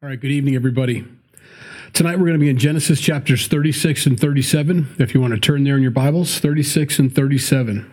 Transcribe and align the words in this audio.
All 0.00 0.08
right, 0.08 0.20
good 0.20 0.30
evening, 0.30 0.54
everybody. 0.54 1.04
Tonight 1.92 2.20
we're 2.20 2.26
going 2.26 2.34
to 2.34 2.38
be 2.38 2.48
in 2.48 2.56
Genesis 2.56 3.00
chapters 3.00 3.48
36 3.48 4.06
and 4.06 4.20
37. 4.20 4.94
If 4.96 5.12
you 5.12 5.20
want 5.20 5.34
to 5.34 5.40
turn 5.40 5.64
there 5.64 5.74
in 5.74 5.82
your 5.82 5.90
Bibles, 5.90 6.38
36 6.38 7.00
and 7.00 7.12
37. 7.12 7.92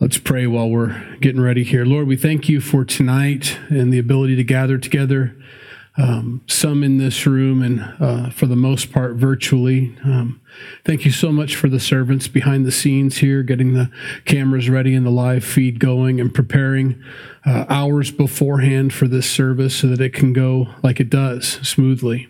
Let's 0.00 0.18
pray 0.18 0.48
while 0.48 0.68
we're 0.68 1.16
getting 1.20 1.40
ready 1.40 1.62
here. 1.62 1.84
Lord, 1.84 2.08
we 2.08 2.16
thank 2.16 2.48
you 2.48 2.60
for 2.60 2.84
tonight 2.84 3.56
and 3.68 3.92
the 3.92 4.00
ability 4.00 4.34
to 4.34 4.42
gather 4.42 4.78
together 4.78 5.36
um, 5.96 6.42
some 6.46 6.82
in 6.82 6.98
this 6.98 7.26
room 7.26 7.62
and 7.62 7.80
uh, 8.00 8.30
for 8.30 8.46
the 8.46 8.56
most 8.56 8.92
part 8.92 9.14
virtually. 9.14 9.96
Um, 10.04 10.40
thank 10.84 11.04
you 11.04 11.10
so 11.10 11.32
much 11.32 11.56
for 11.56 11.68
the 11.68 11.80
servants 11.80 12.28
behind 12.28 12.64
the 12.64 12.72
scenes 12.72 13.18
here, 13.18 13.42
getting 13.42 13.74
the 13.74 13.90
cameras 14.24 14.70
ready 14.70 14.94
and 14.94 15.04
the 15.04 15.10
live 15.10 15.44
feed 15.44 15.80
going 15.80 16.20
and 16.20 16.32
preparing 16.32 17.02
uh, 17.44 17.66
hours 17.68 18.10
beforehand 18.10 18.92
for 18.92 19.08
this 19.08 19.28
service 19.28 19.74
so 19.74 19.88
that 19.88 20.00
it 20.00 20.14
can 20.14 20.32
go 20.32 20.68
like 20.82 21.00
it 21.00 21.10
does 21.10 21.46
smoothly. 21.68 22.28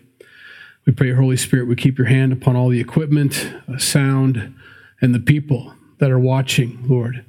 We 0.85 0.93
pray, 0.93 1.13
Holy 1.13 1.37
Spirit, 1.37 1.67
we 1.67 1.75
keep 1.75 1.97
your 1.97 2.07
hand 2.07 2.33
upon 2.33 2.55
all 2.55 2.69
the 2.69 2.79
equipment, 2.79 3.53
uh, 3.71 3.77
sound, 3.77 4.55
and 4.99 5.13
the 5.13 5.19
people 5.19 5.75
that 5.99 6.09
are 6.09 6.19
watching, 6.19 6.83
Lord. 6.87 7.23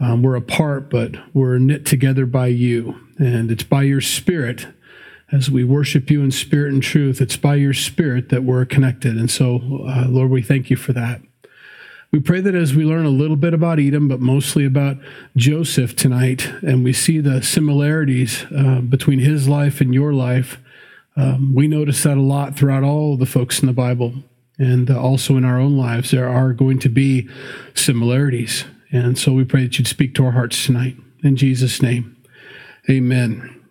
Um, 0.00 0.22
we're 0.22 0.36
apart, 0.36 0.90
but 0.90 1.14
we're 1.34 1.58
knit 1.58 1.84
together 1.84 2.26
by 2.26 2.46
you, 2.48 2.98
and 3.18 3.50
it's 3.50 3.62
by 3.62 3.82
your 3.82 4.00
Spirit 4.00 4.66
as 5.32 5.50
we 5.50 5.64
worship 5.64 6.10
you 6.10 6.22
in 6.22 6.30
spirit 6.30 6.72
and 6.72 6.82
truth, 6.82 7.20
it's 7.20 7.36
by 7.36 7.54
your 7.54 7.74
spirit 7.74 8.28
that 8.28 8.44
we're 8.44 8.64
connected. 8.64 9.16
And 9.16 9.30
so, 9.30 9.84
uh, 9.88 10.06
Lord, 10.08 10.30
we 10.30 10.42
thank 10.42 10.70
you 10.70 10.76
for 10.76 10.92
that. 10.92 11.20
We 12.12 12.20
pray 12.20 12.40
that 12.42 12.54
as 12.54 12.74
we 12.74 12.84
learn 12.84 13.06
a 13.06 13.10
little 13.10 13.34
bit 13.34 13.54
about 13.54 13.80
Edom, 13.80 14.06
but 14.06 14.20
mostly 14.20 14.64
about 14.64 14.98
Joseph 15.36 15.96
tonight, 15.96 16.48
and 16.62 16.84
we 16.84 16.92
see 16.92 17.18
the 17.18 17.42
similarities 17.42 18.44
uh, 18.56 18.80
between 18.82 19.18
his 19.18 19.48
life 19.48 19.80
and 19.80 19.92
your 19.92 20.12
life, 20.12 20.58
um, 21.16 21.54
we 21.54 21.66
notice 21.66 22.02
that 22.04 22.16
a 22.16 22.20
lot 22.20 22.56
throughout 22.56 22.84
all 22.84 23.16
the 23.16 23.26
folks 23.26 23.60
in 23.60 23.66
the 23.66 23.72
Bible. 23.72 24.14
And 24.58 24.90
uh, 24.90 25.00
also 25.00 25.36
in 25.36 25.44
our 25.44 25.58
own 25.58 25.76
lives, 25.76 26.12
there 26.12 26.28
are 26.28 26.52
going 26.52 26.78
to 26.80 26.88
be 26.88 27.28
similarities. 27.74 28.64
And 28.92 29.18
so 29.18 29.32
we 29.32 29.44
pray 29.44 29.64
that 29.64 29.78
you'd 29.78 29.88
speak 29.88 30.14
to 30.14 30.26
our 30.26 30.32
hearts 30.32 30.64
tonight. 30.64 30.96
In 31.24 31.34
Jesus' 31.34 31.82
name, 31.82 32.16
amen. 32.88 33.63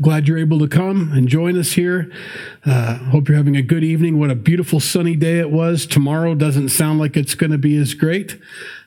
Glad 0.00 0.28
you're 0.28 0.38
able 0.38 0.58
to 0.58 0.68
come 0.68 1.12
and 1.12 1.28
join 1.28 1.58
us 1.58 1.72
here. 1.72 2.10
Uh, 2.64 2.96
hope 2.96 3.28
you're 3.28 3.36
having 3.36 3.56
a 3.56 3.62
good 3.62 3.84
evening. 3.84 4.18
What 4.18 4.30
a 4.30 4.34
beautiful 4.34 4.80
sunny 4.80 5.16
day 5.16 5.38
it 5.38 5.50
was. 5.50 5.86
Tomorrow 5.86 6.34
doesn't 6.34 6.70
sound 6.70 6.98
like 6.98 7.16
it's 7.16 7.34
going 7.34 7.52
to 7.52 7.58
be 7.58 7.76
as 7.76 7.94
great. 7.94 8.38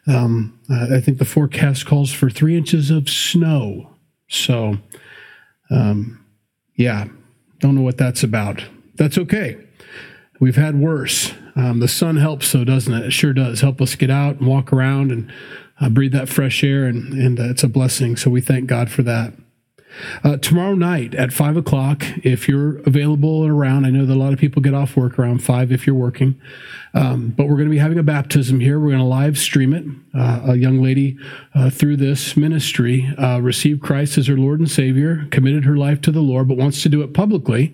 Um, 0.08 0.60
uh, 0.70 0.96
I 0.96 1.02
think 1.02 1.18
the 1.18 1.26
forecast 1.26 1.86
calls 1.86 2.12
for 2.12 2.30
three 2.30 2.58
inches 2.58 2.92
of 2.92 3.10
snow. 3.10 3.96
So, 4.30 4.78
um, 5.70 6.26
yeah, 6.76 7.06
don't 7.60 7.76
know 7.76 7.82
what 7.82 7.98
that's 7.98 8.24
about. 8.24 8.64
That's 8.96 9.18
okay. 9.18 9.58
We've 10.40 10.56
had 10.56 10.80
worse. 10.80 11.34
Um, 11.56 11.80
the 11.80 11.88
sun 11.88 12.18
helps, 12.18 12.48
so 12.48 12.64
doesn't 12.64 12.94
it? 12.94 13.06
It 13.06 13.12
sure 13.12 13.34
does. 13.34 13.62
Help 13.62 13.82
us 13.82 13.96
get 13.96 14.12
out 14.12 14.38
and 14.38 14.48
walk 14.48 14.72
around 14.72 15.12
and 15.12 15.32
uh, 15.80 15.90
breathe 15.90 16.14
that 16.14 16.30
fresh 16.30 16.64
air, 16.64 16.86
and, 16.86 17.14
and 17.14 17.40
uh, 17.40 17.50
it's 17.50 17.64
a 17.64 17.68
blessing. 17.68 18.16
So 18.16 18.30
we 18.30 18.42
thank 18.42 18.68
God 18.68 18.92
for 18.92 19.02
that. 19.04 19.34
Uh, 20.24 20.38
tomorrow 20.38 20.76
night 20.76 21.16
at 21.16 21.34
five 21.34 21.58
o'clock, 21.58 22.04
if 22.24 22.48
you're 22.48 22.78
available 22.80 23.44
and 23.44 23.52
around, 23.52 23.86
I 23.86 23.90
know 23.90 24.06
that 24.06 24.14
a 24.14 24.16
lot 24.16 24.34
of 24.34 24.40
people 24.40 24.62
get 24.62 24.74
off 24.74 24.96
work 24.96 25.18
around 25.18 25.44
five 25.44 25.72
if 25.72 25.86
you're 25.86 25.96
working, 25.96 26.40
um, 26.94 27.30
but 27.30 27.48
we're 27.48 27.56
going 27.56 27.68
to 27.68 27.72
be 27.72 27.78
having 27.78 28.00
a 28.00 28.04
baptism 28.04 28.60
here. 28.60 28.80
We're 28.80 28.90
going 28.90 29.00
to 29.00 29.06
live 29.06 29.38
stream 29.38 29.74
it. 29.74 29.86
Uh, 30.18 30.52
a 30.52 30.56
young 30.56 30.82
lady 30.82 31.18
uh, 31.54 31.70
through 31.70 31.98
this 31.98 32.36
ministry 32.36 33.14
uh, 33.18 33.40
received 33.40 33.82
Christ 33.82 34.18
as 34.18 34.28
her 34.28 34.38
Lord 34.38 34.60
and 34.60 34.70
Savior, 34.70 35.28
committed 35.32 35.66
her 35.66 35.78
life 35.78 36.02
to 36.02 36.12
the 36.12 36.22
Lord, 36.22 36.48
but 36.48 36.58
wants 36.58 36.82
to 36.84 36.90
do 36.90 37.02
it 37.02 37.14
publicly 37.14 37.74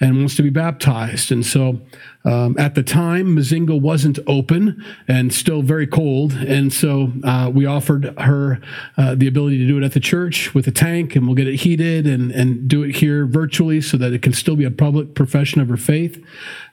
and 0.00 0.18
wants 0.18 0.36
to 0.36 0.42
be 0.42 0.50
baptized. 0.50 1.30
And 1.30 1.46
so 1.46 1.80
um, 2.24 2.56
at 2.58 2.74
the 2.74 2.82
time, 2.82 3.36
Mazinga 3.36 3.78
wasn't 3.78 4.18
open 4.26 4.82
and 5.06 5.32
still 5.32 5.60
very 5.60 5.86
cold, 5.86 6.32
and 6.32 6.72
so 6.72 7.12
uh, 7.22 7.50
we 7.52 7.66
offered 7.66 8.18
her 8.18 8.60
uh, 8.96 9.14
the 9.14 9.26
ability 9.26 9.58
to 9.58 9.66
do 9.66 9.76
it 9.76 9.84
at 9.84 9.92
the 9.92 10.00
church 10.00 10.54
with 10.54 10.66
a 10.66 10.70
tank, 10.70 11.14
and 11.14 11.26
we'll 11.26 11.36
get 11.36 11.48
it 11.48 11.56
heated 11.56 12.06
and 12.06 12.32
and 12.32 12.66
do 12.66 12.82
it 12.82 12.96
here 12.96 13.26
virtually 13.26 13.82
so 13.82 13.98
that 13.98 14.14
it 14.14 14.22
can 14.22 14.32
still 14.32 14.56
be 14.56 14.64
a 14.64 14.70
public 14.70 15.14
profession 15.14 15.60
of 15.60 15.68
her 15.68 15.76
faith. 15.76 16.24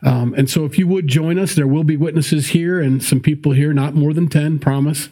Um, 0.04 0.34
and 0.36 0.50
so, 0.50 0.64
if 0.64 0.80
you 0.80 0.88
would 0.88 1.08
join 1.08 1.38
us, 1.38 1.54
there 1.54 1.68
will 1.68 1.84
be 1.84 1.98
witnesses 1.98 2.50
here 2.50 2.80
and 2.80 3.04
some 3.04 3.20
people 3.20 3.52
here, 3.52 3.74
not 3.74 3.94
more 3.94 4.14
than 4.14 4.30
ten, 4.30 4.58
promise. 4.58 5.10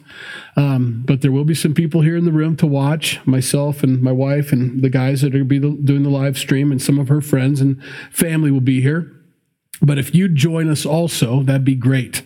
Um, 0.55 1.03
but 1.05 1.21
there 1.21 1.33
will 1.33 1.45
be 1.45 1.55
some 1.55 1.73
people 1.73 2.01
here 2.01 2.15
in 2.15 2.23
the 2.23 2.31
room 2.31 2.55
to 2.57 2.65
watch 2.65 3.25
myself 3.25 3.83
and 3.83 4.01
my 4.01 4.11
wife 4.11 4.51
and 4.51 4.81
the 4.81 4.89
guys 4.89 5.21
that 5.21 5.35
are 5.35 5.43
be 5.43 5.59
doing 5.59 6.03
the 6.03 6.09
live 6.09 6.37
stream, 6.37 6.71
and 6.71 6.81
some 6.81 6.97
of 6.97 7.09
her 7.09 7.19
friends 7.19 7.59
and 7.59 7.81
family 8.09 8.51
will 8.51 8.61
be 8.61 8.79
here. 8.79 9.18
But 9.81 9.97
if 9.97 10.13
you 10.13 10.27
join 10.27 10.69
us 10.69 10.85
also, 10.85 11.43
that'd 11.43 11.65
be 11.65 11.75
great. 11.75 12.23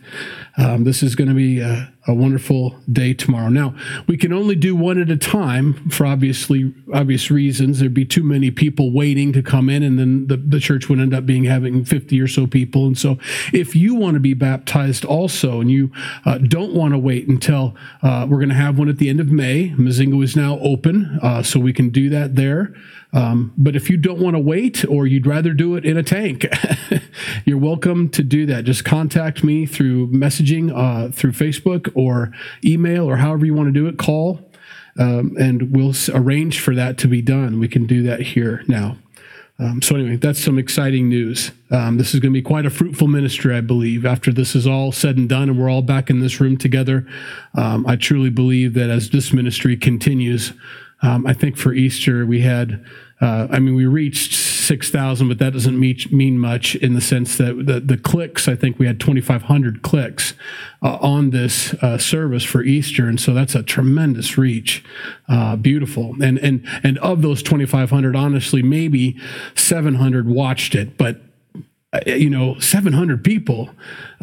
Um, 0.56 0.84
this 0.84 1.02
is 1.02 1.16
going 1.16 1.30
to 1.30 1.34
be 1.34 1.60
a, 1.60 1.92
a, 2.08 2.14
wonderful 2.14 2.80
day 2.92 3.16
tomorrow. 3.16 3.50
Now, 3.50 3.76
we 4.08 4.18
can 4.18 4.32
only 4.32 4.56
do 4.56 4.76
one 4.76 5.02
at 5.02 5.10
a 5.10 5.18
time 5.18 5.90
for 5.90 6.06
obviously 6.06 6.76
obvious 6.94 7.32
reasons. 7.32 7.80
There'd 7.80 7.94
be 7.94 8.06
too 8.06 8.22
many 8.22 8.52
people 8.52 8.92
waiting 8.92 9.34
to 9.34 9.42
come 9.42 9.68
in, 9.68 9.82
and 9.82 9.98
then 9.98 10.28
the, 10.28 10.38
the 10.38 10.60
church 10.60 10.90
would 10.90 11.00
end 11.00 11.16
up 11.16 11.26
being 11.26 11.46
having 11.46 11.84
50 11.84 12.22
or 12.22 12.28
so 12.28 12.46
people. 12.46 12.86
And 12.86 12.96
so, 12.96 13.18
if 13.52 13.76
you 13.76 13.96
want 13.96 14.14
to 14.14 14.20
be 14.20 14.36
baptized 14.36 15.06
also, 15.06 15.60
and 15.60 15.72
you 15.72 15.92
uh, 16.24 16.38
don't 16.38 16.76
want 16.76 16.94
to 16.94 17.00
wait 17.00 17.28
until 17.28 17.76
uh, 18.04 18.28
we're 18.30 18.38
going 18.38 18.50
to 18.50 18.56
have 18.56 18.78
one 18.78 18.90
at 18.90 19.00
the 19.00 19.10
end 19.10 19.20
of 19.20 19.32
May, 19.32 19.70
Mazingo 19.70 20.24
is 20.24 20.36
now 20.36 20.60
open, 20.60 21.18
uh, 21.24 21.42
so 21.42 21.60
we 21.60 21.74
can 21.74 21.90
do 21.90 22.10
that 22.10 22.36
there. 22.36 22.76
Um, 23.14 23.54
but 23.58 23.76
if 23.76 23.90
you 23.90 23.98
don't 23.98 24.20
want 24.20 24.36
to 24.36 24.40
wait 24.40 24.84
or 24.86 25.06
you'd 25.06 25.28
rather 25.28 25.54
do 25.54 25.76
it 25.76 25.86
in 25.86 25.98
a 25.98 26.04
tank, 26.04 26.48
you're 27.46 27.60
welcome 27.60 28.10
to 28.10 28.24
do 28.24 28.46
that. 28.48 28.66
Just 28.66 28.84
contact 28.84 29.44
me 29.44 29.66
through 29.68 30.08
messaging, 30.12 30.72
uh, 30.76 31.12
through 31.12 31.32
Facebook 31.32 31.92
or 31.96 32.32
email 32.66 33.08
or 33.08 33.18
however 33.18 33.46
you 33.46 33.54
want 33.54 33.68
to 33.68 33.72
do 33.72 33.88
it. 33.88 33.98
Call, 34.00 34.50
um, 34.98 35.36
and 35.40 35.76
we'll 35.76 35.94
arrange 36.14 36.60
for 36.60 36.74
that 36.74 36.98
to 37.00 37.08
be 37.08 37.22
done. 37.22 37.60
We 37.60 37.68
can 37.68 37.86
do 37.86 38.02
that 38.04 38.22
here 38.22 38.64
now. 38.68 38.98
Um, 39.60 39.84
so 39.84 39.96
anyway, 39.96 40.16
that's 40.16 40.40
some 40.40 40.58
exciting 40.58 41.10
news. 41.10 41.52
Um, 41.70 41.98
this 41.98 42.16
is 42.16 42.20
going 42.20 42.34
to 42.34 42.38
be 42.38 42.42
quite 42.42 42.66
a 42.66 42.72
fruitful 42.72 43.08
ministry, 43.08 43.56
I 43.56 43.62
believe. 43.62 44.06
After 44.06 44.34
this 44.34 44.56
is 44.56 44.66
all 44.66 44.92
said 44.92 45.16
and 45.16 45.30
done, 45.30 45.50
and 45.50 45.60
we're 45.60 45.70
all 45.70 45.84
back 45.84 46.10
in 46.10 46.20
this 46.20 46.42
room 46.42 46.58
together, 46.58 47.08
um, 47.54 47.86
I 47.86 47.96
truly 47.96 48.32
believe 48.32 48.74
that 48.74 48.90
as 48.90 49.12
this 49.12 49.32
ministry 49.32 49.78
continues, 49.78 50.54
um, 51.04 51.28
I 51.28 51.34
think 51.34 51.58
for 51.58 51.74
Easter 51.74 52.26
we 52.26 52.42
had 52.42 52.84
uh, 53.24 53.48
I 53.50 53.60
mean, 53.60 53.74
we 53.76 53.86
reached 53.86 54.34
6,000, 54.34 55.30
but 55.30 55.40
that 55.40 55.54
doesn't 55.54 55.80
mean, 55.80 56.38
much 56.38 56.76
in 56.76 56.94
the 56.94 57.00
sense 57.00 57.38
that 57.38 57.66
the, 57.66 57.80
the 57.80 57.96
clicks, 57.96 58.50
I 58.50 58.56
think 58.56 58.80
we 58.80 58.86
had 58.86 59.00
2,500 59.00 59.82
clicks 59.82 60.34
uh, 60.82 60.98
on 61.00 61.30
this 61.30 61.74
uh, 61.76 61.98
service 61.98 62.44
for 62.44 62.64
Easter. 62.64 63.08
And 63.08 63.22
so 63.22 63.34
that's 63.34 63.56
a 63.56 63.64
tremendous 63.64 64.38
reach. 64.38 64.84
Uh, 65.30 65.56
beautiful. 65.56 66.22
And, 66.22 66.38
and, 66.40 66.68
and 66.84 66.98
of 66.98 67.22
those 67.22 67.42
2,500, 67.42 68.14
honestly, 68.14 68.62
maybe 68.62 69.18
700 69.56 70.28
watched 70.28 70.76
it, 70.76 70.98
but 70.98 71.22
you 72.06 72.30
know 72.30 72.60
700 72.60 73.24
people 73.24 73.70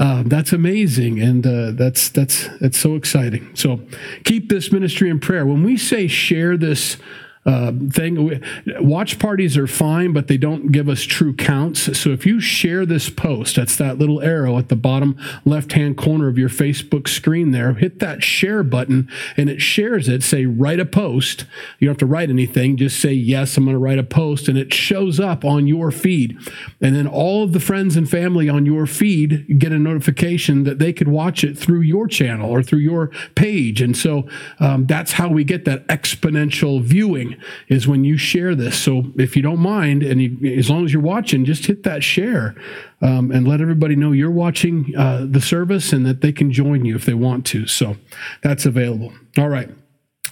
uh, 0.01 0.23
that's 0.25 0.53
amazing. 0.53 1.21
And 1.21 1.47
uh, 1.47 1.73
that's 1.73 2.09
that's 2.09 2.49
that's 2.59 2.79
so 2.79 2.97
exciting. 2.97 3.55
So 3.55 3.81
keep 4.25 4.49
this 4.49 4.73
ministry 4.73 5.11
in 5.11 5.21
prayer. 5.21 5.45
When 5.45 5.63
we 5.63 5.77
say 5.77 6.07
share 6.07 6.57
this 6.57 6.97
uh, 7.47 7.73
thing. 7.91 8.43
Watch 8.81 9.19
parties 9.19 9.57
are 9.57 9.67
fine, 9.67 10.13
but 10.13 10.29
they 10.29 10.37
don't 10.37 10.73
give 10.73 10.89
us 10.89 11.03
true 11.03 11.35
counts. 11.35 11.99
So 11.99 12.11
if 12.11 12.27
you 12.27 12.39
share 12.39 12.85
this 12.85 13.09
post, 13.09 13.57
that's 13.57 13.77
that 13.77 13.99
little 13.99 14.21
arrow 14.21 14.59
at 14.59 14.69
the 14.69 14.77
bottom 14.77 15.17
left 15.45 15.73
hand 15.73 15.97
corner 15.97 16.29
of 16.29 16.37
your 16.37 16.51
Facebook 16.51 17.09
screen 17.09 17.51
there, 17.51 17.73
hit 17.75 17.99
that 18.01 18.23
share 18.23 18.63
button 18.63 19.09
and 19.37 19.49
it 19.49 19.63
shares 19.63 20.09
it. 20.09 20.23
Say, 20.23 20.45
write 20.45 20.81
a 20.81 20.85
post. 20.85 21.47
You 21.79 21.87
don't 21.87 21.95
have 21.95 21.99
to 21.99 22.07
write 22.07 22.29
anything, 22.29 22.77
just 22.77 23.01
say, 23.01 23.13
yes, 23.13 23.57
I'm 23.57 23.65
going 23.65 23.75
to 23.75 23.79
write 23.79 23.99
a 23.99 24.05
post, 24.05 24.49
and 24.49 24.59
it 24.59 24.75
shows 24.75 25.19
up 25.19 25.45
on 25.45 25.67
your 25.67 25.91
feed. 25.91 26.39
And 26.81 26.95
then 26.95 27.07
all 27.07 27.43
of 27.43 27.53
the 27.53 27.61
friends 27.61 27.97
and 27.97 28.09
family 28.09 28.49
on 28.49 28.67
your 28.67 28.87
feed 28.87 29.59
get 29.59 29.73
a 29.73 29.79
notification 29.79 30.65
that 30.65 30.79
they 30.79 30.93
could 30.93 31.09
watch 31.09 31.43
it 31.43 31.59
through 31.59 31.81
your 31.81 32.07
channel 32.07 32.51
or 32.51 32.63
through 32.63 32.81
your 32.81 33.09
page. 33.35 33.81
And 33.81 33.97
so 33.97 34.29
um, 34.59 34.87
that's 34.87 35.13
how 35.13 35.29
we 35.29 35.45
get 35.45 35.65
that 35.65 35.87
exponential 35.89 36.83
viewing 36.83 37.30
is 37.69 37.87
when 37.87 38.05
you 38.05 38.17
share 38.17 38.55
this. 38.55 38.79
So 38.79 39.05
if 39.17 39.37
you 39.37 39.43
don't 39.43 39.61
mind, 39.61 40.03
and 40.03 40.21
you, 40.21 40.59
as 40.59 40.71
long 40.71 40.85
as 40.85 40.93
you're 40.93 41.03
watching, 41.03 41.45
just 41.45 41.67
hit 41.67 41.83
that 41.85 42.03
share 42.03 42.55
um, 43.03 43.31
and 43.31 43.47
let 43.47 43.61
everybody 43.61 43.97
know 43.97 44.13
you're 44.13 44.31
watching 44.31 44.95
uh, 44.97 45.27
the 45.29 45.41
service 45.41 45.93
and 45.93 46.07
that 46.07 46.21
they 46.21 46.33
can 46.33 46.51
join 46.53 46.85
you 46.85 46.97
if 46.97 47.05
they 47.05 47.15
want 47.15 47.47
to. 47.47 47.67
So 47.67 47.97
that's 48.43 48.67
available. 48.67 49.13
All 49.39 49.49
right. 49.49 49.71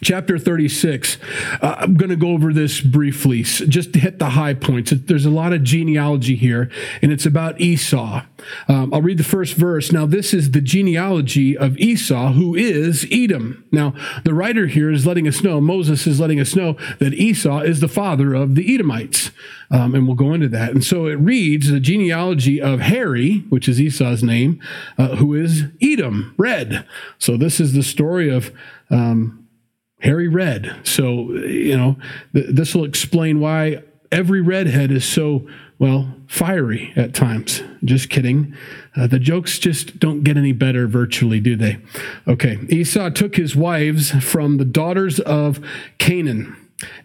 Chapter 0.01 0.39
36 0.39 1.19
uh, 1.61 1.75
i'm 1.79 1.95
going 1.95 2.11
to 2.11 2.17
go 2.17 2.29
over 2.29 2.53
this 2.53 2.81
briefly. 2.81 3.43
Just 3.43 3.93
to 3.93 3.99
hit 3.99 4.19
the 4.19 4.31
high 4.31 4.55
points. 4.55 4.93
There's 4.93 5.27
a 5.27 5.31
lot 5.31 5.53
of 5.53 5.63
genealogy 5.63 6.37
here 6.37 6.71
and 7.03 7.13
it's 7.13 7.27
about 7.27 7.61
esau. 7.61 8.23
Um, 8.69 8.95
i'll 8.95 9.03
read 9.03 9.19
the 9.19 9.25
first 9.25 9.55
verse. 9.55 9.93
Now 9.93 10.07
this 10.07 10.33
is 10.33 10.53
the 10.53 10.61
genealogy 10.61 11.57
of 11.57 11.77
esau 11.79 12.33
who 12.33 12.55
is 12.55 13.07
edom. 13.11 13.65
Now 13.73 13.95
the 14.25 14.35
writer 14.35 14.67
here 14.67 14.91
is 14.91 15.07
letting 15.07 15.27
us 15.27 15.43
know 15.43 15.61
moses 15.61 16.07
is 16.07 16.21
letting 16.21 16.41
us 16.41 16.55
know 16.55 16.77
that 16.99 17.15
esau 17.15 17.61
is 17.61 17.81
the 17.81 17.89
father 17.89 18.35
of 18.35 18.55
the 18.55 18.75
edomites. 18.75 19.31
Um, 19.71 19.95
and 19.95 20.07
we'll 20.07 20.17
go 20.17 20.33
into 20.33 20.49
that. 20.49 20.71
And 20.71 20.83
so 20.83 21.07
it 21.07 21.17
reads 21.17 21.71
the 21.71 21.81
genealogy 21.81 22.61
of 22.61 22.81
hairy 22.81 23.45
which 23.49 23.69
is 23.69 23.81
esau's 23.81 24.23
name 24.23 24.61
uh, 24.97 25.17
who 25.17 25.35
is 25.35 25.65
edom 25.83 26.35
red. 26.39 26.87
So 27.19 27.37
this 27.37 27.59
is 27.61 27.73
the 27.73 27.83
story 27.83 28.29
of 28.31 28.53
um, 28.91 29.48
Hairy 30.01 30.29
Red. 30.29 30.81
So, 30.85 31.33
you 31.33 31.77
know, 31.77 31.97
th- 32.33 32.47
this 32.51 32.75
will 32.75 32.85
explain 32.85 33.41
why 33.41 33.83
every 34.13 34.41
redhead 34.41 34.91
is 34.91 35.05
so, 35.05 35.47
well, 35.79 36.15
fiery 36.29 36.93
at 36.97 37.15
times. 37.15 37.63
Just 37.85 38.09
kidding. 38.09 38.55
Uh, 38.97 39.07
the 39.07 39.19
jokes 39.19 39.59
just 39.59 39.99
don't 39.99 40.23
get 40.23 40.37
any 40.37 40.53
better 40.53 40.87
virtually, 40.87 41.41
do 41.41 41.57
they? 41.57 41.79
Okay. 42.27 42.59
Esau 42.69 43.11
took 43.11 43.37
his 43.37 43.55
wives 43.57 44.11
from 44.25 44.57
the 44.59 44.65
daughters 44.65 45.21
of 45.21 45.61
Canaan, 45.99 46.57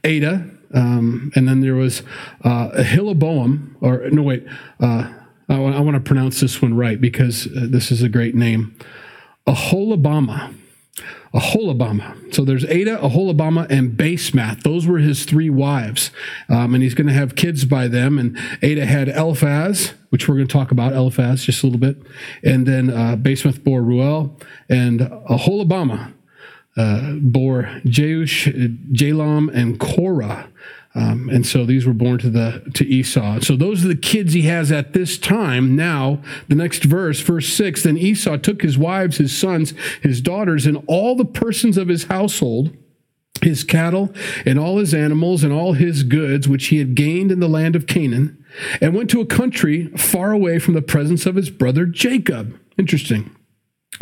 Adah, 0.03 0.45
um, 0.73 1.31
and 1.35 1.47
then 1.47 1.61
there 1.61 1.75
was 1.75 2.01
uh, 2.43 2.69
Ahiliboam, 2.71 3.75
or 3.81 4.09
no, 4.09 4.23
wait, 4.23 4.45
uh, 4.79 5.11
I, 5.49 5.53
w- 5.55 5.75
I 5.75 5.79
want 5.81 5.95
to 5.95 5.99
pronounce 6.01 6.39
this 6.39 6.61
one 6.61 6.73
right 6.75 6.99
because 6.99 7.47
uh, 7.47 7.67
this 7.69 7.91
is 7.91 8.01
a 8.01 8.09
great 8.09 8.33
name. 8.33 8.75
Aholibama. 9.45 10.55
Aholibama. 11.33 12.33
So 12.33 12.45
there's 12.45 12.63
Adah, 12.65 12.97
Aholibama, 12.97 13.68
and 13.69 13.97
Basemath. 13.97 14.62
Those 14.63 14.85
were 14.85 15.00
his 15.00 15.25
three 15.25 15.50
wives. 15.50 16.12
Um, 16.47 16.75
and 16.75 16.83
he's 16.83 16.94
going 16.94 17.07
to 17.07 17.13
have 17.13 17.35
kids 17.35 17.65
by 17.65 17.88
them. 17.88 18.19
And 18.19 18.38
Adah 18.62 18.85
had 18.85 19.09
Eliphaz, 19.09 19.94
which 20.09 20.30
we're 20.30 20.35
going 20.35 20.47
to 20.47 20.53
talk 20.53 20.71
about, 20.71 20.94
Eliphaz, 20.94 21.44
just 21.44 21.63
a 21.63 21.65
little 21.65 21.80
bit. 21.80 21.97
And 22.44 22.68
then 22.68 22.89
uh, 22.89 23.15
Basemath 23.15 23.63
bore 23.63 23.81
Ruel. 23.81 24.39
And 24.69 25.00
Aholibama 25.00 26.13
uh, 26.77 27.13
bore 27.13 27.63
Jeush, 27.86 28.94
Jalam, 28.94 29.53
and 29.53 29.79
Korah. 29.79 30.50
Um, 30.95 31.27
and 31.29 31.45
so 31.45 31.65
these 31.65 31.87
were 31.87 31.93
born 31.93 32.19
to 32.19 32.29
the 32.29 32.69
to 32.75 32.85
Esau. 32.85 33.39
So 33.39 33.55
those 33.55 33.83
are 33.83 33.87
the 33.87 33.95
kids 33.95 34.33
he 34.33 34.43
has 34.43 34.71
at 34.71 34.93
this 34.93 35.17
time. 35.17 35.75
Now, 35.75 36.21
the 36.47 36.55
next 36.55 36.83
verse, 36.83 37.19
verse 37.19 37.47
six. 37.47 37.81
Then 37.81 37.97
Esau 37.97 38.37
took 38.37 38.61
his 38.61 38.77
wives, 38.77 39.17
his 39.17 39.35
sons, 39.35 39.73
his 40.01 40.21
daughters, 40.21 40.67
and 40.67 40.83
all 40.87 41.15
the 41.15 41.25
persons 41.25 41.77
of 41.77 41.87
his 41.87 42.05
household, 42.05 42.77
his 43.41 43.63
cattle, 43.63 44.13
and 44.45 44.59
all 44.59 44.77
his 44.77 44.93
animals, 44.93 45.43
and 45.43 45.51
all 45.51 45.73
his 45.73 46.03
goods 46.03 46.47
which 46.47 46.67
he 46.67 46.77
had 46.77 46.93
gained 46.93 47.31
in 47.31 47.39
the 47.39 47.49
land 47.49 47.75
of 47.75 47.87
Canaan, 47.87 48.45
and 48.79 48.93
went 48.93 49.09
to 49.09 49.21
a 49.21 49.25
country 49.25 49.87
far 49.97 50.31
away 50.31 50.59
from 50.59 50.75
the 50.75 50.81
presence 50.83 51.25
of 51.25 51.35
his 51.35 51.49
brother 51.49 51.87
Jacob. 51.87 52.59
Interesting 52.77 53.35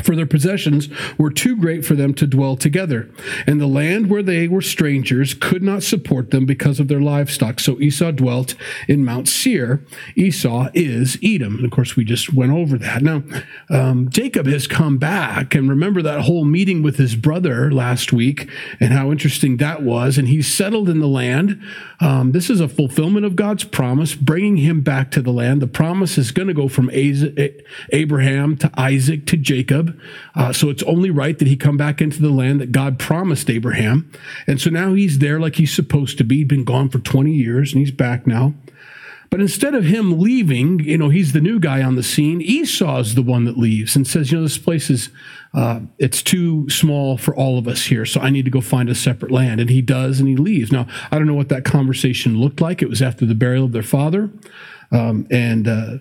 for 0.04 0.16
their 0.16 0.26
possessions 0.26 0.90
were 1.18 1.30
too 1.30 1.56
great 1.56 1.86
for 1.86 1.96
them 1.96 2.14
to 2.16 2.26
dwell 2.26 2.56
together. 2.56 3.10
And 3.46 3.60
the 3.60 3.68
land 3.68 4.10
where 4.10 4.24
they 4.24 4.48
were 4.48 4.62
strangers 4.62 5.34
could 5.34 5.62
not 5.62 5.84
support 5.84 6.32
them 6.32 6.46
because 6.46 6.80
of 6.80 6.88
their 6.88 7.02
livestock. 7.02 7.60
So 7.60 7.80
Esau 7.80 8.12
dwelt 8.12 8.56
in 8.88 9.06
Mount 9.06 9.28
Seir. 9.28 9.84
Esau 10.16 10.70
is 10.74 11.20
Edom. 11.22 11.58
And 11.58 11.66
of 11.66 11.72
course, 11.72 11.96
we 11.96 12.04
just 12.04 12.34
went 12.34 12.52
over 12.52 12.78
that. 12.78 13.02
Now, 13.02 13.24
um, 13.70 14.10
Jacob 14.10 14.48
has 14.48 14.66
come 14.66 14.98
back. 14.98 15.54
And 15.54 15.70
remember 15.70 16.02
that 16.02 16.22
whole 16.22 16.46
meeting 16.46 16.82
with 16.82 16.98
his 16.98 17.16
brother 17.16 17.72
last 17.72 18.14
week 18.14 18.50
and 18.80 18.94
how 18.94 19.12
interesting 19.12 19.58
that 19.58 19.84
was. 19.84 20.18
And 20.18 20.28
he's 20.28 20.52
settled 20.52 20.90
in 20.90 21.00
the 21.00 21.08
land. 21.08 21.62
Um, 22.00 22.32
this 22.32 22.50
is 22.50 22.60
a 22.60 22.68
fulfillment 22.68 23.26
of 23.26 23.36
God's 23.36 23.66
promise, 23.66 24.16
bringing 24.16 24.58
him 24.58 24.82
back 24.82 25.12
to 25.12 25.22
the 25.22 25.32
land. 25.32 25.62
The 25.62 25.68
promise 25.68 26.18
is 26.18 26.32
going 26.32 26.48
to 26.48 26.54
go 26.54 26.68
from 26.68 26.90
Abraham 26.92 28.58
to 28.58 28.72
Isaac 28.76 29.26
to 29.28 29.38
Jacob. 29.38 29.81
Uh, 30.36 30.54
so 30.54 30.70
it's 30.70 30.84
only 30.84 31.10
right 31.10 31.38
that 31.40 31.48
he 31.48 31.56
come 31.56 31.78
back 31.78 32.02
into 32.02 32.22
the 32.22 32.30
land 32.30 32.62
that 32.62 32.72
God 32.72 33.00
promised 33.00 33.50
Abraham. 33.50 34.12
And 34.48 34.60
so 34.60 34.70
now 34.70 34.94
he's 34.94 35.20
there 35.20 35.40
like 35.40 35.56
he's 35.56 35.74
supposed 35.74 36.18
to 36.18 36.24
be. 36.24 36.38
He's 36.38 36.48
been 36.48 36.64
gone 36.64 36.90
for 36.90 37.00
20 37.00 37.32
years 37.32 37.74
and 37.74 37.80
he's 37.80 37.92
back 37.92 38.26
now. 38.28 38.54
But 39.32 39.40
instead 39.40 39.76
of 39.76 39.86
him 39.86 40.20
leaving, 40.20 40.82
you 40.82 40.98
know, 40.98 41.08
he's 41.08 41.32
the 41.32 41.40
new 41.40 41.58
guy 41.58 41.82
on 41.82 41.96
the 41.96 42.04
scene. 42.04 42.42
Esau 42.42 43.00
is 43.00 43.16
the 43.16 43.22
one 43.22 43.46
that 43.46 43.58
leaves 43.58 43.96
and 43.96 44.06
says, 44.06 44.30
you 44.30 44.38
know, 44.38 44.44
this 44.44 44.58
place 44.58 44.90
is, 44.90 45.10
uh, 45.54 45.80
it's 46.00 46.22
too 46.22 46.70
small 46.70 47.18
for 47.18 47.34
all 47.34 47.58
of 47.58 47.66
us 47.66 47.86
here. 47.86 48.06
So 48.06 48.20
I 48.20 48.30
need 48.30 48.44
to 48.44 48.52
go 48.52 48.60
find 48.60 48.90
a 48.90 48.96
separate 48.96 49.32
land. 49.32 49.62
And 49.62 49.70
he 49.70 49.82
does, 49.82 50.20
and 50.20 50.28
he 50.28 50.36
leaves. 50.36 50.70
Now, 50.70 50.86
I 51.12 51.18
don't 51.18 51.28
know 51.28 51.34
what 51.34 51.48
that 51.48 51.64
conversation 51.64 52.42
looked 52.42 52.60
like. 52.60 52.82
It 52.82 52.90
was 52.90 53.02
after 53.02 53.26
the 53.26 53.34
burial 53.34 53.64
of 53.64 53.72
their 53.72 53.84
father. 53.84 54.30
Um, 54.92 55.26
and, 55.32 55.66
uh, 55.66 55.98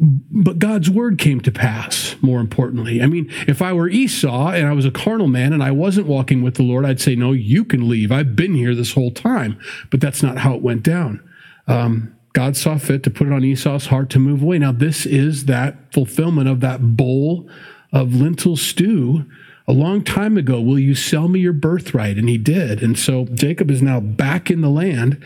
but 0.00 0.58
God's 0.58 0.88
word 0.88 1.18
came 1.18 1.40
to 1.42 1.52
pass, 1.52 2.16
more 2.22 2.40
importantly. 2.40 3.02
I 3.02 3.06
mean, 3.06 3.30
if 3.46 3.60
I 3.60 3.74
were 3.74 3.88
Esau 3.88 4.48
and 4.48 4.66
I 4.66 4.72
was 4.72 4.86
a 4.86 4.90
carnal 4.90 5.28
man 5.28 5.52
and 5.52 5.62
I 5.62 5.72
wasn't 5.72 6.06
walking 6.06 6.42
with 6.42 6.54
the 6.54 6.62
Lord, 6.62 6.86
I'd 6.86 7.00
say, 7.00 7.14
No, 7.14 7.32
you 7.32 7.64
can 7.66 7.88
leave. 7.88 8.10
I've 8.10 8.34
been 8.34 8.54
here 8.54 8.74
this 8.74 8.94
whole 8.94 9.10
time. 9.10 9.60
But 9.90 10.00
that's 10.00 10.22
not 10.22 10.38
how 10.38 10.54
it 10.54 10.62
went 10.62 10.82
down. 10.82 11.22
Um, 11.66 12.16
God 12.32 12.56
saw 12.56 12.78
fit 12.78 13.02
to 13.02 13.10
put 13.10 13.26
it 13.26 13.32
on 13.32 13.44
Esau's 13.44 13.86
heart 13.86 14.08
to 14.10 14.18
move 14.18 14.42
away. 14.42 14.58
Now, 14.58 14.72
this 14.72 15.04
is 15.04 15.44
that 15.46 15.92
fulfillment 15.92 16.48
of 16.48 16.60
that 16.60 16.96
bowl 16.96 17.50
of 17.92 18.14
lentil 18.14 18.56
stew 18.56 19.26
a 19.68 19.72
long 19.72 20.02
time 20.02 20.36
ago. 20.36 20.60
Will 20.60 20.78
you 20.78 20.94
sell 20.94 21.28
me 21.28 21.40
your 21.40 21.52
birthright? 21.52 22.16
And 22.16 22.28
he 22.28 22.38
did. 22.38 22.82
And 22.82 22.98
so 22.98 23.26
Jacob 23.26 23.70
is 23.70 23.82
now 23.82 24.00
back 24.00 24.50
in 24.50 24.62
the 24.62 24.70
land 24.70 25.22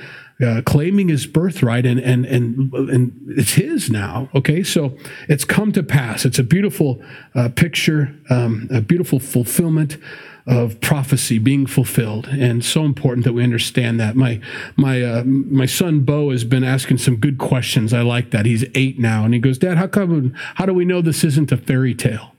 claiming 0.64 1.08
his 1.08 1.26
birthright 1.26 1.86
and, 1.86 2.00
and, 2.00 2.26
and, 2.26 2.72
and 2.72 3.12
it's 3.28 3.52
his 3.52 3.90
now. 3.90 4.28
Okay. 4.34 4.62
So 4.62 4.96
it's 5.28 5.44
come 5.44 5.72
to 5.72 5.82
pass. 5.82 6.24
It's 6.24 6.38
a 6.38 6.42
beautiful 6.42 7.02
uh, 7.34 7.50
picture, 7.50 8.14
um, 8.30 8.68
a 8.70 8.80
beautiful 8.80 9.20
fulfillment 9.20 9.96
of 10.46 10.78
prophecy 10.80 11.38
being 11.38 11.66
fulfilled 11.66 12.26
and 12.28 12.62
so 12.64 12.84
important 12.84 13.24
that 13.24 13.32
we 13.32 13.42
understand 13.42 13.98
that 13.98 14.14
my 14.14 14.38
my 14.76 15.02
uh, 15.02 15.24
my 15.24 15.64
son 15.64 16.00
bo 16.00 16.30
has 16.30 16.44
been 16.44 16.62
asking 16.62 16.98
some 16.98 17.16
good 17.16 17.38
questions 17.38 17.94
i 17.94 18.02
like 18.02 18.30
that 18.30 18.44
he's 18.44 18.62
eight 18.74 18.98
now 18.98 19.24
and 19.24 19.32
he 19.32 19.40
goes 19.40 19.56
dad 19.56 19.78
how 19.78 19.86
come 19.86 20.34
how 20.56 20.66
do 20.66 20.74
we 20.74 20.84
know 20.84 21.00
this 21.00 21.24
isn't 21.24 21.50
a 21.50 21.56
fairy 21.56 21.94
tale 21.94 22.33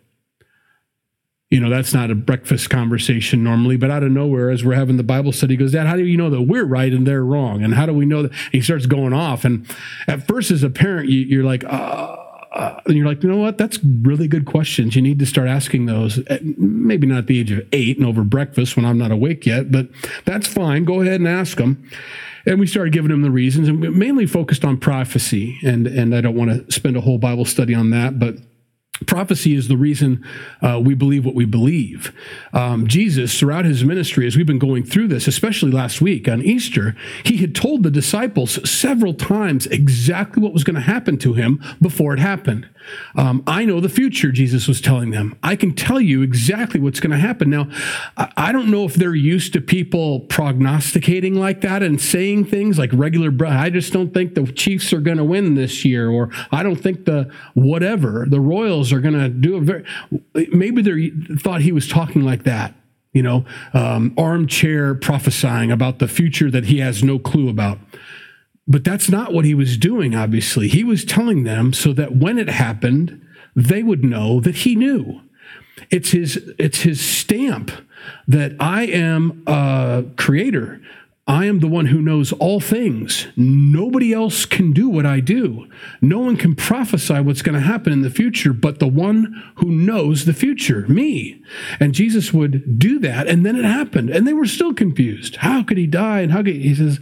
you 1.56 1.62
know, 1.62 1.70
that's 1.70 1.94
not 1.94 2.12
a 2.12 2.16
breakfast 2.16 2.70
conversation 2.70 3.42
normally, 3.42 3.78
but 3.78 3.90
out 3.90 4.04
of 4.04 4.12
nowhere, 4.12 4.50
as 4.50 4.66
we're 4.66 4.76
having 4.76 4.98
the 4.98 5.04
Bible 5.04 5.32
study, 5.32 5.56
goes, 5.56 5.72
Dad, 5.72 5.88
how 5.88 5.96
do 5.96 6.04
you 6.04 6.18
know 6.18 6.30
that 6.30 6.42
we're 6.42 6.66
right 6.66 6.92
and 6.92 7.08
they're 7.08 7.24
wrong? 7.24 7.64
And 7.64 7.74
how 7.74 7.86
do 7.86 7.94
we 7.94 8.06
know 8.06 8.24
that? 8.24 8.34
he 8.52 8.60
starts 8.60 8.88
going 8.88 9.14
off. 9.14 9.46
And 9.46 9.66
at 10.06 10.28
first, 10.28 10.52
as 10.52 10.64
a 10.64 10.70
parent, 10.70 11.08
you, 11.08 11.40
are 11.40 11.46
like, 11.46 11.64
uh, 11.64 12.18
uh, 12.52 12.82
and 12.88 12.98
you're 12.98 13.06
like, 13.06 13.24
you 13.24 13.30
know 13.30 13.38
what? 13.38 13.58
That's 13.58 13.80
really 13.82 14.28
good 14.28 14.46
questions. 14.46 14.98
You 14.98 15.02
need 15.02 15.18
to 15.20 15.26
start 15.26 15.48
asking 15.48 15.86
those. 15.86 16.18
At, 16.28 16.44
maybe 16.44 17.08
not 17.08 17.20
at 17.20 17.28
the 17.28 17.40
age 17.40 17.52
of 17.52 17.66
eight 17.72 17.96
and 17.98 18.06
over 18.06 18.26
breakfast 18.26 18.76
when 18.76 18.84
I'm 18.84 18.98
not 18.98 19.12
awake 19.12 19.46
yet, 19.46 19.72
but 19.72 19.88
that's 20.26 20.48
fine. 20.48 20.84
Go 20.84 21.00
ahead 21.00 21.22
and 21.22 21.28
ask 21.28 21.56
them. 21.56 21.90
And 22.46 22.60
we 22.60 22.68
started 22.68 22.92
giving 22.92 23.12
him 23.12 23.22
the 23.22 23.32
reasons, 23.32 23.70
and 23.70 23.80
mainly 23.98 24.26
focused 24.26 24.66
on 24.66 24.78
prophecy. 24.78 25.58
And 25.64 25.88
and 25.88 26.14
I 26.14 26.20
don't 26.20 26.36
want 26.36 26.68
to 26.68 26.70
spend 26.74 26.98
a 26.98 27.02
whole 27.02 27.18
Bible 27.18 27.46
study 27.46 27.74
on 27.74 27.92
that, 27.92 28.20
but 28.20 28.36
Prophecy 29.06 29.56
is 29.56 29.68
the 29.68 29.76
reason 29.76 30.26
uh, 30.62 30.80
we 30.84 30.94
believe 30.94 31.26
what 31.26 31.36
we 31.36 31.44
believe. 31.44 32.14
Um, 32.54 32.88
Jesus, 32.88 33.38
throughout 33.38 33.66
his 33.66 33.84
ministry, 33.84 34.26
as 34.26 34.38
we've 34.38 34.46
been 34.46 34.58
going 34.58 34.86
through 34.86 35.10
this, 35.10 35.28
especially 35.28 35.72
last 35.72 36.00
week 36.00 36.30
on 36.30 36.42
Easter, 36.42 36.96
he 37.24 37.38
had 37.38 37.54
told 37.54 37.84
the 37.84 37.92
disciples 37.92 38.58
several 38.70 39.14
times 39.14 39.68
exactly 39.68 40.42
what 40.42 40.54
was 40.54 40.64
going 40.64 40.76
to 40.76 40.82
happen 40.82 41.18
to 41.18 41.34
him 41.34 41.62
before 41.82 42.14
it 42.14 42.20
happened. 42.20 42.70
Um, 43.16 43.44
I 43.48 43.66
know 43.66 43.80
the 43.80 43.90
future, 43.90 44.32
Jesus 44.32 44.68
was 44.68 44.80
telling 44.80 45.12
them. 45.12 45.38
I 45.44 45.56
can 45.56 45.74
tell 45.74 46.00
you 46.00 46.22
exactly 46.22 46.80
what's 46.80 47.00
going 47.00 47.12
to 47.12 47.18
happen. 47.18 47.50
Now, 47.50 47.68
I 48.16 48.52
don't 48.52 48.70
know 48.70 48.86
if 48.86 48.94
they're 48.94 49.16
used 49.16 49.54
to 49.54 49.62
people 49.62 50.22
prognosticating 50.22 51.36
like 51.36 51.62
that 51.62 51.84
and 51.84 52.00
saying 52.00 52.46
things 52.46 52.78
like 52.78 52.92
regular, 52.94 53.32
I 53.46 53.70
just 53.70 53.92
don't 53.92 54.14
think 54.14 54.36
the 54.36 54.46
Chiefs 54.46 54.94
are 54.94 55.02
going 55.02 55.18
to 55.18 55.24
win 55.24 55.56
this 55.56 55.84
year, 55.84 56.10
or 56.10 56.30
I 56.52 56.64
don't 56.64 56.76
think 56.76 57.06
the 57.06 57.32
whatever, 57.54 58.26
the 58.30 58.40
Royals 58.40 58.85
are 58.92 59.00
going 59.00 59.16
to 59.16 59.30
do 59.30 59.56
a 59.58 59.62
very, 59.62 59.84
maybe 60.52 60.82
they 60.82 61.36
thought 61.36 61.62
he 61.62 61.72
was 61.72 61.88
talking 61.88 62.24
like 62.24 62.44
that 62.44 62.76
you 63.16 63.24
know, 63.24 63.46
um, 63.74 64.14
armchair 64.18 64.94
prophesying 64.94 65.72
about 65.72 66.00
the 66.00 66.08
future 66.08 66.52
that 66.52 66.66
he 66.66 66.80
has 66.80 67.02
no 67.02 67.18
clue 67.18 67.48
about. 67.48 67.80
But 68.68 68.84
that's 68.84 69.10
not 69.10 69.32
what 69.32 69.46
he 69.46 69.54
was 69.56 69.78
doing, 69.78 70.14
obviously. 70.14 70.68
He 70.68 70.84
was 70.84 71.06
telling 71.06 71.44
them 71.44 71.72
so 71.72 71.94
that 71.94 72.18
when 72.18 72.38
it 72.38 72.50
happened, 72.50 73.26
they 73.56 73.84
would 73.84 74.04
know 74.04 74.42
that 74.42 74.56
he 74.58 74.76
knew. 74.76 75.22
It's 75.90 76.12
his, 76.12 76.52
it's 76.60 76.82
his 76.82 77.00
stamp 77.00 77.72
that 78.28 78.54
I 78.60 78.84
am 78.84 79.44
a 79.48 80.04
creator. 80.18 80.82
I 81.28 81.46
am 81.46 81.60
the 81.60 81.68
one 81.68 81.88
who 81.88 82.04
knows 82.04 82.32
all 82.34 82.60
things. 82.60 83.28
Nobody 83.36 84.14
else 84.14 84.46
can 84.46 84.74
do 84.74 84.88
what 84.88 85.08
I 85.08 85.22
do. 85.22 85.68
No 86.00 86.20
one 86.20 86.38
can 86.38 86.54
prophesy 86.54 87.20
what's 87.20 87.42
going 87.42 87.56
to 87.56 87.66
happen 87.66 87.92
in 87.92 88.04
the 88.04 88.12
future 88.12 88.54
but 88.54 88.78
the 88.78 88.88
one 88.88 89.44
who 89.56 89.72
knows 89.72 90.26
the 90.26 90.34
future, 90.34 90.86
me. 90.88 91.42
And 91.80 91.96
Jesus 91.96 92.32
would 92.32 92.78
do 92.78 93.00
that, 93.00 93.28
and 93.28 93.44
then 93.44 93.56
it 93.56 93.66
happened. 93.66 94.12
And 94.12 94.28
they 94.28 94.34
were 94.34 94.46
still 94.46 94.74
confused. 94.74 95.38
How 95.38 95.64
could 95.64 95.78
he 95.78 95.88
die? 95.88 96.22
And 96.22 96.32
how 96.32 96.44
could 96.44 96.56
he 96.56 96.76
says, 96.76 97.00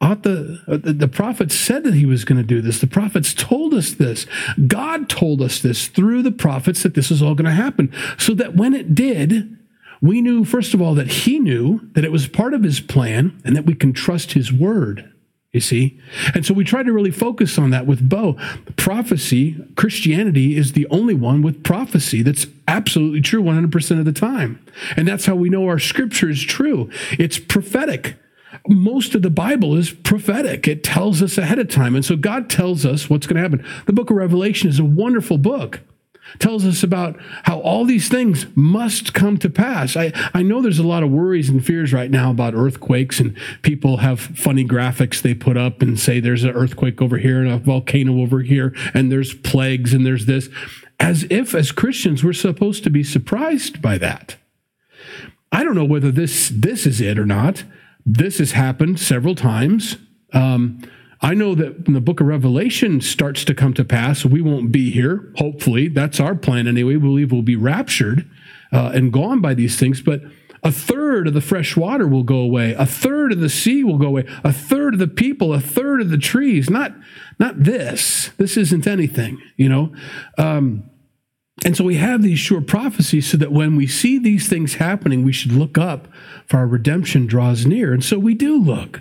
ought 0.00 0.22
the, 0.22 0.62
uh, 0.66 0.78
the 0.80 1.08
prophets 1.08 1.54
said 1.54 1.84
that 1.84 1.94
he 1.94 2.06
was 2.06 2.24
going 2.24 2.40
to 2.40 2.46
do 2.46 2.62
this. 2.62 2.80
The 2.80 2.86
prophets 2.86 3.34
told 3.34 3.74
us 3.74 3.90
this. 3.90 4.26
God 4.66 5.10
told 5.10 5.42
us 5.42 5.60
this 5.60 5.88
through 5.88 6.22
the 6.22 6.32
prophets 6.32 6.82
that 6.84 6.94
this 6.94 7.10
was 7.10 7.20
all 7.20 7.34
going 7.34 7.46
to 7.46 7.50
happen. 7.50 7.92
So 8.16 8.32
that 8.34 8.54
when 8.54 8.72
it 8.74 8.94
did, 8.94 9.57
we 10.00 10.20
knew, 10.20 10.44
first 10.44 10.74
of 10.74 10.82
all, 10.82 10.94
that 10.94 11.08
he 11.08 11.38
knew 11.38 11.80
that 11.92 12.04
it 12.04 12.12
was 12.12 12.28
part 12.28 12.54
of 12.54 12.62
his 12.62 12.80
plan 12.80 13.40
and 13.44 13.56
that 13.56 13.66
we 13.66 13.74
can 13.74 13.92
trust 13.92 14.32
his 14.32 14.52
word. 14.52 15.12
You 15.52 15.60
see? 15.60 15.98
And 16.34 16.44
so 16.44 16.52
we 16.52 16.62
try 16.62 16.82
to 16.82 16.92
really 16.92 17.10
focus 17.10 17.58
on 17.58 17.70
that 17.70 17.86
with 17.86 18.06
Bo. 18.06 18.34
Prophecy, 18.76 19.56
Christianity 19.76 20.56
is 20.56 20.72
the 20.72 20.86
only 20.90 21.14
one 21.14 21.40
with 21.40 21.64
prophecy 21.64 22.22
that's 22.22 22.46
absolutely 22.68 23.22
true 23.22 23.42
100% 23.42 23.98
of 23.98 24.04
the 24.04 24.12
time. 24.12 24.62
And 24.96 25.08
that's 25.08 25.24
how 25.24 25.34
we 25.34 25.48
know 25.48 25.66
our 25.66 25.78
scripture 25.78 26.28
is 26.28 26.42
true. 26.42 26.90
It's 27.12 27.38
prophetic. 27.38 28.16
Most 28.68 29.14
of 29.14 29.22
the 29.22 29.30
Bible 29.30 29.74
is 29.74 29.90
prophetic. 29.90 30.68
It 30.68 30.84
tells 30.84 31.22
us 31.22 31.38
ahead 31.38 31.58
of 31.58 31.68
time. 31.68 31.94
And 31.94 32.04
so 32.04 32.14
God 32.14 32.50
tells 32.50 32.84
us 32.84 33.08
what's 33.08 33.26
going 33.26 33.36
to 33.36 33.42
happen. 33.42 33.64
The 33.86 33.92
book 33.94 34.10
of 34.10 34.16
Revelation 34.16 34.68
is 34.68 34.78
a 34.78 34.84
wonderful 34.84 35.38
book 35.38 35.80
tells 36.38 36.64
us 36.64 36.82
about 36.82 37.16
how 37.44 37.60
all 37.60 37.84
these 37.84 38.08
things 38.08 38.46
must 38.54 39.14
come 39.14 39.38
to 39.38 39.50
pass. 39.50 39.96
I, 39.96 40.12
I 40.34 40.42
know 40.42 40.60
there's 40.60 40.78
a 40.78 40.86
lot 40.86 41.02
of 41.02 41.10
worries 41.10 41.48
and 41.48 41.64
fears 41.64 41.92
right 41.92 42.10
now 42.10 42.30
about 42.30 42.54
earthquakes, 42.54 43.20
and 43.20 43.36
people 43.62 43.98
have 43.98 44.20
funny 44.20 44.64
graphics 44.64 45.22
they 45.22 45.34
put 45.34 45.56
up 45.56 45.82
and 45.82 45.98
say 45.98 46.20
there's 46.20 46.44
an 46.44 46.50
earthquake 46.50 47.00
over 47.00 47.18
here 47.18 47.40
and 47.40 47.50
a 47.50 47.58
volcano 47.58 48.20
over 48.20 48.40
here, 48.40 48.74
and 48.94 49.10
there's 49.10 49.34
plagues 49.34 49.92
and 49.92 50.04
there's 50.04 50.26
this, 50.26 50.48
as 51.00 51.26
if 51.30 51.54
as 51.54 51.72
Christians 51.72 52.24
we're 52.24 52.32
supposed 52.32 52.84
to 52.84 52.90
be 52.90 53.04
surprised 53.04 53.80
by 53.80 53.98
that. 53.98 54.36
I 55.50 55.64
don't 55.64 55.74
know 55.74 55.84
whether 55.84 56.10
this 56.10 56.50
this 56.54 56.86
is 56.86 57.00
it 57.00 57.18
or 57.18 57.26
not. 57.26 57.64
This 58.04 58.38
has 58.38 58.52
happened 58.52 59.00
several 59.00 59.34
times. 59.34 59.96
Um, 60.32 60.82
I 61.20 61.34
know 61.34 61.54
that 61.56 61.86
when 61.86 61.94
the 61.94 62.00
book 62.00 62.20
of 62.20 62.26
Revelation 62.26 63.00
starts 63.00 63.44
to 63.44 63.54
come 63.54 63.74
to 63.74 63.84
pass, 63.84 64.24
we 64.24 64.40
won't 64.40 64.70
be 64.70 64.90
here. 64.90 65.32
Hopefully, 65.36 65.88
that's 65.88 66.20
our 66.20 66.34
plan 66.34 66.68
anyway. 66.68 66.94
We 66.94 67.00
believe 67.00 67.32
we'll 67.32 67.42
be 67.42 67.56
raptured 67.56 68.28
uh, 68.72 68.92
and 68.94 69.12
gone 69.12 69.40
by 69.40 69.54
these 69.54 69.78
things. 69.78 70.00
But 70.00 70.22
a 70.62 70.70
third 70.70 71.26
of 71.26 71.34
the 71.34 71.40
fresh 71.40 71.76
water 71.76 72.06
will 72.06 72.22
go 72.22 72.38
away. 72.38 72.74
A 72.74 72.86
third 72.86 73.32
of 73.32 73.40
the 73.40 73.48
sea 73.48 73.82
will 73.82 73.98
go 73.98 74.06
away. 74.06 74.26
A 74.44 74.52
third 74.52 74.94
of 74.94 75.00
the 75.00 75.08
people. 75.08 75.52
A 75.52 75.60
third 75.60 76.00
of 76.00 76.10
the 76.10 76.18
trees. 76.18 76.70
Not, 76.70 76.94
not 77.40 77.64
this. 77.64 78.30
This 78.36 78.56
isn't 78.56 78.86
anything. 78.86 79.40
You 79.56 79.68
know. 79.68 79.92
Um, 80.36 80.88
and 81.64 81.76
so 81.76 81.82
we 81.82 81.96
have 81.96 82.22
these 82.22 82.38
sure 82.38 82.60
prophecies 82.60 83.28
so 83.28 83.36
that 83.38 83.50
when 83.50 83.74
we 83.74 83.88
see 83.88 84.18
these 84.18 84.48
things 84.48 84.74
happening, 84.74 85.24
we 85.24 85.32
should 85.32 85.50
look 85.50 85.76
up 85.76 86.06
for 86.46 86.58
our 86.58 86.66
redemption 86.68 87.26
draws 87.26 87.66
near. 87.66 87.92
And 87.92 88.04
so 88.04 88.18
we 88.18 88.34
do 88.34 88.56
look. 88.56 89.00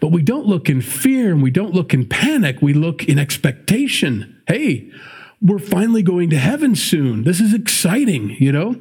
But 0.00 0.08
we 0.08 0.22
don't 0.22 0.46
look 0.46 0.68
in 0.68 0.80
fear 0.80 1.30
and 1.30 1.42
we 1.42 1.50
don't 1.50 1.74
look 1.74 1.94
in 1.94 2.06
panic. 2.06 2.60
We 2.60 2.72
look 2.72 3.04
in 3.04 3.18
expectation. 3.18 4.42
Hey, 4.46 4.90
we're 5.42 5.58
finally 5.58 6.02
going 6.02 6.28
to 6.30 6.38
heaven 6.38 6.74
soon. 6.74 7.24
This 7.24 7.40
is 7.40 7.54
exciting, 7.54 8.36
you 8.38 8.52
know? 8.52 8.76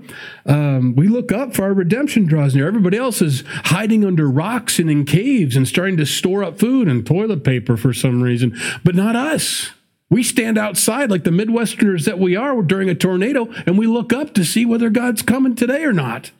Um, 0.46 0.94
we 0.94 1.08
look 1.08 1.32
up 1.32 1.56
for 1.56 1.64
our 1.64 1.74
redemption 1.74 2.26
draws 2.26 2.54
near. 2.54 2.68
Everybody 2.68 2.98
else 2.98 3.22
is 3.22 3.44
hiding 3.48 4.04
under 4.04 4.30
rocks 4.30 4.78
and 4.78 4.90
in 4.90 5.06
caves 5.06 5.56
and 5.56 5.68
starting 5.68 5.96
to 5.98 6.06
store 6.06 6.44
up 6.44 6.60
food 6.60 6.90
and 6.90 7.06
toilet 7.06 7.46
paper 7.46 7.78
for 7.78 7.94
some 7.94 8.22
reason, 8.22 8.60
but 8.84 8.94
not 8.94 9.16
us. 9.16 9.72
We 10.10 10.24
stand 10.24 10.58
outside 10.58 11.10
like 11.10 11.24
the 11.24 11.30
Midwesterners 11.30 12.06
that 12.06 12.20
we 12.20 12.36
are 12.36 12.62
during 12.62 12.90
a 12.90 12.96
tornado 12.96 13.50
and 13.66 13.78
we 13.78 13.88
look 13.88 14.12
up 14.12 14.34
to 14.34 14.44
see 14.44 14.66
whether 14.66 14.90
God's 14.90 15.22
coming 15.22 15.56
today 15.56 15.84
or 15.84 15.94
not. 15.94 16.32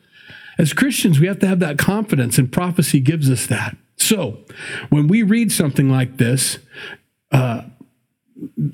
As 0.58 0.74
Christians, 0.74 1.18
we 1.18 1.26
have 1.26 1.38
to 1.38 1.46
have 1.46 1.60
that 1.60 1.78
confidence, 1.78 2.36
and 2.36 2.52
prophecy 2.52 3.00
gives 3.00 3.30
us 3.30 3.46
that. 3.46 3.78
So, 4.00 4.38
when 4.88 5.08
we 5.08 5.22
read 5.22 5.52
something 5.52 5.90
like 5.90 6.16
this, 6.16 6.58
uh, 7.30 7.62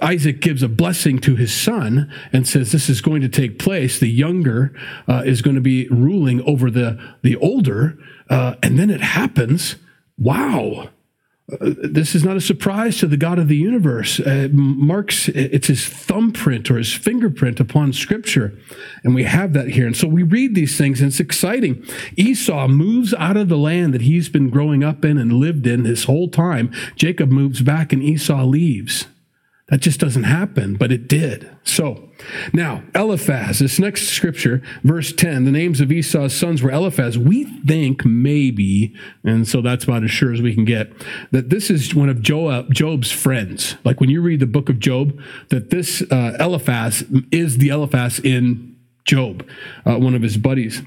Isaac 0.00 0.40
gives 0.40 0.62
a 0.62 0.68
blessing 0.68 1.18
to 1.20 1.34
his 1.34 1.52
son 1.52 2.10
and 2.32 2.46
says 2.46 2.70
this 2.70 2.88
is 2.88 3.00
going 3.00 3.22
to 3.22 3.28
take 3.28 3.58
place. 3.58 3.98
The 3.98 4.08
younger 4.08 4.72
uh, 5.08 5.22
is 5.26 5.42
going 5.42 5.56
to 5.56 5.60
be 5.60 5.88
ruling 5.88 6.40
over 6.42 6.70
the 6.70 6.98
the 7.22 7.36
older, 7.36 7.98
uh, 8.30 8.54
and 8.62 8.78
then 8.78 8.88
it 8.88 9.00
happens. 9.00 9.76
Wow! 10.16 10.90
This 11.48 12.16
is 12.16 12.24
not 12.24 12.36
a 12.36 12.40
surprise 12.40 12.98
to 12.98 13.06
the 13.06 13.16
God 13.16 13.38
of 13.38 13.46
the 13.46 13.56
universe. 13.56 14.18
Uh, 14.18 14.48
marks 14.50 15.28
it's 15.28 15.68
his 15.68 15.86
thumbprint 15.86 16.68
or 16.70 16.76
his 16.76 16.92
fingerprint 16.92 17.60
upon 17.60 17.92
Scripture, 17.92 18.58
and 19.04 19.14
we 19.14 19.22
have 19.22 19.52
that 19.52 19.68
here. 19.68 19.86
And 19.86 19.96
so 19.96 20.08
we 20.08 20.24
read 20.24 20.56
these 20.56 20.76
things, 20.76 21.00
and 21.00 21.08
it's 21.10 21.20
exciting. 21.20 21.86
Esau 22.16 22.66
moves 22.66 23.14
out 23.14 23.36
of 23.36 23.48
the 23.48 23.56
land 23.56 23.94
that 23.94 24.02
he's 24.02 24.28
been 24.28 24.50
growing 24.50 24.82
up 24.82 25.04
in 25.04 25.18
and 25.18 25.34
lived 25.34 25.68
in 25.68 25.84
his 25.84 26.04
whole 26.04 26.28
time. 26.28 26.72
Jacob 26.96 27.30
moves 27.30 27.62
back, 27.62 27.92
and 27.92 28.02
Esau 28.02 28.44
leaves. 28.44 29.06
That 29.68 29.80
just 29.80 30.00
doesn't 30.00 30.24
happen, 30.24 30.74
but 30.74 30.90
it 30.90 31.08
did. 31.08 31.48
So 31.62 32.05
now, 32.52 32.82
Eliphaz, 32.94 33.58
this 33.58 33.78
next 33.78 34.08
scripture, 34.08 34.62
verse 34.82 35.12
10, 35.12 35.44
the 35.44 35.50
names 35.50 35.80
of 35.80 35.92
Esau's 35.92 36.34
sons 36.34 36.62
were 36.62 36.70
Eliphaz. 36.70 37.18
We 37.18 37.44
think 37.44 38.04
maybe, 38.04 38.94
and 39.24 39.46
so 39.46 39.60
that's 39.60 39.84
about 39.84 40.04
as 40.04 40.10
sure 40.10 40.32
as 40.32 40.42
we 40.42 40.54
can 40.54 40.64
get, 40.64 40.92
that 41.30 41.50
this 41.50 41.70
is 41.70 41.94
one 41.94 42.08
of 42.08 42.22
Job's 42.22 43.10
friends. 43.10 43.76
Like 43.84 44.00
when 44.00 44.10
you 44.10 44.20
read 44.20 44.40
the 44.40 44.46
book 44.46 44.68
of 44.68 44.78
Job, 44.78 45.20
that 45.48 45.70
this 45.70 46.02
uh, 46.10 46.36
Eliphaz 46.40 47.04
is 47.30 47.58
the 47.58 47.68
Eliphaz 47.68 48.18
in 48.20 48.76
Job, 49.04 49.46
uh, 49.84 49.96
one 49.96 50.14
of 50.14 50.22
his 50.22 50.36
buddies. 50.36 50.82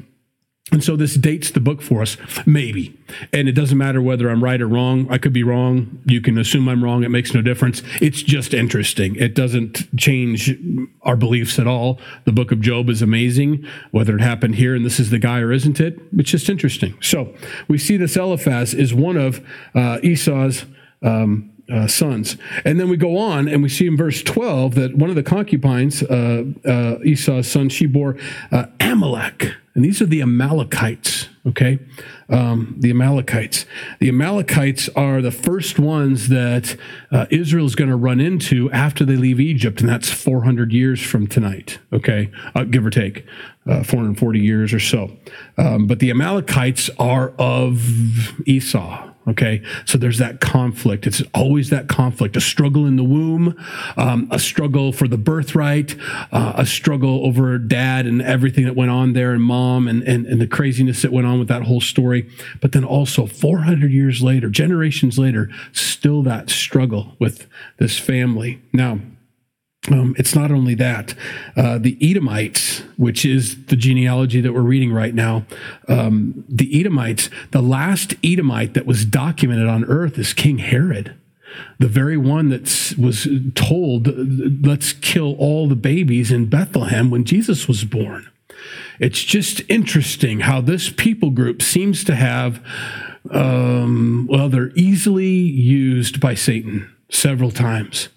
And 0.71 0.83
so 0.83 0.95
this 0.95 1.15
dates 1.15 1.51
the 1.51 1.59
book 1.59 1.81
for 1.81 2.01
us, 2.01 2.17
maybe. 2.45 2.95
And 3.33 3.49
it 3.49 3.53
doesn't 3.53 3.77
matter 3.77 4.01
whether 4.01 4.29
I'm 4.29 4.43
right 4.43 4.61
or 4.61 4.67
wrong. 4.67 5.07
I 5.09 5.17
could 5.17 5.33
be 5.33 5.43
wrong. 5.43 6.01
You 6.05 6.21
can 6.21 6.37
assume 6.37 6.69
I'm 6.69 6.83
wrong. 6.83 7.03
It 7.03 7.09
makes 7.09 7.33
no 7.33 7.41
difference. 7.41 7.81
It's 8.01 8.21
just 8.21 8.53
interesting. 8.53 9.15
It 9.15 9.33
doesn't 9.33 9.97
change 9.97 10.55
our 11.01 11.15
beliefs 11.15 11.57
at 11.57 11.67
all. 11.67 11.99
The 12.25 12.31
book 12.31 12.51
of 12.51 12.61
Job 12.61 12.89
is 12.89 13.01
amazing, 13.01 13.65
whether 13.91 14.15
it 14.15 14.21
happened 14.21 14.55
here 14.55 14.75
and 14.75 14.85
this 14.85 14.99
is 14.99 15.09
the 15.09 15.19
guy 15.19 15.39
or 15.39 15.51
isn't 15.51 15.79
it. 15.79 15.99
It's 16.17 16.29
just 16.29 16.49
interesting. 16.49 16.95
So 17.01 17.33
we 17.67 17.77
see 17.77 17.97
this 17.97 18.15
Eliphaz 18.15 18.73
is 18.73 18.93
one 18.93 19.17
of 19.17 19.45
uh, 19.73 19.99
Esau's 20.03 20.65
um, 21.01 21.51
uh, 21.71 21.87
sons. 21.87 22.37
And 22.65 22.79
then 22.79 22.89
we 22.89 22.97
go 22.97 23.17
on 23.17 23.47
and 23.47 23.61
we 23.61 23.69
see 23.69 23.87
in 23.87 23.95
verse 23.95 24.23
12 24.23 24.75
that 24.75 24.95
one 24.95 25.09
of 25.09 25.15
the 25.15 25.23
concubines, 25.23 26.03
uh, 26.03 26.43
uh, 26.65 26.97
Esau's 27.03 27.49
son, 27.49 27.69
she 27.69 27.85
bore 27.85 28.17
uh, 28.51 28.65
Amalek. 28.79 29.53
And 29.75 29.85
these 29.85 30.01
are 30.01 30.05
the 30.05 30.21
Amalekites, 30.21 31.29
okay? 31.47 31.79
Um, 32.27 32.75
the 32.77 32.89
Amalekites. 32.89 33.65
The 33.99 34.09
Amalekites 34.09 34.89
are 34.89 35.21
the 35.21 35.31
first 35.31 35.79
ones 35.79 36.29
that 36.29 36.75
uh, 37.11 37.27
Israel 37.29 37.65
is 37.65 37.75
going 37.75 37.89
to 37.89 37.95
run 37.95 38.19
into 38.19 38.71
after 38.71 39.05
they 39.05 39.15
leave 39.15 39.39
Egypt, 39.39 39.81
and 39.81 39.89
that's 39.89 40.09
400 40.09 40.71
years 40.73 41.01
from 41.01 41.27
tonight, 41.27 41.79
okay? 41.93 42.31
Uh, 42.55 42.63
give 42.63 42.85
or 42.85 42.89
take, 42.89 43.25
uh, 43.67 43.83
440 43.83 44.39
years 44.39 44.73
or 44.73 44.79
so. 44.79 45.15
Um, 45.57 45.87
but 45.87 45.99
the 45.99 46.09
Amalekites 46.09 46.89
are 46.97 47.29
of 47.37 48.39
Esau, 48.47 49.08
Okay. 49.29 49.61
So 49.85 49.99
there's 49.99 50.17
that 50.17 50.39
conflict. 50.39 51.05
It's 51.05 51.21
always 51.35 51.69
that 51.69 51.87
conflict, 51.87 52.35
a 52.35 52.41
struggle 52.41 52.87
in 52.87 52.95
the 52.95 53.03
womb, 53.03 53.55
um, 53.95 54.27
a 54.31 54.39
struggle 54.39 54.91
for 54.91 55.07
the 55.07 55.17
birthright, 55.17 55.95
uh, 56.31 56.53
a 56.55 56.65
struggle 56.65 57.23
over 57.25 57.59
dad 57.59 58.07
and 58.07 58.23
everything 58.23 58.65
that 58.65 58.75
went 58.75 58.89
on 58.89 59.13
there 59.13 59.33
and 59.33 59.43
mom 59.43 59.87
and, 59.87 60.01
and, 60.03 60.25
and 60.25 60.41
the 60.41 60.47
craziness 60.47 61.03
that 61.03 61.11
went 61.11 61.27
on 61.27 61.37
with 61.37 61.47
that 61.47 61.63
whole 61.63 61.79
story. 61.79 62.27
But 62.59 62.71
then 62.71 62.83
also 62.83 63.27
400 63.27 63.91
years 63.91 64.23
later, 64.23 64.49
generations 64.49 65.19
later, 65.19 65.49
still 65.73 66.23
that 66.23 66.49
struggle 66.49 67.15
with 67.19 67.47
this 67.77 67.99
family. 67.99 68.61
Now, 68.73 68.99
um, 69.87 70.13
it's 70.17 70.35
not 70.35 70.51
only 70.51 70.75
that. 70.75 71.15
Uh, 71.55 71.77
the 71.77 71.97
Edomites, 72.01 72.79
which 72.97 73.25
is 73.25 73.65
the 73.65 73.75
genealogy 73.75 74.41
that 74.41 74.53
we're 74.53 74.61
reading 74.61 74.91
right 74.91 75.15
now, 75.15 75.45
um, 75.87 76.43
the 76.49 76.79
Edomites, 76.79 77.29
the 77.51 77.61
last 77.61 78.13
Edomite 78.23 78.73
that 78.73 78.85
was 78.85 79.05
documented 79.05 79.67
on 79.67 79.85
earth 79.85 80.17
is 80.19 80.33
King 80.33 80.57
Herod. 80.57 81.15
The 81.79 81.87
very 81.87 82.17
one 82.17 82.49
that 82.49 82.93
was 82.97 83.27
told, 83.55 84.07
let's 84.65 84.93
kill 84.93 85.35
all 85.37 85.67
the 85.67 85.75
babies 85.75 86.31
in 86.31 86.47
Bethlehem 86.47 87.09
when 87.09 87.23
Jesus 87.23 87.67
was 87.67 87.85
born. 87.85 88.29
It's 88.99 89.23
just 89.23 89.61
interesting 89.69 90.41
how 90.41 90.61
this 90.61 90.89
people 90.89 91.31
group 91.31 91.61
seems 91.61 92.03
to 92.03 92.15
have, 92.15 92.63
um, 93.31 94.27
well, 94.29 94.49
they're 94.49 94.71
easily 94.75 95.25
used 95.25 96.19
by 96.19 96.35
Satan 96.35 96.93
several 97.09 97.49
times. 97.49 98.09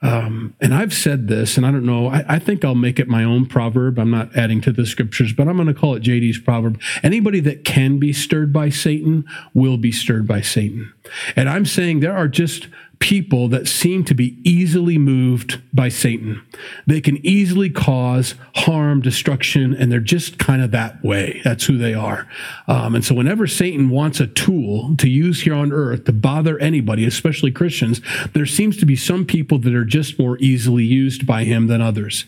Um, 0.00 0.54
and 0.60 0.72
I've 0.72 0.94
said 0.94 1.26
this, 1.26 1.56
and 1.56 1.66
I 1.66 1.72
don't 1.72 1.84
know, 1.84 2.06
I, 2.06 2.24
I, 2.28 2.38
think 2.38 2.64
I'll 2.64 2.76
make 2.76 3.00
it 3.00 3.08
my 3.08 3.24
own 3.24 3.46
proverb. 3.46 3.98
I'm 3.98 4.12
not 4.12 4.36
adding 4.36 4.60
to 4.60 4.70
the 4.70 4.86
scriptures, 4.86 5.32
but 5.32 5.48
I'm 5.48 5.56
going 5.56 5.66
to 5.66 5.74
call 5.74 5.96
it 5.96 6.04
JD's 6.04 6.38
proverb. 6.38 6.80
Anybody 7.02 7.40
that 7.40 7.64
can 7.64 7.98
be 7.98 8.12
stirred 8.12 8.52
by 8.52 8.68
Satan 8.68 9.24
will 9.54 9.76
be 9.76 9.90
stirred 9.90 10.28
by 10.28 10.40
Satan. 10.40 10.92
And 11.34 11.48
I'm 11.48 11.66
saying 11.66 11.98
there 11.98 12.16
are 12.16 12.28
just 12.28 12.68
people 12.98 13.48
that 13.48 13.68
seem 13.68 14.04
to 14.04 14.14
be 14.14 14.38
easily 14.42 14.98
moved 14.98 15.60
by 15.72 15.88
Satan. 15.88 16.44
They 16.86 17.00
can 17.00 17.24
easily 17.24 17.70
cause 17.70 18.34
harm, 18.56 19.00
destruction, 19.00 19.74
and 19.74 19.90
they're 19.90 20.00
just 20.00 20.38
kind 20.38 20.62
of 20.62 20.72
that 20.72 21.02
way. 21.04 21.40
That's 21.44 21.64
who 21.64 21.78
they 21.78 21.94
are. 21.94 22.28
Um, 22.66 22.94
and 22.94 23.04
so, 23.04 23.14
whenever 23.14 23.46
Satan 23.46 23.90
wants 23.90 24.20
a 24.20 24.26
tool 24.26 24.96
to 24.96 25.08
use 25.08 25.42
here 25.42 25.54
on 25.54 25.72
earth 25.72 26.04
to 26.04 26.12
bother 26.12 26.58
anybody, 26.58 27.04
especially 27.04 27.52
Christians, 27.52 28.00
there 28.32 28.46
seems 28.46 28.76
to 28.78 28.86
be 28.86 28.96
some 28.96 29.24
people 29.24 29.58
that 29.60 29.74
are 29.74 29.84
just 29.84 30.18
more 30.18 30.36
easily 30.38 30.84
used 30.84 31.26
by 31.26 31.44
him 31.44 31.68
than 31.68 31.80
others. 31.80 32.24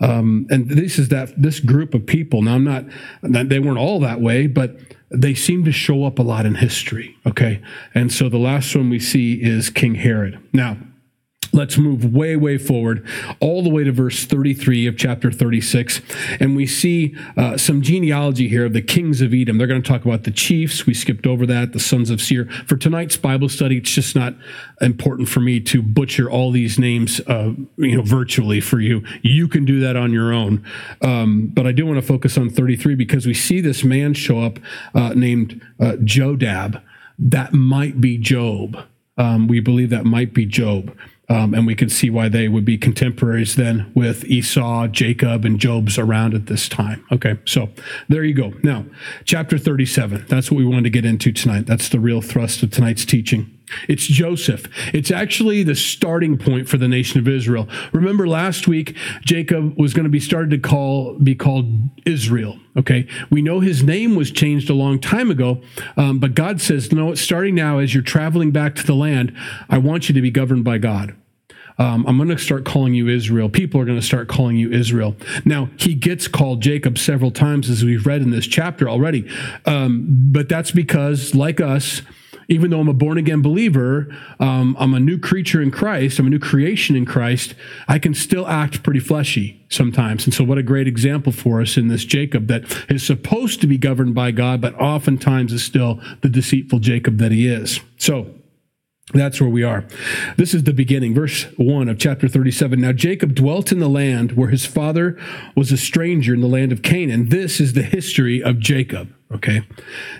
Um, 0.00 0.46
and 0.50 0.68
this 0.68 0.98
is 0.98 1.08
that 1.08 1.40
this 1.40 1.60
group 1.60 1.94
of 1.94 2.06
people. 2.06 2.42
Now, 2.42 2.54
I'm 2.54 2.64
not, 2.64 2.84
they 3.22 3.58
weren't 3.58 3.78
all 3.78 4.00
that 4.00 4.20
way, 4.20 4.46
but 4.46 4.76
they 5.10 5.34
seem 5.34 5.64
to 5.64 5.72
show 5.72 6.04
up 6.04 6.18
a 6.18 6.22
lot 6.22 6.46
in 6.46 6.56
history. 6.56 7.16
Okay. 7.26 7.60
And 7.94 8.12
so 8.12 8.28
the 8.28 8.38
last 8.38 8.74
one 8.74 8.90
we 8.90 9.00
see 9.00 9.34
is 9.42 9.70
King 9.70 9.96
Herod. 9.96 10.38
Now, 10.52 10.76
Let's 11.52 11.76
move 11.76 12.04
way, 12.04 12.36
way 12.36 12.58
forward, 12.58 13.06
all 13.40 13.62
the 13.62 13.70
way 13.70 13.84
to 13.84 13.92
verse 13.92 14.24
33 14.24 14.86
of 14.86 14.96
chapter 14.96 15.32
36. 15.32 16.00
And 16.38 16.54
we 16.54 16.66
see 16.66 17.16
uh, 17.36 17.56
some 17.56 17.82
genealogy 17.82 18.48
here 18.48 18.66
of 18.66 18.72
the 18.72 18.82
kings 18.82 19.20
of 19.20 19.34
Edom. 19.34 19.58
They're 19.58 19.66
going 19.66 19.82
to 19.82 19.88
talk 19.88 20.04
about 20.04 20.24
the 20.24 20.30
chiefs. 20.30 20.86
We 20.86 20.94
skipped 20.94 21.26
over 21.26 21.46
that, 21.46 21.72
the 21.72 21.80
sons 21.80 22.10
of 22.10 22.20
Seir. 22.20 22.46
For 22.66 22.76
tonight's 22.76 23.16
Bible 23.16 23.48
study, 23.48 23.78
it's 23.78 23.90
just 23.90 24.14
not 24.14 24.34
important 24.80 25.28
for 25.28 25.40
me 25.40 25.60
to 25.60 25.82
butcher 25.82 26.30
all 26.30 26.52
these 26.52 26.78
names, 26.78 27.20
uh, 27.26 27.54
you 27.76 27.96
know, 27.96 28.02
virtually 28.02 28.60
for 28.60 28.80
you. 28.80 29.02
You 29.22 29.48
can 29.48 29.64
do 29.64 29.80
that 29.80 29.96
on 29.96 30.12
your 30.12 30.32
own. 30.32 30.64
Um, 31.02 31.48
but 31.48 31.66
I 31.66 31.72
do 31.72 31.84
want 31.84 32.00
to 32.00 32.06
focus 32.06 32.38
on 32.38 32.50
33 32.50 32.94
because 32.94 33.26
we 33.26 33.34
see 33.34 33.60
this 33.60 33.82
man 33.82 34.14
show 34.14 34.40
up 34.40 34.58
uh, 34.94 35.14
named 35.14 35.60
uh, 35.80 35.96
Jobab. 36.02 36.82
That 37.18 37.52
might 37.52 38.00
be 38.00 38.18
Job. 38.18 38.84
Um, 39.18 39.48
we 39.48 39.60
believe 39.60 39.90
that 39.90 40.06
might 40.06 40.32
be 40.32 40.46
Job. 40.46 40.96
Um, 41.30 41.54
and 41.54 41.64
we 41.64 41.76
can 41.76 41.88
see 41.88 42.10
why 42.10 42.28
they 42.28 42.48
would 42.48 42.64
be 42.64 42.76
contemporaries 42.76 43.54
then 43.54 43.92
with 43.94 44.24
Esau, 44.24 44.88
Jacob, 44.88 45.44
and 45.44 45.60
Job's 45.60 45.96
around 45.96 46.34
at 46.34 46.46
this 46.46 46.68
time. 46.68 47.06
Okay, 47.12 47.38
so 47.44 47.68
there 48.08 48.24
you 48.24 48.34
go. 48.34 48.52
Now, 48.64 48.84
chapter 49.24 49.56
37. 49.56 50.26
That's 50.28 50.50
what 50.50 50.58
we 50.58 50.64
wanted 50.64 50.84
to 50.84 50.90
get 50.90 51.04
into 51.04 51.30
tonight. 51.30 51.66
That's 51.66 51.88
the 51.88 52.00
real 52.00 52.20
thrust 52.20 52.64
of 52.64 52.72
tonight's 52.72 53.04
teaching. 53.04 53.56
It's 53.88 54.06
Joseph. 54.06 54.66
It's 54.92 55.12
actually 55.12 55.62
the 55.62 55.76
starting 55.76 56.36
point 56.36 56.68
for 56.68 56.76
the 56.76 56.88
nation 56.88 57.20
of 57.20 57.28
Israel. 57.28 57.68
Remember 57.92 58.26
last 58.26 58.66
week, 58.66 58.96
Jacob 59.20 59.78
was 59.78 59.94
going 59.94 60.04
to 60.04 60.10
be 60.10 60.18
started 60.18 60.50
to 60.50 60.58
call, 60.58 61.16
be 61.20 61.36
called 61.36 61.66
Israel. 62.04 62.58
Okay. 62.76 63.06
We 63.30 63.42
know 63.42 63.60
his 63.60 63.84
name 63.84 64.16
was 64.16 64.32
changed 64.32 64.70
a 64.70 64.74
long 64.74 64.98
time 64.98 65.30
ago, 65.30 65.60
um, 65.96 66.18
but 66.18 66.34
God 66.34 66.60
says, 66.60 66.90
no, 66.92 67.14
starting 67.14 67.54
now 67.54 67.78
as 67.78 67.94
you're 67.94 68.02
traveling 68.02 68.50
back 68.50 68.74
to 68.76 68.86
the 68.86 68.94
land. 68.94 69.36
I 69.68 69.78
want 69.78 70.08
you 70.08 70.14
to 70.14 70.20
be 70.20 70.30
governed 70.30 70.64
by 70.64 70.78
God 70.78 71.14
um, 71.80 72.04
I'm 72.06 72.18
going 72.18 72.28
to 72.28 72.38
start 72.38 72.66
calling 72.66 72.92
you 72.92 73.08
Israel. 73.08 73.48
People 73.48 73.80
are 73.80 73.86
going 73.86 73.98
to 73.98 74.04
start 74.04 74.28
calling 74.28 74.56
you 74.56 74.70
Israel. 74.70 75.16
Now, 75.46 75.70
he 75.78 75.94
gets 75.94 76.28
called 76.28 76.60
Jacob 76.60 76.98
several 76.98 77.30
times, 77.30 77.70
as 77.70 77.82
we've 77.82 78.06
read 78.06 78.20
in 78.20 78.30
this 78.30 78.46
chapter 78.46 78.86
already. 78.86 79.26
Um, 79.64 80.06
but 80.30 80.50
that's 80.50 80.70
because, 80.72 81.34
like 81.34 81.58
us, 81.58 82.02
even 82.48 82.70
though 82.70 82.80
I'm 82.80 82.88
a 82.88 82.92
born 82.92 83.16
again 83.16 83.40
believer, 83.40 84.14
um, 84.38 84.76
I'm 84.78 84.92
a 84.92 85.00
new 85.00 85.18
creature 85.18 85.62
in 85.62 85.70
Christ, 85.70 86.18
I'm 86.18 86.26
a 86.26 86.30
new 86.30 86.38
creation 86.38 86.96
in 86.96 87.06
Christ, 87.06 87.54
I 87.88 87.98
can 87.98 88.12
still 88.12 88.46
act 88.46 88.82
pretty 88.82 89.00
fleshy 89.00 89.64
sometimes. 89.70 90.26
And 90.26 90.34
so, 90.34 90.44
what 90.44 90.58
a 90.58 90.62
great 90.62 90.86
example 90.86 91.32
for 91.32 91.62
us 91.62 91.78
in 91.78 91.88
this 91.88 92.04
Jacob 92.04 92.48
that 92.48 92.64
is 92.90 93.06
supposed 93.06 93.62
to 93.62 93.66
be 93.66 93.78
governed 93.78 94.14
by 94.14 94.32
God, 94.32 94.60
but 94.60 94.74
oftentimes 94.74 95.50
is 95.50 95.64
still 95.64 95.98
the 96.20 96.28
deceitful 96.28 96.80
Jacob 96.80 97.16
that 97.18 97.32
he 97.32 97.46
is. 97.46 97.80
So, 97.96 98.34
that's 99.12 99.40
where 99.40 99.50
we 99.50 99.62
are. 99.62 99.84
This 100.36 100.54
is 100.54 100.64
the 100.64 100.72
beginning, 100.72 101.14
verse 101.14 101.44
1 101.56 101.88
of 101.88 101.98
chapter 101.98 102.28
37. 102.28 102.80
Now 102.80 102.92
Jacob 102.92 103.34
dwelt 103.34 103.72
in 103.72 103.80
the 103.80 103.88
land 103.88 104.32
where 104.32 104.50
his 104.50 104.66
father 104.66 105.18
was 105.56 105.72
a 105.72 105.76
stranger 105.76 106.34
in 106.34 106.40
the 106.40 106.46
land 106.46 106.72
of 106.72 106.82
Canaan. 106.82 107.28
This 107.28 107.60
is 107.60 107.72
the 107.72 107.82
history 107.82 108.42
of 108.42 108.58
Jacob. 108.58 109.12
Okay. 109.32 109.62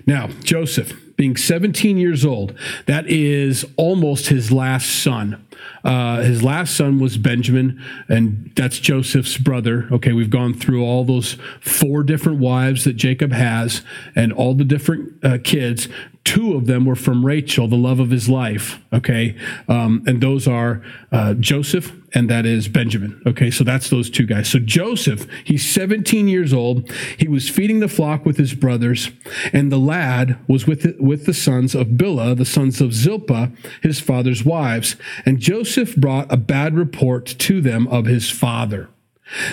Now, 0.06 0.28
Joseph, 0.44 0.92
being 1.16 1.36
17 1.36 1.98
years 1.98 2.24
old, 2.24 2.56
that 2.86 3.06
is 3.08 3.66
almost 3.76 4.28
his 4.28 4.52
last 4.52 5.02
son. 5.02 5.44
Uh, 5.82 6.22
his 6.22 6.42
last 6.42 6.76
son 6.76 7.00
was 7.00 7.18
Benjamin, 7.18 7.82
and 8.08 8.52
that's 8.54 8.78
Joseph's 8.78 9.36
brother. 9.36 9.88
Okay, 9.90 10.12
we've 10.12 10.30
gone 10.30 10.54
through 10.54 10.84
all 10.84 11.04
those 11.04 11.36
four 11.60 12.02
different 12.02 12.38
wives 12.38 12.84
that 12.84 12.94
Jacob 12.94 13.32
has 13.32 13.82
and 14.14 14.32
all 14.32 14.54
the 14.54 14.64
different 14.64 15.24
uh, 15.24 15.38
kids. 15.42 15.88
Two 16.24 16.54
of 16.54 16.66
them 16.66 16.84
were 16.84 16.96
from 16.96 17.24
Rachel, 17.24 17.66
the 17.66 17.76
love 17.76 17.98
of 17.98 18.10
his 18.10 18.28
life. 18.28 18.78
Okay. 18.92 19.36
Um, 19.68 20.02
and 20.06 20.20
those 20.20 20.46
are 20.46 20.82
uh, 21.10 21.34
Joseph 21.34 21.92
and 22.12 22.28
that 22.28 22.46
is 22.46 22.68
Benjamin. 22.68 23.20
Okay. 23.26 23.50
So 23.50 23.64
that's 23.64 23.90
those 23.90 24.10
two 24.10 24.26
guys. 24.26 24.48
So 24.48 24.58
Joseph, 24.58 25.26
he's 25.44 25.68
17 25.68 26.28
years 26.28 26.52
old. 26.52 26.90
He 27.18 27.28
was 27.28 27.48
feeding 27.48 27.80
the 27.80 27.88
flock 27.88 28.26
with 28.26 28.36
his 28.36 28.54
brothers, 28.54 29.10
and 29.52 29.70
the 29.70 29.78
lad 29.78 30.38
was 30.48 30.66
with 30.66 30.82
the, 30.82 30.96
with 30.98 31.26
the 31.26 31.34
sons 31.34 31.74
of 31.74 31.88
Bilhah, 31.88 32.36
the 32.36 32.44
sons 32.44 32.80
of 32.80 32.92
Zilpah, 32.92 33.52
his 33.82 34.00
father's 34.00 34.44
wives. 34.44 34.96
And 35.24 35.38
Joseph 35.38 35.96
brought 35.96 36.32
a 36.32 36.36
bad 36.36 36.74
report 36.74 37.26
to 37.26 37.60
them 37.60 37.86
of 37.88 38.06
his 38.06 38.30
father. 38.30 38.88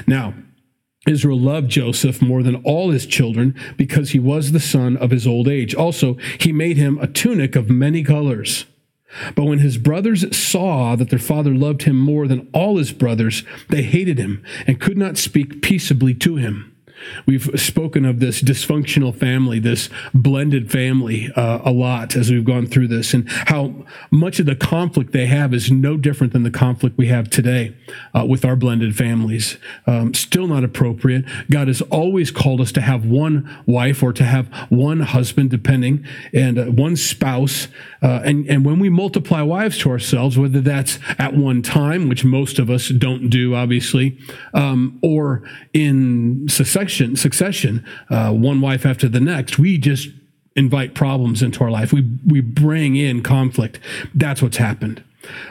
Now, 0.08 0.34
Israel 1.07 1.39
loved 1.39 1.69
Joseph 1.69 2.21
more 2.21 2.43
than 2.43 2.57
all 2.57 2.91
his 2.91 3.05
children 3.05 3.55
because 3.77 4.11
he 4.11 4.19
was 4.19 4.51
the 4.51 4.59
son 4.59 4.97
of 4.97 5.11
his 5.11 5.25
old 5.25 5.47
age. 5.47 5.73
Also, 5.73 6.17
he 6.39 6.51
made 6.51 6.77
him 6.77 6.97
a 6.99 7.07
tunic 7.07 7.55
of 7.55 7.69
many 7.69 8.03
colors. 8.03 8.65
But 9.35 9.45
when 9.45 9.59
his 9.59 9.77
brothers 9.77 10.35
saw 10.35 10.95
that 10.95 11.09
their 11.09 11.19
father 11.19 11.55
loved 11.55 11.83
him 11.83 11.97
more 11.97 12.27
than 12.27 12.49
all 12.53 12.77
his 12.77 12.91
brothers, 12.91 13.43
they 13.69 13.81
hated 13.83 14.17
him 14.17 14.43
and 14.67 14.81
could 14.81 14.97
not 14.97 15.17
speak 15.17 15.61
peaceably 15.61 16.13
to 16.15 16.35
him. 16.35 16.76
We've 17.25 17.49
spoken 17.60 18.05
of 18.05 18.19
this 18.19 18.41
dysfunctional 18.41 19.15
family, 19.15 19.60
this 19.60 19.89
blended 20.13 20.71
family, 20.71 21.31
uh, 21.36 21.60
a 21.63 21.71
lot 21.71 22.15
as 22.15 22.31
we've 22.31 22.45
gone 22.45 22.65
through 22.65 22.88
this, 22.88 23.13
and 23.13 23.29
how 23.29 23.86
much 24.12 24.39
of 24.39 24.45
the 24.45 24.55
conflict 24.55 25.12
they 25.12 25.27
have 25.27 25.53
is 25.53 25.71
no 25.71 25.97
different 25.97 26.33
than 26.33 26.43
the 26.43 26.51
conflict 26.51 26.97
we 26.97 27.07
have 27.07 27.29
today 27.29 27.75
uh, 28.13 28.25
with 28.25 28.45
our 28.45 28.55
blended 28.55 28.95
families. 28.95 29.57
Um, 29.86 30.13
still 30.13 30.47
not 30.47 30.63
appropriate. 30.63 31.25
God 31.49 31.67
has 31.67 31.81
always 31.83 32.31
called 32.31 32.62
us 32.62 32.71
to 32.73 32.81
have 32.81 33.05
one 33.05 33.63
wife 33.65 34.01
or 34.01 34.13
to 34.13 34.23
have 34.23 34.47
one 34.69 35.01
husband, 35.01 35.49
depending, 35.49 36.05
and 36.33 36.57
uh, 36.57 36.65
one 36.65 36.95
spouse. 36.95 37.67
Uh, 38.01 38.21
and, 38.23 38.47
and 38.47 38.65
when 38.65 38.79
we 38.79 38.89
multiply 38.89 39.41
wives 39.41 39.77
to 39.79 39.89
ourselves, 39.89 40.38
whether 40.38 40.62
that's 40.62 40.99
at 41.19 41.36
one 41.36 41.62
time, 41.62 42.10
which 42.10 42.23
most 42.23 42.60
of 42.60 42.69
us 42.69 42.89
don't 42.89 43.29
do, 43.29 43.55
obviously, 43.55 44.17
um, 44.53 44.99
or 45.01 45.43
in 45.73 46.47
succession 46.47 46.87
succession, 46.88 47.15
succession 47.15 47.86
uh, 48.10 48.32
one 48.32 48.62
wife 48.62 48.86
after 48.86 49.10
the 49.10 49.19
next. 49.19 49.60
We 49.60 49.78
just 49.78 50.10
invite 50.56 50.95
problems 50.95 51.43
into 51.43 51.63
our 51.63 51.71
life. 51.71 51.93
We 51.93 52.08
we 52.26 52.41
bring 52.41 52.95
in 52.95 53.21
conflict. 53.21 53.80
That's 54.15 54.41
what's 54.41 54.58
happened. 54.58 55.04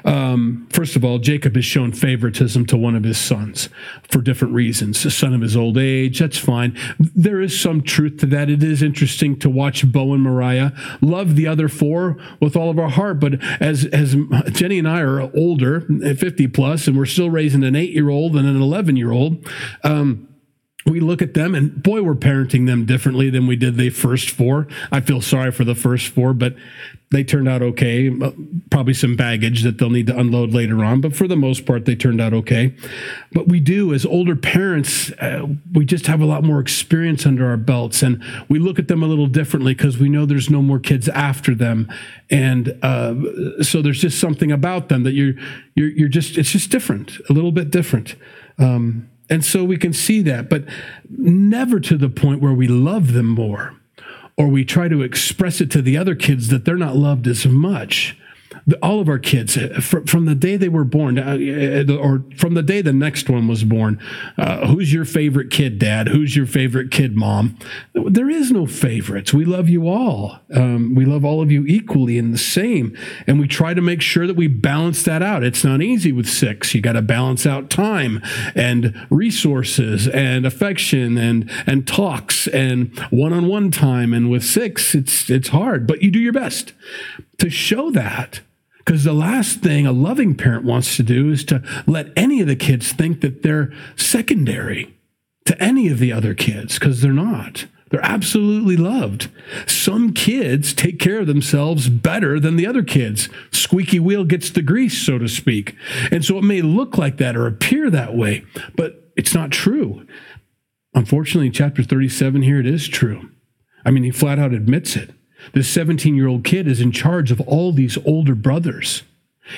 Um, 0.07 0.67
first 0.71 0.97
of 0.97 1.05
all, 1.05 1.19
Jacob 1.19 1.55
has 1.55 1.67
shown 1.67 1.93
favoritism 1.93 2.65
to 2.67 2.79
one 2.79 2.97
of 2.97 3.05
his 3.05 3.19
sons 3.19 3.69
for 4.09 4.23
different 4.23 4.55
reasons. 4.55 5.05
A 5.05 5.11
son 5.11 5.35
of 5.35 5.43
his 5.43 5.55
old 5.55 5.77
age, 5.77 6.21
that's 6.21 6.39
fine. 6.39 6.75
There 6.99 7.43
is 7.43 7.61
some 7.61 7.83
truth 7.83 8.17
to 8.21 8.27
that. 8.27 8.49
It 8.49 8.63
is 8.63 8.83
interesting 8.83 9.39
to 9.41 9.51
watch 9.51 9.91
Bo 9.93 10.15
and 10.15 10.23
Mariah 10.23 10.71
love 11.03 11.37
the 11.37 11.47
other 11.47 11.69
four 11.69 12.17
with 12.41 12.57
all 12.57 12.71
of 12.71 12.79
our 12.79 12.89
heart. 12.89 13.21
But 13.21 13.43
as 13.61 13.85
as 13.87 14.17
Jenny 14.53 14.79
and 14.79 14.89
I 14.89 15.01
are 15.01 15.31
older, 15.37 15.83
50 15.83 16.47
plus, 16.49 16.87
and 16.87 16.97
we're 16.97 17.05
still 17.05 17.29
raising 17.29 17.63
an 17.63 17.77
eight 17.77 17.91
year 17.91 18.09
old 18.09 18.35
and 18.35 18.49
an 18.49 18.61
11 18.61 18.97
year 18.97 19.13
old. 19.13 19.47
Um, 19.85 20.29
we 20.87 21.01
look 21.01 21.21
at 21.21 21.35
them 21.35 21.55
and 21.55 21.83
boy, 21.83 22.03
we're 22.03 22.15
parenting 22.15 22.67
them 22.67 22.87
differently 22.87 23.29
than 23.29 23.47
we 23.47 23.57
did 23.57 23.77
the 23.77 23.91
first 23.91 24.31
four. 24.31 24.69
I 24.93 25.01
feel 25.01 25.21
sorry 25.21 25.51
for 25.51 25.65
the 25.65 25.75
first 25.75 26.09
four, 26.09 26.33
but 26.33 26.55
they 27.11 27.23
turned 27.23 27.49
out 27.49 27.63
okay. 27.63 28.11
Probably 28.71 28.95
some 28.95 29.17
baggage 29.17 29.63
that 29.63 29.79
they'll 29.79 29.91
need 29.91 30.07
to 30.09 30.19
unload 30.19 30.53
later 30.53 30.85
on, 30.85 31.01
but 31.01 31.15
for 31.15 31.29
the 31.29 31.37
most 31.37 31.65
part, 31.65 31.85
they 31.85 31.95
turned 31.95 32.21
out 32.21 32.33
okay. 32.35 32.75
But 33.33 33.49
we 33.49 33.61
do, 33.61 33.95
as 33.95 34.05
older 34.05 34.35
parents, 34.35 35.11
uh, 35.13 35.47
we 35.73 35.85
just 35.85 36.07
have 36.07 36.21
a 36.21 36.25
lot 36.25 36.43
more 36.43 36.61
experience 36.61 37.25
under 37.25 37.49
our 37.49 37.57
belts, 37.57 38.03
and 38.03 38.23
we 38.49 38.59
look 38.59 38.79
at 38.79 38.89
them 38.89 39.03
a 39.03 39.07
little 39.07 39.29
differently 39.29 39.75
because 39.75 39.99
we 39.99 40.09
know 40.09 40.27
there's 40.27 40.51
no 40.51 40.63
more 40.63 40.81
kids 40.81 41.09
after 41.09 41.55
them, 41.55 41.89
and 42.29 42.77
uh, 42.83 43.63
so 43.63 43.83
there's 43.83 44.01
just 44.01 44.19
something 44.19 44.51
about 44.51 44.89
them 44.89 45.05
that 45.05 45.13
you're 45.13 45.35
you're 45.75 45.91
you're 45.91 46.09
just 46.09 46.37
it's 46.37 46.51
just 46.51 46.71
different, 46.71 47.19
a 47.31 47.33
little 47.33 47.53
bit 47.53 47.71
different. 47.71 48.17
Um, 48.59 49.09
and 49.29 49.45
so 49.45 49.65
we 49.65 49.77
can 49.77 49.93
see 49.93 50.23
that, 50.23 50.49
but 50.49 50.65
never 51.09 51.81
to 51.81 51.97
the 51.97 52.09
point 52.09 52.41
where 52.41 52.53
we 52.53 52.69
love 52.69 53.13
them 53.13 53.29
more 53.29 53.75
or 54.37 54.49
we 54.49 54.65
try 54.65 54.89
to 54.89 55.03
express 55.03 55.61
it 55.61 55.71
to 55.71 55.83
the 55.83 55.97
other 55.97 56.15
kids 56.15 56.49
that 56.49 56.65
they're 56.65 56.77
not 56.77 56.97
loved 56.97 57.27
as 57.27 57.47
much. 57.47 58.17
All 58.83 59.01
of 59.01 59.09
our 59.09 59.19
kids 59.19 59.57
uh, 59.57 59.81
from, 59.81 60.07
from 60.07 60.25
the 60.25 60.35
day 60.35 60.57
they 60.57 60.69
were 60.69 60.85
born, 60.85 61.19
uh, 61.19 61.39
uh, 61.89 61.97
or 61.97 62.25
from 62.37 62.55
the 62.55 62.63
day 62.63 62.83
the 62.83 62.93
next 62.93 63.29
one 63.29 63.47
was 63.47 63.63
born. 63.63 64.01
Uh, 64.37 64.67
who's 64.67 64.93
your 64.93 65.05
favorite 65.05 65.51
kid, 65.51 65.79
Dad? 65.79 66.09
Who's 66.09 66.35
your 66.35 66.47
favorite 66.47 66.91
kid, 66.91 67.17
Mom? 67.17 67.57
There 67.95 68.29
is 68.29 68.51
no 68.51 68.67
favorites. 68.67 69.33
We 69.33 69.45
love 69.45 69.69
you 69.69 69.89
all. 69.89 70.41
Um, 70.53 70.95
we 70.95 71.05
love 71.05 71.25
all 71.25 71.41
of 71.41 71.53
you 71.53 71.65
equally 71.67 72.19
and 72.19 72.35
the 72.35 72.39
same, 72.39 72.97
and 73.27 73.39
we 73.39 73.47
try 73.47 73.73
to 73.73 73.81
make 73.81 74.03
sure 74.03 74.27
that 74.27 74.35
we 74.37 74.49
balance 74.49 75.05
that 75.05 75.23
out. 75.23 75.45
It's 75.45 75.63
not 75.63 75.81
easy 75.81 76.11
with 76.11 76.29
six. 76.29 76.75
You 76.75 76.81
got 76.81 76.95
to 76.95 77.03
balance 77.03 77.47
out 77.47 77.71
time 77.71 78.21
and 78.55 79.07
resources 79.11 80.09
and 80.09 80.45
affection 80.45 81.19
and 81.19 81.51
and 81.67 81.87
talks 81.87 82.49
and 82.49 82.99
one-on-one 83.11 83.71
time. 83.71 84.13
And 84.13 84.29
with 84.29 84.45
six, 84.45 84.95
it's 84.95 85.31
it's 85.31 85.49
hard, 85.49 85.87
but 85.87 86.03
you 86.03 86.11
do 86.11 86.19
your 86.19 86.33
best 86.33 86.73
to 87.39 87.49
show 87.51 87.91
that 87.91 88.41
because 88.87 89.03
the 89.03 89.13
last 89.13 89.61
thing 89.61 89.85
a 89.85 89.93
loving 89.93 90.37
parent 90.37 90.65
wants 90.65 90.97
to 90.97 91.03
do 91.03 91.31
is 91.31 91.45
to 91.45 91.61
let 91.87 92.13
any 92.17 92.41
of 92.41 92.47
the 92.47 92.57
kids 92.57 92.93
think 92.93 93.21
that 93.21 93.43
they're 93.43 93.73
secondary 93.97 94.95
to 95.45 95.61
any 95.61 95.89
of 95.89 95.99
the 95.99 96.13
other 96.13 96.35
kids 96.35 96.79
because 96.79 97.03
they're 97.03 97.13
not. 97.13 97.67
They're 97.91 98.05
absolutely 98.05 98.77
loved. 98.77 99.29
Some 99.67 100.13
kids 100.13 100.73
take 100.73 100.99
care 100.99 101.21
of 101.21 101.27
themselves 101.27 101.89
better 101.89 102.39
than 102.41 102.57
the 102.57 102.67
other 102.67 102.83
kids. 102.83 103.29
Squeaky 103.51 104.01
wheel 104.01 104.25
gets 104.25 104.51
the 104.51 104.63
grease, 104.63 104.99
so 104.99 105.19
to 105.19 105.29
speak. 105.29 105.77
And 106.11 106.25
so 106.25 106.39
it 106.39 106.45
may 106.45 106.63
look 106.63 106.97
like 106.97 107.17
that 107.19 107.37
or 107.37 107.47
appear 107.47 107.91
that 107.91 108.17
way, 108.17 108.45
but 108.77 109.11
it's 109.17 109.35
not 109.35 109.51
true. 109.51 110.07
Unfortunately, 110.95 111.47
in 111.47 111.53
chapter 111.53 111.83
37 111.83 112.43
here, 112.43 112.59
it 112.59 112.67
is 112.67 112.89
true. 112.89 113.31
I 113.85 113.91
mean, 113.91 114.05
he 114.05 114.11
flat 114.11 114.39
out 114.39 114.53
admits 114.53 114.97
it. 114.97 115.11
This 115.53 115.69
17 115.69 116.15
year 116.15 116.27
old 116.27 116.45
kid 116.45 116.67
is 116.69 116.81
in 116.81 116.93
charge 116.93 117.31
of 117.31 117.41
all 117.43 117.73
these 117.73 117.99
older 118.05 118.35
brothers. 118.35 119.03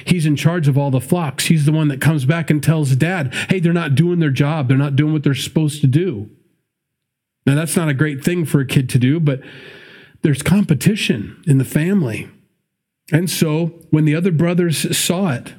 He's 0.05 0.27
in 0.27 0.37
charge 0.37 0.68
of 0.68 0.77
all 0.77 0.90
the 0.90 1.01
flocks. 1.01 1.46
He's 1.46 1.64
the 1.64 1.72
one 1.72 1.88
that 1.88 2.01
comes 2.01 2.24
back 2.24 2.51
and 2.51 2.62
tells 2.62 2.94
dad, 2.94 3.33
hey, 3.48 3.59
they're 3.59 3.72
not 3.72 3.94
doing 3.94 4.18
their 4.18 4.31
job. 4.31 4.68
They're 4.68 4.77
not 4.77 4.96
doing 4.96 5.12
what 5.12 5.22
they're 5.22 5.35
supposed 5.35 5.81
to 5.81 5.87
do. 5.87 6.29
Now, 7.46 7.55
that's 7.55 7.77
not 7.77 7.88
a 7.88 7.94
great 7.94 8.22
thing 8.22 8.44
for 8.44 8.61
a 8.61 8.66
kid 8.66 8.90
to 8.90 8.98
do, 8.98 9.18
but 9.18 9.40
there's 10.20 10.42
competition 10.42 11.42
in 11.46 11.57
the 11.57 11.64
family. 11.64 12.29
And 13.11 13.31
so 13.31 13.66
when 13.90 14.05
the 14.05 14.14
other 14.14 14.33
brothers 14.33 14.96
saw 14.96 15.31
it, 15.31 15.55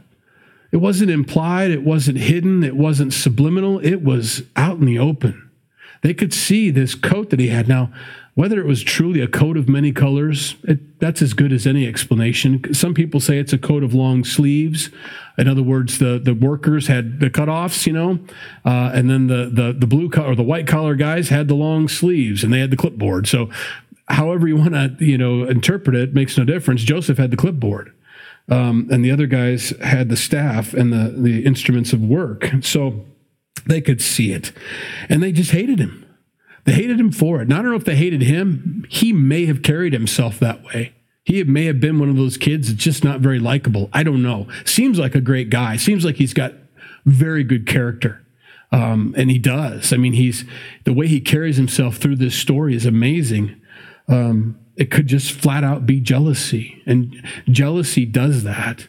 it 0.71 0.77
wasn't 0.77 1.09
implied, 1.09 1.71
it 1.71 1.83
wasn't 1.83 2.19
hidden, 2.19 2.63
it 2.63 2.75
wasn't 2.75 3.13
subliminal, 3.13 3.79
it 3.79 4.03
was 4.03 4.43
out 4.55 4.77
in 4.77 4.85
the 4.85 4.99
open. 4.99 5.49
They 6.03 6.13
could 6.13 6.33
see 6.33 6.69
this 6.69 6.93
coat 6.93 7.31
that 7.31 7.39
he 7.39 7.47
had. 7.47 7.67
Now, 7.67 7.91
whether 8.35 8.59
it 8.59 8.65
was 8.65 8.83
truly 8.83 9.21
a 9.21 9.27
coat 9.27 9.57
of 9.57 9.67
many 9.67 9.91
colors, 9.91 10.55
it, 10.63 10.99
that's 10.99 11.21
as 11.21 11.33
good 11.33 11.51
as 11.51 11.67
any 11.67 11.87
explanation. 11.87 12.73
Some 12.73 12.93
people 12.93 13.19
say 13.19 13.37
it's 13.37 13.53
a 13.53 13.57
coat 13.57 13.83
of 13.83 13.93
long 13.93 14.23
sleeves. 14.23 14.89
In 15.37 15.47
other 15.47 15.63
words, 15.63 15.99
the, 15.99 16.19
the 16.19 16.33
workers 16.33 16.87
had 16.87 17.19
the 17.19 17.29
cutoffs, 17.29 17.85
you 17.85 17.93
know, 17.93 18.19
uh, 18.65 18.91
and 18.93 19.09
then 19.09 19.27
the, 19.27 19.49
the, 19.51 19.75
the 19.77 19.87
blue 19.87 20.09
or 20.21 20.35
the 20.35 20.43
white 20.43 20.67
collar 20.67 20.95
guys 20.95 21.29
had 21.29 21.47
the 21.47 21.55
long 21.55 21.87
sleeves 21.87 22.43
and 22.43 22.53
they 22.53 22.59
had 22.59 22.71
the 22.71 22.77
clipboard. 22.77 23.27
So, 23.27 23.49
however 24.07 24.47
you 24.47 24.55
want 24.57 24.73
to, 24.73 24.95
you 24.99 25.17
know, 25.17 25.43
interpret 25.43 25.95
it 25.95 26.13
makes 26.13 26.37
no 26.37 26.43
difference. 26.43 26.83
Joseph 26.83 27.17
had 27.17 27.31
the 27.31 27.37
clipboard. 27.37 27.93
Um, 28.49 28.87
and 28.91 29.05
the 29.05 29.11
other 29.11 29.27
guys 29.27 29.69
had 29.83 30.09
the 30.09 30.17
staff 30.17 30.73
and 30.73 30.91
the, 30.91 31.13
the 31.15 31.45
instruments 31.45 31.93
of 31.93 32.01
work. 32.01 32.49
So 32.61 33.05
they 33.65 33.81
could 33.81 34.01
see 34.01 34.31
it. 34.31 34.51
And 35.07 35.21
they 35.21 35.31
just 35.31 35.51
hated 35.51 35.79
him. 35.79 36.05
They 36.65 36.73
hated 36.73 36.99
him 36.99 37.11
for 37.11 37.39
it. 37.39 37.43
And 37.43 37.53
I 37.53 37.57
don't 37.57 37.71
know 37.71 37.77
if 37.77 37.85
they 37.85 37.95
hated 37.95 38.21
him. 38.21 38.85
He 38.89 39.13
may 39.13 39.45
have 39.45 39.63
carried 39.63 39.93
himself 39.93 40.39
that 40.39 40.63
way. 40.63 40.93
He 41.23 41.43
may 41.43 41.65
have 41.65 41.79
been 41.79 41.99
one 41.99 42.09
of 42.09 42.15
those 42.15 42.37
kids 42.37 42.69
that's 42.69 42.83
just 42.83 43.03
not 43.03 43.19
very 43.19 43.39
likable. 43.39 43.89
I 43.93 44.03
don't 44.03 44.23
know. 44.23 44.47
Seems 44.65 44.97
like 44.97 45.15
a 45.15 45.21
great 45.21 45.49
guy. 45.49 45.77
Seems 45.77 46.03
like 46.03 46.15
he's 46.15 46.33
got 46.33 46.53
very 47.05 47.43
good 47.43 47.67
character. 47.67 48.25
Um, 48.71 49.13
and 49.17 49.31
he 49.31 49.39
does. 49.39 49.93
I 49.93 49.97
mean, 49.97 50.13
he's 50.13 50.45
the 50.85 50.93
way 50.93 51.07
he 51.07 51.19
carries 51.19 51.57
himself 51.57 51.97
through 51.97 52.17
this 52.17 52.35
story 52.35 52.75
is 52.75 52.85
amazing. 52.85 53.59
Um, 54.07 54.59
it 54.75 54.91
could 54.91 55.07
just 55.07 55.31
flat 55.31 55.63
out 55.63 55.85
be 55.85 55.99
jealousy, 55.99 56.81
and 56.85 57.21
jealousy 57.49 58.05
does 58.05 58.43
that. 58.43 58.87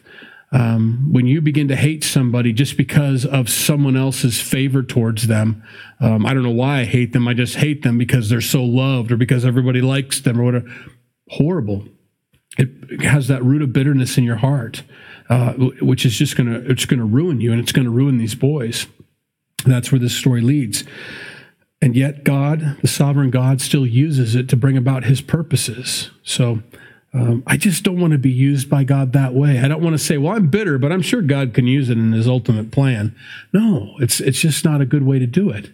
Um, 0.53 1.13
when 1.13 1.27
you 1.27 1.39
begin 1.39 1.69
to 1.69 1.77
hate 1.77 2.03
somebody 2.03 2.51
just 2.51 2.75
because 2.75 3.25
of 3.25 3.49
someone 3.49 3.95
else's 3.95 4.41
favor 4.41 4.83
towards 4.83 5.27
them, 5.27 5.63
um, 6.01 6.25
I 6.25 6.33
don't 6.33 6.43
know 6.43 6.49
why 6.49 6.79
I 6.79 6.85
hate 6.85 7.13
them. 7.13 7.27
I 7.27 7.33
just 7.33 7.55
hate 7.55 7.83
them 7.83 7.97
because 7.97 8.29
they're 8.29 8.41
so 8.41 8.63
loved 8.63 9.11
or 9.11 9.17
because 9.17 9.45
everybody 9.45 9.79
likes 9.79 10.19
them 10.19 10.39
or 10.39 10.43
whatever. 10.43 10.69
Horrible. 11.29 11.85
It 12.57 13.01
has 13.01 13.29
that 13.29 13.43
root 13.43 13.61
of 13.61 13.71
bitterness 13.71 14.17
in 14.17 14.25
your 14.25 14.35
heart, 14.35 14.83
uh, 15.29 15.53
which 15.53 16.05
is 16.05 16.17
just 16.17 16.35
gonna 16.35 16.61
it's 16.65 16.85
gonna 16.85 17.05
ruin 17.05 17.39
you 17.39 17.53
and 17.53 17.61
it's 17.61 17.71
gonna 17.71 17.89
ruin 17.89 18.17
these 18.17 18.35
boys. 18.35 18.87
That's 19.65 19.91
where 19.91 19.99
this 19.99 20.15
story 20.15 20.41
leads. 20.41 20.83
And 21.81 21.95
yet, 21.95 22.23
God, 22.23 22.77
the 22.81 22.87
sovereign 22.87 23.31
God, 23.31 23.61
still 23.61 23.87
uses 23.87 24.35
it 24.35 24.49
to 24.49 24.57
bring 24.57 24.75
about 24.75 25.05
His 25.05 25.21
purposes. 25.21 26.11
So 26.23 26.61
um, 27.13 27.43
I 27.45 27.57
just 27.57 27.83
don't 27.83 27.99
want 27.99 28.13
to 28.13 28.17
be 28.17 28.31
used 28.31 28.69
by 28.69 28.83
God 28.83 29.11
that 29.13 29.33
way. 29.33 29.59
I 29.59 29.67
don't 29.67 29.81
want 29.81 29.93
to 29.93 30.03
say, 30.03 30.17
"Well, 30.17 30.35
I'm 30.35 30.47
bitter," 30.47 30.77
but 30.77 30.91
I'm 30.91 31.01
sure 31.01 31.21
God 31.21 31.53
can 31.53 31.67
use 31.67 31.89
it 31.89 31.97
in 31.97 32.13
His 32.13 32.27
ultimate 32.27 32.71
plan. 32.71 33.15
No, 33.51 33.95
it's 33.99 34.21
it's 34.21 34.39
just 34.39 34.63
not 34.63 34.79
a 34.79 34.85
good 34.85 35.03
way 35.03 35.19
to 35.19 35.27
do 35.27 35.49
it. 35.49 35.71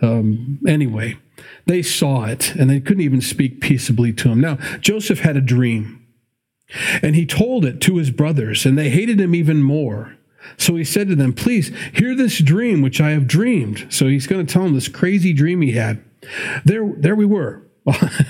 Um, 0.00 0.60
anyway, 0.66 1.18
they 1.66 1.82
saw 1.82 2.24
it 2.24 2.54
and 2.54 2.70
they 2.70 2.80
couldn't 2.80 3.02
even 3.02 3.20
speak 3.20 3.60
peaceably 3.60 4.12
to 4.14 4.30
him. 4.30 4.40
Now 4.40 4.56
Joseph 4.80 5.20
had 5.20 5.36
a 5.36 5.42
dream, 5.42 6.06
and 7.02 7.14
he 7.14 7.26
told 7.26 7.66
it 7.66 7.80
to 7.82 7.96
his 7.96 8.10
brothers, 8.10 8.64
and 8.64 8.78
they 8.78 8.88
hated 8.88 9.20
him 9.20 9.34
even 9.34 9.62
more. 9.62 10.16
So 10.56 10.76
he 10.76 10.84
said 10.84 11.08
to 11.08 11.16
them, 11.16 11.34
"Please 11.34 11.70
hear 11.92 12.14
this 12.14 12.38
dream 12.38 12.80
which 12.80 13.00
I 13.00 13.10
have 13.10 13.26
dreamed." 13.26 13.86
So 13.90 14.06
he's 14.06 14.26
going 14.26 14.46
to 14.46 14.50
tell 14.50 14.62
them 14.62 14.74
this 14.74 14.88
crazy 14.88 15.34
dream 15.34 15.60
he 15.60 15.72
had. 15.72 16.02
There, 16.64 16.94
there 16.96 17.14
we 17.14 17.26
were 17.26 17.67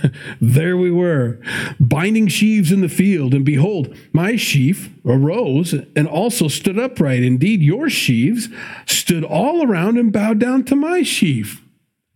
there 0.41 0.77
we 0.77 0.91
were, 0.91 1.41
binding 1.81 2.29
sheaves 2.29 2.73
in 2.73 2.81
the 2.81 2.89
field, 2.89 3.35
and 3.35 3.45
behold, 3.45 3.97
my 4.13 4.37
sheaf 4.37 4.91
arose 5.05 5.73
and 5.73 6.07
also 6.07 6.49
stood 6.49 6.79
upright. 6.79 7.23
Indeed, 7.23 7.63
your 7.63 7.89
sheaves 7.89 8.49
stood 8.87 9.25
all 9.25 9.69
around 9.69 9.99
and 9.99 10.13
bowed 10.13 10.39
down 10.39 10.65
to 10.65 10.77
my 10.77 11.03
sheaf. 11.03 11.63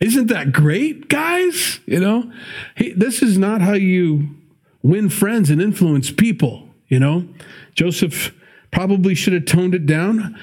Isn't 0.01 0.27
that 0.29 0.53
great, 0.53 1.09
guys? 1.09 1.81
You 1.87 2.01
know, 2.01 2.33
hey, 2.75 2.93
this 2.93 3.23
is 3.23 3.39
not 3.39 3.61
how 3.61 3.75
you 3.75 4.29
win 4.83 5.09
friends 5.09 5.49
and 5.49 5.63
influence 5.63 6.11
people. 6.11 6.69
You 6.89 6.99
know, 6.99 7.29
Joseph 7.75 8.35
probably 8.71 9.15
should 9.15 9.33
have 9.33 9.45
toned 9.45 9.75
it 9.75 9.87
down 9.87 10.39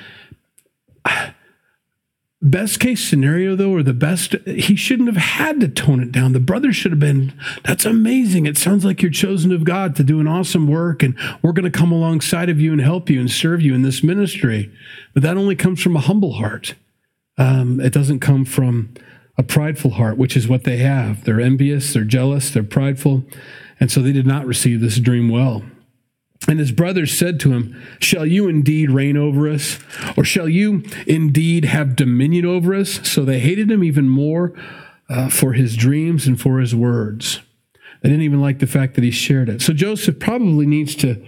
Best 2.41 2.79
case 2.79 3.03
scenario, 3.05 3.53
though, 3.57 3.71
or 3.71 3.83
the 3.83 3.93
best, 3.93 4.33
he 4.45 4.77
shouldn't 4.77 5.09
have 5.09 5.21
had 5.21 5.59
to 5.59 5.67
tone 5.67 6.01
it 6.01 6.13
down. 6.13 6.31
The 6.31 6.39
brother 6.39 6.71
should 6.71 6.93
have 6.93 6.99
been, 6.99 7.33
that's 7.65 7.85
amazing. 7.85 8.45
It 8.45 8.57
sounds 8.57 8.85
like 8.85 9.01
you're 9.01 9.11
chosen 9.11 9.51
of 9.51 9.65
God 9.65 9.93
to 9.97 10.05
do 10.05 10.21
an 10.21 10.27
awesome 10.27 10.65
work, 10.65 11.03
and 11.03 11.15
we're 11.41 11.51
going 11.51 11.69
to 11.69 11.77
come 11.77 11.91
alongside 11.91 12.49
of 12.49 12.61
you 12.61 12.71
and 12.71 12.79
help 12.79 13.09
you 13.09 13.19
and 13.19 13.29
serve 13.29 13.61
you 13.61 13.73
in 13.75 13.81
this 13.81 14.03
ministry. 14.03 14.71
But 15.13 15.23
that 15.23 15.35
only 15.35 15.57
comes 15.57 15.81
from 15.81 15.97
a 15.97 16.01
humble 16.01 16.33
heart. 16.33 16.75
Um, 17.37 17.81
it 17.81 17.91
doesn't 17.91 18.21
come 18.21 18.45
from 18.45 18.93
a 19.37 19.43
prideful 19.43 19.91
heart, 19.91 20.17
which 20.17 20.37
is 20.37 20.47
what 20.47 20.63
they 20.63 20.77
have. 20.77 21.25
They're 21.25 21.41
envious, 21.41 21.93
they're 21.93 22.05
jealous, 22.05 22.51
they're 22.51 22.63
prideful. 22.63 23.25
And 23.81 23.91
so 23.91 24.01
they 24.01 24.13
did 24.13 24.27
not 24.27 24.45
receive 24.45 24.79
this 24.79 24.97
dream 24.99 25.27
well. 25.27 25.63
And 26.47 26.59
his 26.59 26.71
brothers 26.71 27.15
said 27.15 27.39
to 27.41 27.51
him, 27.51 27.79
Shall 27.99 28.25
you 28.25 28.47
indeed 28.47 28.91
reign 28.91 29.17
over 29.17 29.49
us? 29.49 29.77
Or 30.15 30.23
shall 30.23 30.47
you 30.47 30.83
indeed 31.05 31.65
have 31.65 31.95
dominion 31.95 32.45
over 32.45 32.73
us? 32.73 33.07
So 33.07 33.25
they 33.25 33.39
hated 33.39 33.69
him 33.69 33.83
even 33.83 34.07
more 34.07 34.53
uh, 35.09 35.29
for 35.29 35.53
his 35.53 35.75
dreams 35.75 36.27
and 36.27 36.39
for 36.39 36.59
his 36.59 36.73
words. 36.73 37.41
They 38.01 38.09
didn't 38.09 38.23
even 38.23 38.41
like 38.41 38.59
the 38.59 38.67
fact 38.67 38.95
that 38.95 39.03
he 39.03 39.11
shared 39.11 39.49
it. 39.49 39.61
So 39.61 39.73
Joseph 39.73 40.19
probably 40.19 40.65
needs 40.65 40.95
to 40.95 41.23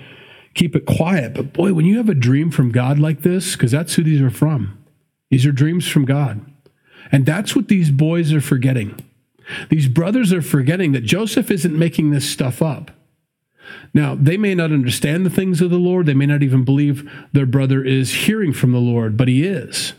keep 0.54 0.76
it 0.76 0.86
quiet. 0.86 1.34
But 1.34 1.54
boy, 1.54 1.74
when 1.74 1.86
you 1.86 1.98
have 1.98 2.10
a 2.10 2.16
dream 2.16 2.50
from 2.50 2.72
God 2.72 2.98
like 2.98 3.22
this, 3.22 3.56
because 3.56 3.72
that's 3.72 3.96
who 3.96 4.04
these 4.04 4.22
are 4.22 4.30
from, 4.30 4.78
these 5.30 5.46
are 5.46 5.52
dreams 5.52 5.88
from 5.88 6.06
God. 6.06 6.46
And 7.12 7.26
that's 7.26 7.56
what 7.56 7.68
these 7.68 7.92
boys 7.92 8.32
are 8.32 8.42
forgetting. 8.42 9.06
These 9.70 9.90
brothers 9.90 10.32
are 10.32 10.42
forgetting 10.42 10.94
that 10.94 11.02
Joseph 11.02 11.52
isn't 11.52 11.78
making 11.78 12.12
this 12.12 12.30
stuff 12.30 12.62
up. 12.62 12.92
Now, 13.94 14.16
they 14.16 14.38
may 14.38 14.56
not 14.56 14.72
understand 14.72 15.26
the 15.26 15.30
things 15.30 15.62
of 15.62 15.70
the 15.70 15.78
Lord. 15.78 16.06
They 16.06 16.14
may 16.14 16.26
not 16.26 16.44
even 16.44 16.64
believe 16.64 17.10
their 17.32 17.46
brother 17.46 17.84
is 17.84 18.26
hearing 18.26 18.54
from 18.54 18.72
the 18.72 18.80
Lord, 18.80 19.18
but 19.18 19.28
he 19.28 19.44
is. 19.46 19.94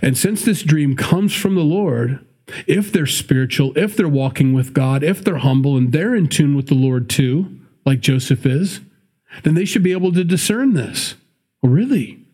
And 0.00 0.16
since 0.16 0.44
this 0.44 0.62
dream 0.62 0.96
comes 0.96 1.34
from 1.34 1.54
the 1.54 1.62
Lord, 1.62 2.24
if 2.66 2.92
they're 2.92 3.06
spiritual, 3.06 3.76
if 3.76 3.96
they're 3.96 4.08
walking 4.08 4.52
with 4.52 4.72
God, 4.72 5.02
if 5.02 5.24
they're 5.24 5.38
humble 5.38 5.76
and 5.76 5.92
they're 5.92 6.14
in 6.14 6.28
tune 6.28 6.54
with 6.54 6.68
the 6.68 6.74
Lord 6.74 7.08
too, 7.08 7.58
like 7.84 8.00
Joseph 8.00 8.46
is, 8.46 8.80
then 9.42 9.54
they 9.54 9.64
should 9.64 9.82
be 9.82 9.92
able 9.92 10.12
to 10.12 10.24
discern 10.24 10.74
this. 10.74 11.14
Well, 11.60 11.72
really? 11.72 12.25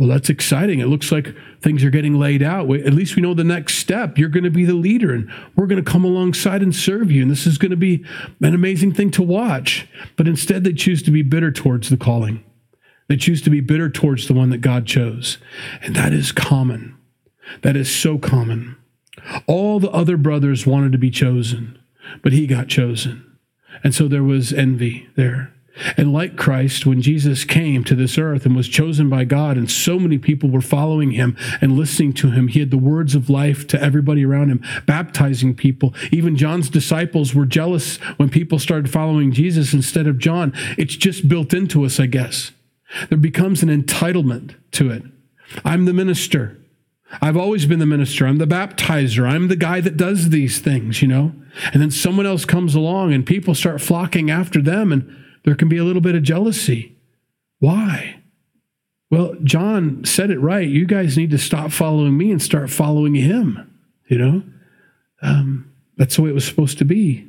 Well, 0.00 0.08
that's 0.08 0.30
exciting. 0.30 0.80
It 0.80 0.86
looks 0.86 1.12
like 1.12 1.34
things 1.60 1.84
are 1.84 1.90
getting 1.90 2.14
laid 2.14 2.42
out. 2.42 2.74
At 2.74 2.94
least 2.94 3.16
we 3.16 3.22
know 3.22 3.34
the 3.34 3.44
next 3.44 3.74
step. 3.74 4.16
You're 4.16 4.30
going 4.30 4.44
to 4.44 4.50
be 4.50 4.64
the 4.64 4.72
leader, 4.72 5.12
and 5.12 5.30
we're 5.54 5.66
going 5.66 5.84
to 5.84 5.90
come 5.90 6.06
alongside 6.06 6.62
and 6.62 6.74
serve 6.74 7.12
you. 7.12 7.20
And 7.20 7.30
this 7.30 7.46
is 7.46 7.58
going 7.58 7.70
to 7.70 7.76
be 7.76 8.02
an 8.40 8.54
amazing 8.54 8.94
thing 8.94 9.10
to 9.10 9.22
watch. 9.22 9.86
But 10.16 10.26
instead, 10.26 10.64
they 10.64 10.72
choose 10.72 11.02
to 11.02 11.10
be 11.10 11.20
bitter 11.20 11.52
towards 11.52 11.90
the 11.90 11.98
calling. 11.98 12.42
They 13.08 13.18
choose 13.18 13.42
to 13.42 13.50
be 13.50 13.60
bitter 13.60 13.90
towards 13.90 14.26
the 14.26 14.32
one 14.32 14.48
that 14.48 14.62
God 14.62 14.86
chose. 14.86 15.36
And 15.82 15.94
that 15.96 16.14
is 16.14 16.32
common. 16.32 16.96
That 17.60 17.76
is 17.76 17.94
so 17.94 18.16
common. 18.16 18.78
All 19.46 19.80
the 19.80 19.90
other 19.90 20.16
brothers 20.16 20.66
wanted 20.66 20.92
to 20.92 20.98
be 20.98 21.10
chosen, 21.10 21.78
but 22.22 22.32
he 22.32 22.46
got 22.46 22.68
chosen. 22.68 23.36
And 23.84 23.94
so 23.94 24.08
there 24.08 24.24
was 24.24 24.50
envy 24.50 25.10
there. 25.14 25.52
And 25.96 26.12
like 26.12 26.36
Christ, 26.36 26.84
when 26.84 27.00
Jesus 27.00 27.44
came 27.44 27.84
to 27.84 27.94
this 27.94 28.18
earth 28.18 28.44
and 28.44 28.56
was 28.56 28.68
chosen 28.68 29.08
by 29.08 29.24
God, 29.24 29.56
and 29.56 29.70
so 29.70 29.98
many 29.98 30.18
people 30.18 30.50
were 30.50 30.60
following 30.60 31.12
him 31.12 31.36
and 31.60 31.76
listening 31.76 32.12
to 32.14 32.32
him, 32.32 32.48
he 32.48 32.60
had 32.60 32.70
the 32.70 32.76
words 32.76 33.14
of 33.14 33.30
life 33.30 33.66
to 33.68 33.80
everybody 33.80 34.24
around 34.24 34.50
him, 34.50 34.62
baptizing 34.86 35.54
people. 35.54 35.94
Even 36.10 36.36
John's 36.36 36.68
disciples 36.68 37.34
were 37.34 37.46
jealous 37.46 37.96
when 38.16 38.28
people 38.28 38.58
started 38.58 38.90
following 38.90 39.32
Jesus 39.32 39.72
instead 39.72 40.06
of 40.06 40.18
John. 40.18 40.52
It's 40.76 40.96
just 40.96 41.28
built 41.28 41.54
into 41.54 41.84
us, 41.84 42.00
I 42.00 42.06
guess. 42.06 42.52
There 43.08 43.18
becomes 43.18 43.62
an 43.62 43.68
entitlement 43.68 44.56
to 44.72 44.90
it. 44.90 45.04
I'm 45.64 45.84
the 45.84 45.92
minister. 45.92 46.58
I've 47.22 47.36
always 47.36 47.66
been 47.66 47.78
the 47.78 47.86
minister. 47.86 48.26
I'm 48.26 48.38
the 48.38 48.46
baptizer. 48.46 49.28
I'm 49.28 49.48
the 49.48 49.56
guy 49.56 49.80
that 49.80 49.96
does 49.96 50.30
these 50.30 50.60
things, 50.60 51.02
you 51.02 51.08
know? 51.08 51.32
And 51.72 51.82
then 51.82 51.90
someone 51.90 52.26
else 52.26 52.44
comes 52.44 52.74
along 52.74 53.12
and 53.12 53.26
people 53.26 53.54
start 53.54 53.80
flocking 53.80 54.30
after 54.30 54.62
them 54.62 54.92
and 54.92 55.16
there 55.44 55.54
can 55.54 55.68
be 55.68 55.78
a 55.78 55.84
little 55.84 56.02
bit 56.02 56.14
of 56.14 56.22
jealousy. 56.22 56.96
Why? 57.58 58.20
Well, 59.10 59.34
John 59.42 60.04
said 60.04 60.30
it 60.30 60.38
right. 60.38 60.68
You 60.68 60.86
guys 60.86 61.16
need 61.16 61.30
to 61.30 61.38
stop 61.38 61.72
following 61.72 62.16
me 62.16 62.30
and 62.30 62.40
start 62.40 62.70
following 62.70 63.14
him. 63.14 63.66
You 64.06 64.18
know, 64.18 64.42
um, 65.22 65.72
that's 65.96 66.16
the 66.16 66.22
way 66.22 66.30
it 66.30 66.34
was 66.34 66.44
supposed 66.44 66.78
to 66.78 66.84
be. 66.84 67.28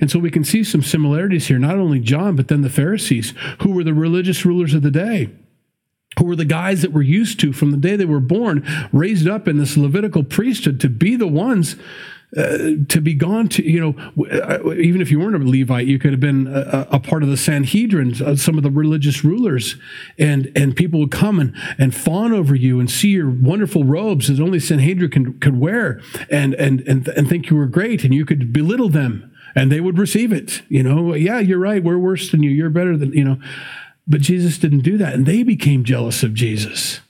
And 0.00 0.10
so 0.10 0.18
we 0.18 0.30
can 0.30 0.44
see 0.44 0.64
some 0.64 0.82
similarities 0.82 1.46
here, 1.46 1.58
not 1.58 1.76
only 1.76 2.00
John, 2.00 2.34
but 2.34 2.48
then 2.48 2.62
the 2.62 2.70
Pharisees, 2.70 3.32
who 3.60 3.72
were 3.72 3.84
the 3.84 3.94
religious 3.94 4.44
rulers 4.44 4.74
of 4.74 4.82
the 4.82 4.90
day, 4.90 5.30
who 6.18 6.24
were 6.24 6.36
the 6.36 6.44
guys 6.44 6.82
that 6.82 6.92
were 6.92 7.02
used 7.02 7.38
to, 7.40 7.52
from 7.52 7.70
the 7.70 7.76
day 7.76 7.94
they 7.94 8.04
were 8.04 8.20
born, 8.20 8.66
raised 8.92 9.28
up 9.28 9.46
in 9.46 9.58
this 9.58 9.76
Levitical 9.76 10.24
priesthood 10.24 10.80
to 10.80 10.88
be 10.88 11.14
the 11.14 11.28
ones 11.28 11.76
uh, 12.36 12.72
to 12.88 13.00
be 13.00 13.14
gone 13.14 13.48
to, 13.48 13.64
you 13.64 13.80
know, 13.80 14.26
uh, 14.30 14.72
even 14.74 15.00
if 15.00 15.10
you 15.10 15.18
weren't 15.18 15.34
a 15.34 15.38
Levite, 15.38 15.86
you 15.86 15.98
could 15.98 16.10
have 16.10 16.20
been 16.20 16.46
a, 16.46 16.86
a 16.92 17.00
part 17.00 17.22
of 17.22 17.30
the 17.30 17.38
Sanhedrin, 17.38 18.22
uh, 18.22 18.36
some 18.36 18.58
of 18.58 18.62
the 18.62 18.70
religious 18.70 19.24
rulers, 19.24 19.76
and 20.18 20.52
and 20.54 20.76
people 20.76 21.00
would 21.00 21.10
come 21.10 21.40
and, 21.40 21.54
and 21.78 21.94
fawn 21.94 22.34
over 22.34 22.54
you 22.54 22.80
and 22.80 22.90
see 22.90 23.08
your 23.08 23.30
wonderful 23.30 23.84
robes 23.84 24.28
that 24.28 24.42
only 24.42 24.60
Sanhedrin 24.60 25.10
can, 25.10 25.38
could 25.40 25.58
wear, 25.58 26.02
and 26.30 26.52
and 26.54 26.80
and 26.82 27.08
and 27.08 27.28
think 27.28 27.48
you 27.48 27.56
were 27.56 27.66
great, 27.66 28.04
and 28.04 28.12
you 28.12 28.26
could 28.26 28.52
belittle 28.52 28.90
them, 28.90 29.32
and 29.54 29.72
they 29.72 29.80
would 29.80 29.96
receive 29.96 30.30
it. 30.30 30.60
You 30.68 30.82
know, 30.82 31.14
yeah, 31.14 31.38
you're 31.38 31.58
right, 31.58 31.82
we're 31.82 31.96
worse 31.96 32.30
than 32.30 32.42
you, 32.42 32.50
you're 32.50 32.68
better 32.68 32.98
than 32.98 33.12
you 33.14 33.24
know, 33.24 33.38
but 34.06 34.20
Jesus 34.20 34.58
didn't 34.58 34.80
do 34.80 34.98
that, 34.98 35.14
and 35.14 35.24
they 35.24 35.42
became 35.42 35.82
jealous 35.82 36.22
of 36.22 36.34
Jesus. 36.34 37.00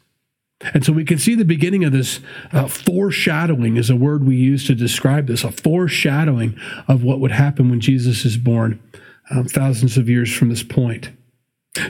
And 0.61 0.85
so 0.85 0.92
we 0.92 1.05
can 1.05 1.18
see 1.18 1.35
the 1.35 1.44
beginning 1.44 1.85
of 1.85 1.92
this 1.92 2.21
uh, 2.53 2.66
foreshadowing 2.66 3.77
is 3.77 3.90
a 3.90 3.97
word 3.97 4.27
we 4.27 4.37
use 4.37 4.66
to 4.66 4.75
describe 4.75 5.27
this, 5.27 5.44
a 5.44 5.53
foreshadowing 5.53 6.59
of 6.88 7.05
what 7.05 7.21
would 7.21 7.31
happen 7.31 7.71
when 7.71 7.81
Jesus 7.81 8.25
is 8.25 8.37
born 8.37 8.83
um, 9.31 9.44
thousands 9.44 9.97
of 9.97 10.09
years 10.09 10.35
from 10.35 10.49
this 10.49 10.64
point. 10.64 11.11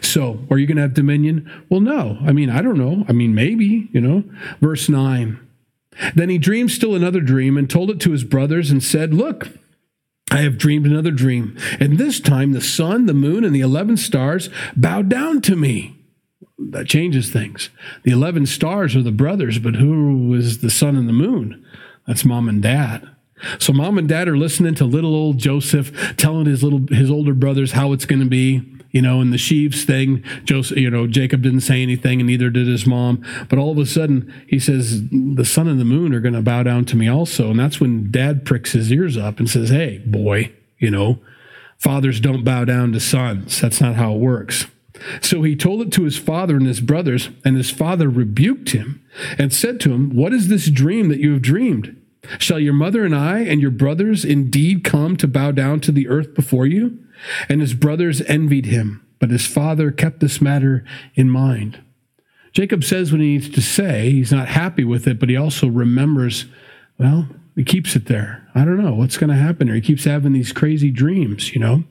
So, 0.03 0.45
are 0.51 0.59
you 0.59 0.67
going 0.67 0.77
to 0.77 0.83
have 0.83 0.93
dominion? 0.93 1.51
Well, 1.71 1.81
no. 1.81 2.19
I 2.21 2.33
mean, 2.33 2.51
I 2.51 2.61
don't 2.61 2.77
know. 2.77 3.07
I 3.09 3.13
mean, 3.13 3.35
maybe, 3.35 3.89
you 3.93 4.03
know. 4.03 4.25
Verse 4.61 4.89
9. 4.89 5.41
Then 6.15 6.29
he 6.29 6.37
dreamed 6.37 6.71
still 6.71 6.95
another 6.95 7.21
dream 7.21 7.57
and 7.57 7.71
told 7.71 7.89
it 7.91 8.01
to 8.01 8.13
his 8.13 8.23
brothers 8.23 8.71
and 8.71 8.85
said, 8.85 9.15
Look, 9.15 9.49
I 10.31 10.43
have 10.43 10.59
dreamed 10.59 10.87
another 10.87 11.11
dream. 11.11 11.57
And 11.81 11.97
this 11.97 12.21
time 12.21 12.53
the 12.53 12.61
sun, 12.61 13.07
the 13.07 13.15
moon, 13.15 13.45
and 13.45 13.55
the 13.55 13.61
11 13.61 13.97
stars 13.97 14.51
bowed 14.77 15.09
down 15.09 15.41
to 15.43 15.57
me 15.57 15.98
that 16.59 16.87
changes 16.87 17.31
things. 17.31 17.71
The 18.03 18.11
11 18.11 18.47
stars 18.47 18.97
are 18.97 19.03
the 19.03 19.13
brothers, 19.13 19.59
but 19.59 19.77
who 19.77 20.35
is 20.35 20.59
the 20.59 20.71
sun 20.71 20.97
and 20.97 21.09
the 21.09 21.13
moon? 21.13 21.65
That's 22.07 22.25
mom 22.25 22.49
and 22.49 22.63
dad. 22.63 23.09
So 23.59 23.73
mom 23.73 23.99
and 23.99 24.09
dad 24.09 24.29
are 24.29 24.37
listening 24.37 24.75
to 24.77 24.85
little 24.85 25.15
old 25.15 25.39
Joseph 25.39 26.17
telling 26.17 26.47
his 26.47 26.65
little 26.65 26.87
his 26.89 27.11
older 27.11 27.35
brothers 27.35 27.73
how 27.73 27.93
it's 27.93 28.07
going 28.07 28.21
to 28.21 28.29
be. 28.29 28.63
You 28.91 29.03
know, 29.03 29.21
and 29.21 29.35
the 29.35 29.39
sheaves 29.39 29.85
thing, 29.85 30.25
Joseph, 30.45 30.79
you 30.79 30.89
know, 30.89 31.07
Jacob 31.07 31.43
didn't 31.43 31.61
say 31.61 31.83
anything, 31.83 32.21
and 32.21 32.27
neither 32.27 32.49
did 32.49 32.67
his 32.67 32.87
mom. 32.87 33.23
But 33.51 33.59
all 33.59 33.71
of 33.71 33.77
a 33.77 33.85
sudden, 33.85 34.33
he 34.47 34.59
says, 34.59 35.03
"The 35.11 35.45
sun 35.45 35.69
and 35.69 35.79
the 35.79 35.85
moon 35.85 36.15
are 36.15 36.21
going 36.21 36.35
to 36.35 36.41
bow 36.41 36.63
down 36.63 36.87
to 36.87 36.97
me 36.97 37.07
also." 37.07 37.51
And 37.51 37.61
that's 37.61 37.81
when 37.81 38.11
Dad 38.11 38.47
pricks 38.47 38.73
his 38.73 38.91
ears 38.91 39.19
up 39.19 39.39
and 39.39 39.49
says, 39.49 39.69
"Hey, 39.69 40.03
boy, 40.07 40.53
you 40.79 40.91
know, 40.91 41.21
fathers 41.77 42.19
don't 42.19 42.45
bow 42.45 42.65
down 42.65 42.93
to 42.93 42.99
sons. 42.99 43.61
That's 43.61 43.81
not 43.81 43.97
how 43.97 44.15
it 44.15 44.21
works." 44.21 44.67
So 45.21 45.43
he 45.43 45.57
told 45.57 45.83
it 45.83 45.93
to 45.93 46.05
his 46.05 46.17
father 46.17 46.57
and 46.57 46.67
his 46.67 46.81
brothers, 46.81 47.31
and 47.45 47.57
his 47.57 47.71
father 47.71 48.09
rebuked 48.09 48.71
him 48.71 49.05
and 49.39 49.53
said 49.53 49.81
to 49.81 49.93
him, 49.93 50.15
What 50.15 50.33
is 50.33 50.49
this 50.49 50.71
dream 50.71 51.09
that 51.09 51.21
you 51.21 51.33
have 51.33 51.43
dreamed? 51.43 52.01
Shall 52.39 52.59
your 52.59 52.75
mother 52.75 53.05
and 53.05 53.15
I 53.15 53.41
and 53.41 53.61
your 53.61 53.71
brothers 53.71 54.25
indeed 54.25 54.85
come 54.85 55.17
to 55.17 55.29
bow 55.29 55.53
down 55.53 55.81
to 55.81 55.93
the 55.93 56.09
earth 56.09 56.35
before 56.35 56.67
you? 56.67 56.99
And 57.49 57.61
his 57.61 57.75
brothers 57.75 58.21
envied 58.23 58.67
him, 58.67 59.07
but 59.19 59.31
his 59.31 59.47
father 59.47 59.91
kept 59.91 60.21
this 60.21 60.41
matter 60.41 60.85
in 61.15 61.31
mind. 61.31 61.81
Jacob 62.53 62.83
says 62.85 63.13
what 63.13 63.21
he 63.21 63.29
needs 63.29 63.49
to 63.51 63.61
say. 63.61 64.11
He's 64.11 64.33
not 64.33 64.49
happy 64.49 64.85
with 64.85 65.07
it, 65.07 65.21
but 65.21 65.29
he 65.29 65.37
also 65.37 65.69
remembers, 65.69 66.47
well, 66.99 67.29
he 67.55 67.65
keeps 67.65 67.97
it 67.97 68.07
there. 68.07 68.49
I 68.55 68.65
don't 68.65 68.83
know 68.83 68.95
what's 68.95 69.17
going 69.17 69.31
to 69.31 69.37
happen 69.37 69.69
here. 69.69 69.77
He 69.77 69.83
keeps 69.83 70.05
having 70.05 70.33
these 70.33 70.53
crazy 70.53 70.91
dreams, 70.91 71.53
you 71.53 71.61
know? 71.61 71.85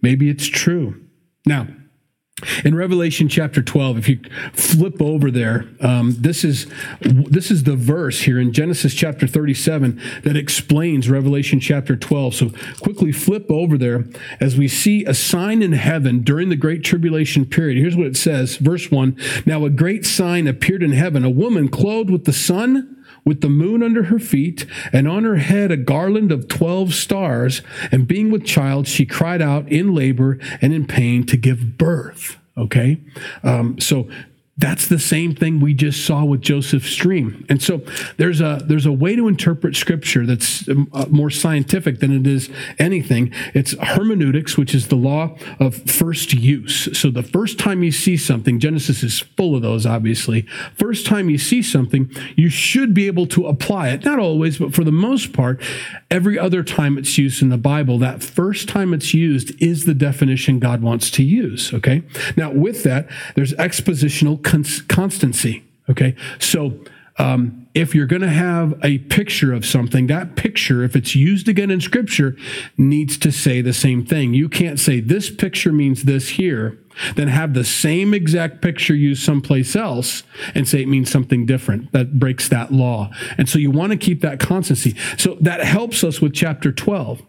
Maybe 0.00 0.28
it's 0.28 0.46
true. 0.46 1.00
Now, 1.44 1.66
in 2.64 2.74
Revelation 2.74 3.28
chapter 3.28 3.62
12, 3.62 3.98
if 3.98 4.08
you 4.08 4.20
flip 4.52 5.00
over 5.00 5.30
there, 5.30 5.66
um, 5.80 6.14
this 6.18 6.44
is 6.44 6.66
this 7.00 7.50
is 7.50 7.64
the 7.64 7.76
verse 7.76 8.20
here 8.22 8.38
in 8.38 8.52
Genesis 8.52 8.94
chapter 8.94 9.26
37 9.26 10.00
that 10.22 10.36
explains 10.36 11.08
Revelation 11.08 11.60
chapter 11.60 11.96
12. 11.96 12.34
So 12.34 12.50
quickly 12.80 13.12
flip 13.12 13.50
over 13.50 13.76
there 13.78 14.04
as 14.40 14.56
we 14.56 14.68
see 14.68 15.04
a 15.04 15.14
sign 15.14 15.62
in 15.62 15.72
heaven 15.72 16.20
during 16.22 16.48
the 16.48 16.56
great 16.56 16.84
tribulation 16.84 17.44
period. 17.44 17.78
Here's 17.78 17.96
what 17.96 18.06
it 18.06 18.16
says, 18.16 18.56
verse 18.56 18.90
1. 18.90 19.16
Now 19.46 19.64
a 19.64 19.70
great 19.70 20.04
sign 20.04 20.46
appeared 20.46 20.82
in 20.82 20.92
heaven, 20.92 21.24
a 21.24 21.30
woman 21.30 21.68
clothed 21.68 22.10
with 22.10 22.24
the 22.24 22.32
sun 22.32 22.97
with 23.28 23.42
the 23.42 23.48
moon 23.50 23.82
under 23.82 24.04
her 24.04 24.18
feet, 24.18 24.64
and 24.90 25.06
on 25.06 25.22
her 25.24 25.36
head 25.36 25.70
a 25.70 25.76
garland 25.76 26.32
of 26.32 26.48
twelve 26.48 26.94
stars. 26.94 27.60
And 27.92 28.08
being 28.08 28.30
with 28.30 28.44
child, 28.46 28.88
she 28.88 29.04
cried 29.04 29.42
out 29.42 29.70
in 29.70 29.94
labor 29.94 30.38
and 30.62 30.72
in 30.72 30.86
pain 30.86 31.26
to 31.26 31.36
give 31.36 31.76
birth. 31.76 32.38
Okay? 32.56 33.00
Um, 33.44 33.78
so 33.78 34.08
that's 34.58 34.88
the 34.88 34.98
same 34.98 35.36
thing 35.36 35.60
we 35.60 35.72
just 35.72 36.04
saw 36.04 36.24
with 36.24 36.40
Joseph's 36.40 36.94
dream. 36.96 37.46
And 37.48 37.62
so 37.62 37.80
there's 38.16 38.40
a 38.40 38.60
there's 38.64 38.86
a 38.86 38.92
way 38.92 39.14
to 39.14 39.28
interpret 39.28 39.76
scripture 39.76 40.26
that's 40.26 40.68
um, 40.68 40.90
uh, 40.92 41.06
more 41.10 41.30
scientific 41.30 42.00
than 42.00 42.12
it 42.12 42.26
is 42.26 42.50
anything. 42.78 43.32
It's 43.54 43.74
hermeneutics, 43.80 44.58
which 44.58 44.74
is 44.74 44.88
the 44.88 44.96
law 44.96 45.36
of 45.60 45.76
first 45.88 46.32
use. 46.32 46.98
So 46.98 47.10
the 47.10 47.22
first 47.22 47.58
time 47.58 47.84
you 47.84 47.92
see 47.92 48.16
something, 48.16 48.58
Genesis 48.58 49.04
is 49.04 49.20
full 49.20 49.54
of 49.54 49.62
those 49.62 49.86
obviously. 49.86 50.42
First 50.74 51.06
time 51.06 51.30
you 51.30 51.38
see 51.38 51.62
something, 51.62 52.10
you 52.36 52.48
should 52.48 52.92
be 52.94 53.06
able 53.06 53.26
to 53.28 53.46
apply 53.46 53.90
it. 53.90 54.04
Not 54.04 54.18
always, 54.18 54.58
but 54.58 54.74
for 54.74 54.82
the 54.82 54.92
most 54.92 55.32
part, 55.32 55.62
every 56.10 56.36
other 56.36 56.64
time 56.64 56.98
it's 56.98 57.16
used 57.16 57.42
in 57.42 57.48
the 57.48 57.58
Bible, 57.58 57.98
that 57.98 58.24
first 58.24 58.68
time 58.68 58.92
it's 58.92 59.14
used 59.14 59.60
is 59.62 59.84
the 59.84 59.94
definition 59.94 60.58
God 60.58 60.82
wants 60.82 61.12
to 61.12 61.22
use, 61.22 61.72
okay? 61.72 62.02
Now 62.36 62.50
with 62.50 62.82
that, 62.82 63.08
there's 63.36 63.52
expositional 63.54 64.42
cons- 64.48 64.82
constancy. 64.82 65.64
Okay. 65.88 66.14
So, 66.38 66.78
um, 67.18 67.66
if 67.74 67.94
you're 67.94 68.06
going 68.06 68.22
to 68.22 68.28
have 68.28 68.78
a 68.84 68.98
picture 68.98 69.52
of 69.52 69.66
something, 69.66 70.06
that 70.06 70.36
picture, 70.36 70.84
if 70.84 70.94
it's 70.94 71.16
used 71.16 71.48
again 71.48 71.70
in 71.70 71.80
scripture, 71.80 72.36
needs 72.76 73.18
to 73.18 73.32
say 73.32 73.60
the 73.60 73.72
same 73.72 74.06
thing. 74.06 74.34
You 74.34 74.48
can't 74.48 74.78
say 74.78 75.00
this 75.00 75.28
picture 75.28 75.72
means 75.72 76.04
this 76.04 76.30
here, 76.30 76.78
then 77.16 77.26
have 77.26 77.54
the 77.54 77.64
same 77.64 78.14
exact 78.14 78.62
picture 78.62 78.94
used 78.94 79.22
someplace 79.22 79.74
else 79.74 80.22
and 80.54 80.68
say 80.68 80.82
it 80.82 80.88
means 80.88 81.10
something 81.10 81.44
different. 81.44 81.90
That 81.90 82.20
breaks 82.20 82.48
that 82.50 82.72
law. 82.72 83.10
And 83.36 83.48
so 83.48 83.58
you 83.58 83.72
want 83.72 83.90
to 83.92 83.98
keep 83.98 84.20
that 84.22 84.38
constancy. 84.38 84.94
So 85.16 85.36
that 85.40 85.64
helps 85.64 86.04
us 86.04 86.20
with 86.20 86.34
chapter 86.34 86.70
12. 86.70 87.20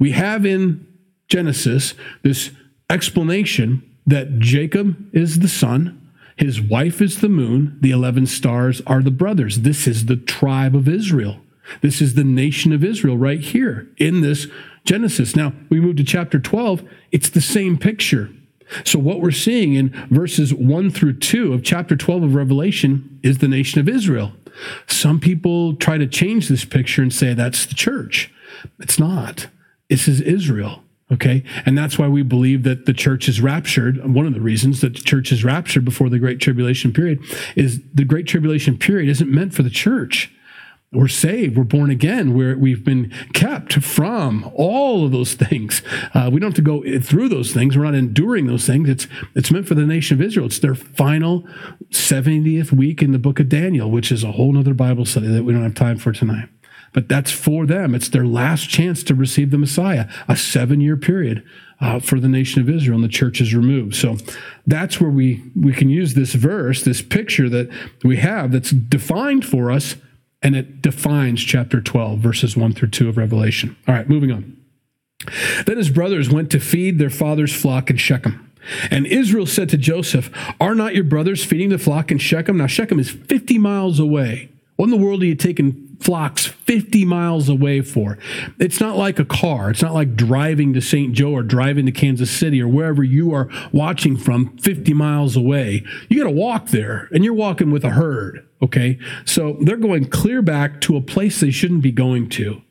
We 0.00 0.10
have 0.12 0.44
in 0.44 0.86
Genesis 1.28 1.94
this 2.22 2.50
explanation 2.90 3.88
that 4.06 4.38
Jacob 4.38 4.96
is 5.14 5.40
the 5.40 5.48
sun, 5.48 6.05
his 6.36 6.60
wife 6.60 7.00
is 7.00 7.20
the 7.20 7.28
moon. 7.28 7.78
The 7.80 7.90
11 7.90 8.26
stars 8.26 8.82
are 8.86 9.02
the 9.02 9.10
brothers. 9.10 9.60
This 9.60 9.86
is 9.86 10.06
the 10.06 10.16
tribe 10.16 10.76
of 10.76 10.88
Israel. 10.88 11.40
This 11.80 12.00
is 12.00 12.14
the 12.14 12.24
nation 12.24 12.72
of 12.72 12.84
Israel 12.84 13.16
right 13.16 13.40
here 13.40 13.88
in 13.96 14.20
this 14.20 14.46
Genesis. 14.84 15.34
Now, 15.34 15.52
we 15.68 15.80
move 15.80 15.96
to 15.96 16.04
chapter 16.04 16.38
12. 16.38 16.84
It's 17.10 17.30
the 17.30 17.40
same 17.40 17.78
picture. 17.78 18.30
So, 18.84 18.98
what 18.98 19.20
we're 19.20 19.30
seeing 19.30 19.74
in 19.74 19.90
verses 20.10 20.52
1 20.52 20.90
through 20.90 21.18
2 21.18 21.52
of 21.52 21.62
chapter 21.62 21.96
12 21.96 22.22
of 22.24 22.34
Revelation 22.34 23.18
is 23.22 23.38
the 23.38 23.48
nation 23.48 23.80
of 23.80 23.88
Israel. 23.88 24.32
Some 24.86 25.20
people 25.20 25.74
try 25.76 25.98
to 25.98 26.06
change 26.06 26.48
this 26.48 26.64
picture 26.64 27.02
and 27.02 27.12
say 27.12 27.32
that's 27.34 27.66
the 27.66 27.74
church. 27.74 28.32
It's 28.78 28.98
not. 28.98 29.48
This 29.88 30.08
is 30.08 30.20
Israel. 30.20 30.82
Okay. 31.12 31.44
And 31.64 31.78
that's 31.78 31.98
why 31.98 32.08
we 32.08 32.22
believe 32.22 32.64
that 32.64 32.86
the 32.86 32.92
church 32.92 33.28
is 33.28 33.40
raptured. 33.40 34.04
One 34.12 34.26
of 34.26 34.34
the 34.34 34.40
reasons 34.40 34.80
that 34.80 34.94
the 34.94 35.02
church 35.02 35.30
is 35.30 35.44
raptured 35.44 35.84
before 35.84 36.08
the 36.08 36.18
Great 36.18 36.40
Tribulation 36.40 36.92
period 36.92 37.20
is 37.54 37.80
the 37.94 38.04
Great 38.04 38.26
Tribulation 38.26 38.76
period 38.76 39.08
isn't 39.08 39.30
meant 39.30 39.54
for 39.54 39.62
the 39.62 39.70
church. 39.70 40.32
We're 40.92 41.08
saved. 41.08 41.56
We're 41.56 41.64
born 41.64 41.90
again. 41.90 42.32
We're, 42.34 42.56
we've 42.56 42.84
been 42.84 43.12
kept 43.34 43.74
from 43.74 44.50
all 44.54 45.04
of 45.04 45.12
those 45.12 45.34
things. 45.34 45.82
Uh, 46.14 46.30
we 46.32 46.40
don't 46.40 46.50
have 46.50 46.54
to 46.54 46.62
go 46.62 46.82
through 47.00 47.28
those 47.28 47.52
things. 47.52 47.76
We're 47.76 47.84
not 47.84 47.94
enduring 47.94 48.46
those 48.46 48.66
things. 48.66 48.88
It's, 48.88 49.06
it's 49.34 49.50
meant 49.50 49.68
for 49.68 49.74
the 49.74 49.84
nation 49.84 50.16
of 50.16 50.22
Israel. 50.24 50.46
It's 50.46 50.60
their 50.60 50.74
final 50.74 51.42
70th 51.90 52.72
week 52.72 53.02
in 53.02 53.12
the 53.12 53.18
book 53.18 53.40
of 53.40 53.48
Daniel, 53.48 53.90
which 53.90 54.10
is 54.10 54.24
a 54.24 54.32
whole 54.32 54.56
other 54.56 54.74
Bible 54.74 55.04
study 55.04 55.26
that 55.28 55.44
we 55.44 55.52
don't 55.52 55.62
have 55.62 55.74
time 55.74 55.98
for 55.98 56.12
tonight. 56.12 56.48
But 56.96 57.10
that's 57.10 57.30
for 57.30 57.66
them. 57.66 57.94
It's 57.94 58.08
their 58.08 58.24
last 58.24 58.70
chance 58.70 59.02
to 59.02 59.14
receive 59.14 59.50
the 59.50 59.58
Messiah, 59.58 60.08
a 60.28 60.34
seven 60.34 60.80
year 60.80 60.96
period 60.96 61.44
uh, 61.78 62.00
for 62.00 62.18
the 62.18 62.26
nation 62.26 62.62
of 62.62 62.70
Israel, 62.70 62.94
and 62.94 63.04
the 63.04 63.08
church 63.08 63.38
is 63.38 63.54
removed. 63.54 63.94
So 63.94 64.16
that's 64.66 64.98
where 64.98 65.10
we, 65.10 65.42
we 65.54 65.74
can 65.74 65.90
use 65.90 66.14
this 66.14 66.32
verse, 66.32 66.82
this 66.82 67.02
picture 67.02 67.50
that 67.50 67.68
we 68.02 68.16
have 68.16 68.50
that's 68.50 68.70
defined 68.70 69.44
for 69.44 69.70
us 69.70 69.96
and 70.40 70.56
it 70.56 70.80
defines 70.80 71.44
chapter 71.44 71.82
12, 71.82 72.18
verses 72.18 72.56
1 72.56 72.72
through 72.72 72.88
2 72.88 73.10
of 73.10 73.18
Revelation. 73.18 73.76
All 73.86 73.94
right, 73.94 74.08
moving 74.08 74.32
on. 74.32 74.56
Then 75.66 75.76
his 75.76 75.90
brothers 75.90 76.30
went 76.30 76.50
to 76.52 76.60
feed 76.60 76.98
their 76.98 77.10
father's 77.10 77.54
flock 77.54 77.90
in 77.90 77.98
Shechem. 77.98 78.50
And 78.90 79.06
Israel 79.06 79.44
said 79.44 79.68
to 79.68 79.76
Joseph, 79.76 80.30
Are 80.58 80.74
not 80.74 80.94
your 80.94 81.04
brothers 81.04 81.44
feeding 81.44 81.68
the 81.68 81.78
flock 81.78 82.10
in 82.10 82.16
Shechem? 82.16 82.56
Now, 82.56 82.66
Shechem 82.66 82.98
is 82.98 83.10
50 83.10 83.58
miles 83.58 84.00
away. 84.00 84.48
What 84.76 84.86
in 84.86 84.90
the 84.90 84.96
world 84.96 85.22
are 85.22 85.26
you 85.26 85.34
taking 85.34 85.85
flocks 86.00 86.46
50 86.46 87.04
miles 87.04 87.48
away 87.48 87.80
for. 87.80 88.18
It's 88.58 88.80
not 88.80 88.96
like 88.96 89.18
a 89.18 89.24
car. 89.24 89.70
It's 89.70 89.82
not 89.82 89.94
like 89.94 90.16
driving 90.16 90.72
to 90.74 90.80
St. 90.80 91.12
Joe 91.12 91.32
or 91.32 91.42
driving 91.42 91.86
to 91.86 91.92
Kansas 91.92 92.30
City 92.30 92.60
or 92.60 92.68
wherever 92.68 93.02
you 93.02 93.32
are 93.32 93.48
watching 93.72 94.16
from 94.16 94.56
50 94.58 94.92
miles 94.94 95.36
away. 95.36 95.84
You 96.08 96.18
got 96.18 96.28
to 96.28 96.34
walk 96.34 96.68
there 96.68 97.08
and 97.12 97.24
you're 97.24 97.34
walking 97.34 97.70
with 97.70 97.84
a 97.84 97.90
herd. 97.90 98.46
Okay. 98.62 98.98
So 99.24 99.56
they're 99.60 99.76
going 99.76 100.08
clear 100.08 100.42
back 100.42 100.80
to 100.82 100.96
a 100.96 101.00
place 101.00 101.40
they 101.40 101.50
shouldn't 101.50 101.82
be 101.82 101.92
going 101.92 102.28
to. 102.30 102.62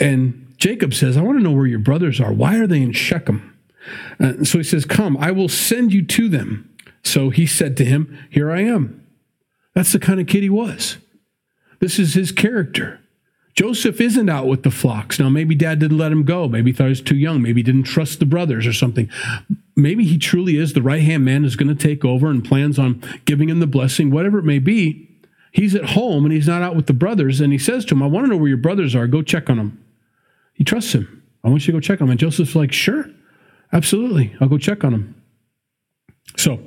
And 0.00 0.54
Jacob 0.56 0.94
says, 0.94 1.16
I 1.16 1.22
want 1.22 1.38
to 1.38 1.42
know 1.42 1.52
where 1.52 1.66
your 1.66 1.78
brothers 1.78 2.20
are. 2.20 2.32
Why 2.32 2.56
are 2.58 2.66
they 2.66 2.82
in 2.82 2.92
Shechem? 2.92 3.48
Uh, 4.20 4.44
so 4.44 4.58
he 4.58 4.64
says, 4.64 4.84
Come, 4.84 5.16
I 5.16 5.30
will 5.30 5.48
send 5.48 5.92
you 5.92 6.04
to 6.06 6.28
them. 6.28 6.68
So 7.02 7.30
he 7.30 7.46
said 7.46 7.76
to 7.78 7.84
him, 7.84 8.16
Here 8.30 8.50
I 8.50 8.60
am. 8.60 9.04
That's 9.74 9.92
the 9.92 9.98
kind 9.98 10.20
of 10.20 10.26
kid 10.26 10.42
he 10.42 10.50
was. 10.50 10.98
This 11.82 11.98
is 11.98 12.14
his 12.14 12.30
character. 12.30 13.00
Joseph 13.54 14.00
isn't 14.00 14.28
out 14.28 14.46
with 14.46 14.62
the 14.62 14.70
flocks. 14.70 15.18
Now, 15.18 15.28
maybe 15.28 15.56
dad 15.56 15.80
didn't 15.80 15.98
let 15.98 16.12
him 16.12 16.22
go. 16.22 16.46
Maybe 16.46 16.70
he 16.70 16.76
thought 16.76 16.84
he 16.84 16.90
was 16.90 17.00
too 17.00 17.16
young. 17.16 17.42
Maybe 17.42 17.58
he 17.58 17.64
didn't 17.64 17.82
trust 17.82 18.20
the 18.20 18.24
brothers 18.24 18.68
or 18.68 18.72
something. 18.72 19.10
Maybe 19.74 20.04
he 20.04 20.16
truly 20.16 20.58
is 20.58 20.74
the 20.74 20.80
right 20.80 21.02
hand 21.02 21.24
man 21.24 21.42
who's 21.42 21.56
going 21.56 21.76
to 21.76 21.88
take 21.88 22.04
over 22.04 22.30
and 22.30 22.44
plans 22.44 22.78
on 22.78 23.02
giving 23.24 23.48
him 23.48 23.58
the 23.58 23.66
blessing, 23.66 24.12
whatever 24.12 24.38
it 24.38 24.44
may 24.44 24.60
be. 24.60 25.08
He's 25.50 25.74
at 25.74 25.86
home 25.86 26.24
and 26.24 26.32
he's 26.32 26.46
not 26.46 26.62
out 26.62 26.76
with 26.76 26.86
the 26.86 26.92
brothers. 26.92 27.40
And 27.40 27.52
he 27.52 27.58
says 27.58 27.84
to 27.86 27.96
him, 27.96 28.02
I 28.04 28.06
want 28.06 28.26
to 28.26 28.30
know 28.30 28.36
where 28.36 28.48
your 28.48 28.58
brothers 28.58 28.94
are. 28.94 29.08
Go 29.08 29.20
check 29.20 29.50
on 29.50 29.56
them. 29.56 29.84
He 30.54 30.62
trusts 30.62 30.92
him. 30.92 31.24
I 31.42 31.48
want 31.48 31.66
you 31.66 31.72
to 31.72 31.78
go 31.78 31.80
check 31.80 32.00
on 32.00 32.06
them. 32.06 32.12
And 32.12 32.20
Joseph's 32.20 32.54
like, 32.54 32.70
Sure, 32.70 33.06
absolutely. 33.72 34.36
I'll 34.40 34.48
go 34.48 34.56
check 34.56 34.84
on 34.84 34.92
them. 34.92 35.22
So, 36.36 36.60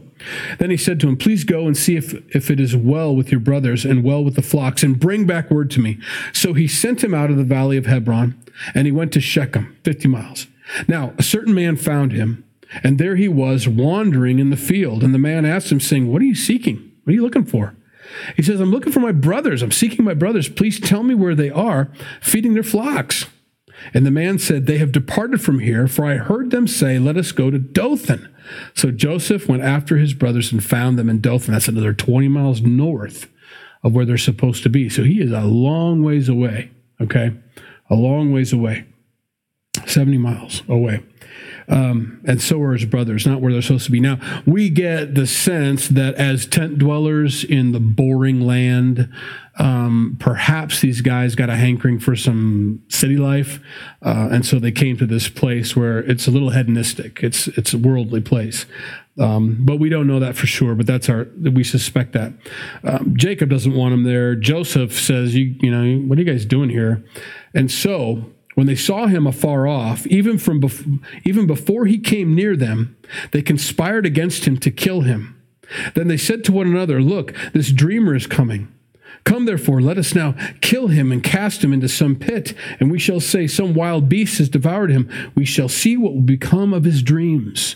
then 0.60 0.70
he 0.70 0.78
said 0.78 1.00
to 1.00 1.08
him, 1.08 1.18
Please 1.18 1.44
go 1.44 1.68
and 1.68 1.76
see 1.76 1.96
if, 1.96 2.14
if 2.36 2.50
it 2.50 2.60
is 2.60 2.76
well 2.76 3.16
with 3.16 3.32
your 3.32 3.40
brothers 3.40 3.86
and 3.86 4.04
well 4.04 4.24
with 4.24 4.36
the 4.36 4.42
flocks, 4.42 4.84
and 4.84 5.00
bring 5.00 5.26
back 5.26 5.52
word 5.52 5.70
to 5.72 5.82
me. 5.82 6.00
So 6.34 6.54
he 6.54 6.68
sent 6.68 7.04
him 7.04 7.14
out 7.14 7.30
of 7.30 7.38
the 7.38 7.44
valley 7.44 7.78
of 7.78 7.86
Hebron, 7.86 8.40
and 8.74 8.86
he 8.86 8.92
went 8.92 9.12
to 9.14 9.22
Shechem, 9.22 9.78
50 9.84 10.08
miles. 10.08 10.48
Now, 10.88 11.14
a 11.18 11.24
certain 11.24 11.54
man 11.54 11.76
found 11.76 12.12
him, 12.12 12.44
and 12.84 12.98
there 12.98 13.16
he 13.16 13.28
was 13.28 13.68
wandering 13.68 14.40
in 14.40 14.50
the 14.50 14.58
field. 14.58 15.04
And 15.04 15.14
the 15.14 15.20
man 15.20 15.46
asked 15.46 15.72
him, 15.72 15.80
saying, 15.80 16.12
What 16.12 16.22
are 16.22 16.26
you 16.26 16.36
seeking? 16.36 16.92
What 17.04 17.12
are 17.12 17.16
you 17.16 17.22
looking 17.22 17.46
for? 17.46 17.76
He 18.36 18.44
says, 18.44 18.60
I'm 18.60 18.72
looking 18.72 18.94
for 18.94 19.00
my 19.00 19.12
brothers. 19.12 19.62
I'm 19.62 19.72
seeking 19.72 20.06
my 20.06 20.14
brothers. 20.14 20.48
Please 20.48 20.80
tell 20.80 21.04
me 21.04 21.16
where 21.16 21.36
they 21.36 21.50
are, 21.50 21.92
feeding 22.22 22.54
their 22.54 22.64
flocks. 22.64 23.26
And 23.94 24.06
the 24.06 24.12
man 24.12 24.40
said, 24.40 24.66
They 24.66 24.78
have 24.78 24.92
departed 24.92 25.42
from 25.42 25.60
here, 25.60 25.88
for 25.88 26.06
I 26.06 26.16
heard 26.16 26.52
them 26.52 26.68
say, 26.68 27.00
Let 27.00 27.18
us 27.18 27.32
go 27.32 27.50
to 27.50 27.60
Dothan. 27.60 28.34
So 28.74 28.92
Joseph 28.92 29.48
went 29.48 29.64
after 29.64 29.98
his 29.98 30.14
brothers 30.14 30.52
and 30.52 30.64
found 30.64 31.00
them 31.00 31.10
in 31.10 31.22
Dothan. 31.22 31.54
That's 31.54 31.68
another 31.68 31.94
20 31.94 32.28
miles 32.28 32.62
north 32.62 33.28
of 33.84 33.94
where 33.94 34.06
they're 34.06 34.18
supposed 34.18 34.64
to 34.64 34.70
be. 34.70 34.90
So 34.90 35.04
he 35.04 35.22
is 35.22 35.32
a 35.32 35.42
long 35.42 36.04
ways 36.04 36.28
away, 36.28 36.72
okay? 37.00 37.34
A 37.90 37.96
long 37.96 38.32
ways 38.32 38.52
away, 38.52 38.86
70 39.86 40.18
miles 40.18 40.64
away. 40.68 41.04
Um, 41.68 42.22
and 42.26 42.42
so 42.42 42.62
are 42.62 42.74
his 42.74 42.86
brothers, 42.86 43.26
not 43.26 43.42
where 43.42 43.52
they're 43.52 43.62
supposed 43.62 43.86
to 43.86 43.92
be. 43.92 44.00
Now, 44.00 44.20
we 44.46 44.70
get 44.70 45.16
the 45.16 45.26
sense 45.26 45.88
that 45.90 46.16
as 46.16 46.46
tent 46.46 46.78
dwellers 46.78 47.44
in 47.44 47.72
the 47.72 47.80
boring 47.80 48.42
land, 48.42 49.12
um, 49.58 50.18
perhaps 50.20 50.82
these 50.82 51.02
guys 51.02 51.36
got 51.36 51.50
a 51.50 51.56
hankering 51.56 52.00
for 52.00 52.16
some 52.16 52.84
city 52.90 53.16
life, 53.16 53.60
uh, 54.02 54.28
and 54.32 54.46
so 54.46 54.60
they 54.60 54.72
came 54.72 54.98
to 54.98 55.06
this 55.06 55.30
place 55.30 55.76
where 55.76 56.00
it's 56.00 56.28
a 56.28 56.32
little 56.32 56.50
hedonistic. 56.50 57.24
It's 57.24 57.48
it's 57.50 57.74
a 57.74 57.78
worldly 57.78 58.20
place, 58.20 58.66
um, 59.18 59.58
but 59.62 59.78
we 59.78 59.88
don't 59.88 60.08
know 60.08 60.20
that 60.20 60.36
for 60.36 60.46
sure. 60.46 60.76
But 60.76 60.88
that's 60.88 61.08
our 61.08 61.28
we 61.42 61.64
suspect 61.64 62.12
that. 62.14 62.34
Um, 62.84 63.14
Jacob 63.16 63.50
doesn't 63.50 63.74
want 63.74 63.94
him 63.94 64.04
there. 64.04 64.36
Joseph 64.36 65.00
says, 65.00 65.36
"You 65.36 65.56
you 65.62 65.72
know 65.72 66.06
what 66.06 66.18
are 66.18 66.22
you 66.22 66.30
guys 66.30 66.46
doing 66.46 66.70
here?" 66.70 67.04
And 67.54 67.72
so 67.72 68.26
when 68.56 68.68
they 68.68 68.76
saw 68.76 69.08
him 69.08 69.26
afar 69.26 69.68
off, 69.68 70.06
even 70.08 70.38
from 70.38 70.62
bef- 70.62 71.00
even 71.24 71.48
before 71.48 71.86
he 71.86 71.98
came 71.98 72.36
near 72.36 72.58
them, 72.58 72.98
they 73.32 73.42
conspired 73.42 74.06
against 74.06 74.44
him 74.44 74.58
to 74.58 74.70
kill 74.70 75.02
him. 75.02 75.42
Then 75.94 76.10
they 76.10 76.18
said 76.18 76.44
to 76.44 76.52
one 76.52 76.68
another, 76.68 77.02
"Look, 77.02 77.34
this 77.54 77.72
dreamer 77.72 78.16
is 78.16 78.28
coming." 78.28 78.68
Come 79.26 79.46
therefore, 79.46 79.82
let 79.82 79.98
us 79.98 80.14
now 80.14 80.36
kill 80.62 80.88
him 80.88 81.12
and 81.12 81.24
cast 81.24 81.64
him 81.64 81.74
into 81.74 81.90
some 81.90 82.16
pit, 82.16 82.54
and 82.80 82.92
we 82.92 83.00
shall 83.00 83.20
say, 83.20 83.48
Some 83.48 83.74
wild 83.74 84.08
beast 84.08 84.38
has 84.38 84.50
devoured 84.50 84.92
him. 84.92 85.10
We 85.36 85.46
shall 85.46 85.68
see 85.68 85.98
what 85.98 86.14
will 86.14 86.22
become 86.22 86.74
of 86.74 86.84
his 86.84 87.02
dreams. 87.02 87.76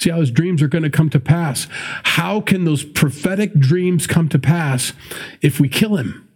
See 0.00 0.10
how 0.10 0.18
his 0.18 0.30
dreams 0.30 0.62
are 0.62 0.68
going 0.68 0.82
to 0.82 0.90
come 0.90 1.10
to 1.10 1.20
pass. 1.20 1.68
How 2.02 2.40
can 2.40 2.64
those 2.64 2.84
prophetic 2.84 3.54
dreams 3.54 4.06
come 4.06 4.28
to 4.30 4.38
pass 4.38 4.94
if 5.42 5.60
we 5.60 5.68
kill 5.68 5.96
him? 5.96 6.28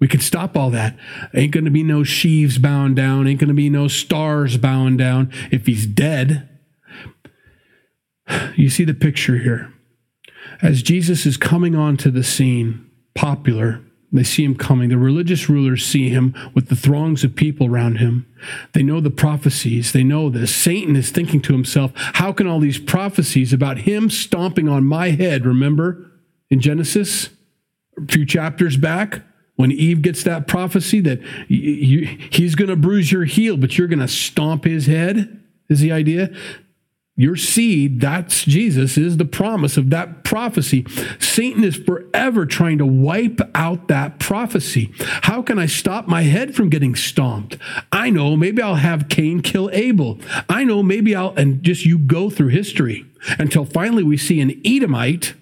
We 0.00 0.08
could 0.08 0.22
stop 0.22 0.56
all 0.56 0.70
that. 0.70 0.98
Ain't 1.32 1.52
going 1.52 1.66
to 1.66 1.70
be 1.70 1.82
no 1.84 2.02
sheaves 2.02 2.58
bowing 2.58 2.94
down, 2.94 3.28
ain't 3.28 3.38
going 3.38 3.48
to 3.48 3.54
be 3.54 3.70
no 3.70 3.86
stars 3.86 4.56
bowing 4.56 4.96
down 4.96 5.32
if 5.52 5.66
he's 5.66 5.86
dead. 5.86 6.48
You 8.56 8.68
see 8.68 8.84
the 8.84 8.94
picture 8.94 9.38
here. 9.38 9.72
As 10.62 10.82
Jesus 10.82 11.26
is 11.26 11.36
coming 11.36 11.74
onto 11.74 12.10
the 12.10 12.24
scene, 12.24 12.89
popular. 13.14 13.82
They 14.12 14.24
see 14.24 14.44
him 14.44 14.56
coming. 14.56 14.88
The 14.88 14.98
religious 14.98 15.48
rulers 15.48 15.86
see 15.86 16.08
him 16.08 16.34
with 16.52 16.68
the 16.68 16.74
throngs 16.74 17.22
of 17.22 17.36
people 17.36 17.68
around 17.68 17.98
him. 17.98 18.26
They 18.72 18.82
know 18.82 19.00
the 19.00 19.10
prophecies. 19.10 19.92
They 19.92 20.02
know 20.02 20.28
this. 20.30 20.54
Satan 20.54 20.96
is 20.96 21.10
thinking 21.10 21.40
to 21.42 21.52
himself, 21.52 21.92
how 21.94 22.32
can 22.32 22.48
all 22.48 22.58
these 22.58 22.80
prophecies 22.80 23.52
about 23.52 23.78
him 23.78 24.10
stomping 24.10 24.68
on 24.68 24.84
my 24.84 25.10
head, 25.10 25.46
remember 25.46 26.10
in 26.50 26.60
Genesis, 26.60 27.28
a 27.96 28.10
few 28.10 28.26
chapters 28.26 28.76
back, 28.76 29.22
when 29.54 29.70
Eve 29.70 30.02
gets 30.02 30.24
that 30.24 30.48
prophecy 30.48 31.00
that 31.00 31.20
you, 31.48 32.06
he's 32.30 32.54
going 32.54 32.70
to 32.70 32.76
bruise 32.76 33.12
your 33.12 33.24
heel, 33.24 33.56
but 33.56 33.76
you're 33.76 33.86
going 33.86 34.00
to 34.00 34.08
stomp 34.08 34.64
his 34.64 34.86
head, 34.86 35.40
is 35.68 35.80
the 35.80 35.92
idea? 35.92 36.34
Your 37.20 37.36
seed, 37.36 38.00
that's 38.00 38.44
Jesus, 38.44 38.96
is 38.96 39.18
the 39.18 39.26
promise 39.26 39.76
of 39.76 39.90
that 39.90 40.24
prophecy. 40.24 40.86
Satan 41.18 41.62
is 41.64 41.76
forever 41.76 42.46
trying 42.46 42.78
to 42.78 42.86
wipe 42.86 43.42
out 43.54 43.88
that 43.88 44.18
prophecy. 44.18 44.90
How 44.98 45.42
can 45.42 45.58
I 45.58 45.66
stop 45.66 46.08
my 46.08 46.22
head 46.22 46.54
from 46.54 46.70
getting 46.70 46.94
stomped? 46.94 47.58
I 47.92 48.08
know 48.08 48.38
maybe 48.38 48.62
I'll 48.62 48.76
have 48.76 49.10
Cain 49.10 49.42
kill 49.42 49.68
Abel. 49.74 50.18
I 50.48 50.64
know 50.64 50.82
maybe 50.82 51.14
I'll, 51.14 51.34
and 51.34 51.62
just 51.62 51.84
you 51.84 51.98
go 51.98 52.30
through 52.30 52.48
history 52.48 53.04
until 53.38 53.66
finally 53.66 54.02
we 54.02 54.16
see 54.16 54.40
an 54.40 54.58
Edomite. 54.64 55.34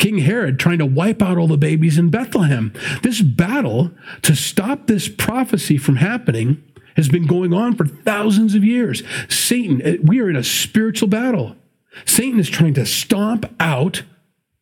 King 0.00 0.18
Herod 0.18 0.58
trying 0.58 0.78
to 0.78 0.86
wipe 0.86 1.22
out 1.22 1.38
all 1.38 1.46
the 1.46 1.56
babies 1.56 1.98
in 1.98 2.10
Bethlehem. 2.10 2.72
This 3.04 3.20
battle 3.20 3.92
to 4.22 4.34
stop 4.34 4.88
this 4.88 5.06
prophecy 5.06 5.78
from 5.78 5.96
happening 5.96 6.64
has 6.96 7.08
been 7.08 7.26
going 7.26 7.52
on 7.52 7.74
for 7.74 7.86
thousands 7.86 8.54
of 8.54 8.64
years. 8.64 9.02
Satan, 9.28 9.80
eh, 9.82 9.96
we 10.02 10.20
are 10.20 10.30
in 10.30 10.36
a 10.36 10.44
spiritual 10.44 11.08
battle. 11.08 11.56
Satan 12.04 12.40
is 12.40 12.48
trying 12.48 12.74
to 12.74 12.86
stomp 12.86 13.52
out 13.60 14.02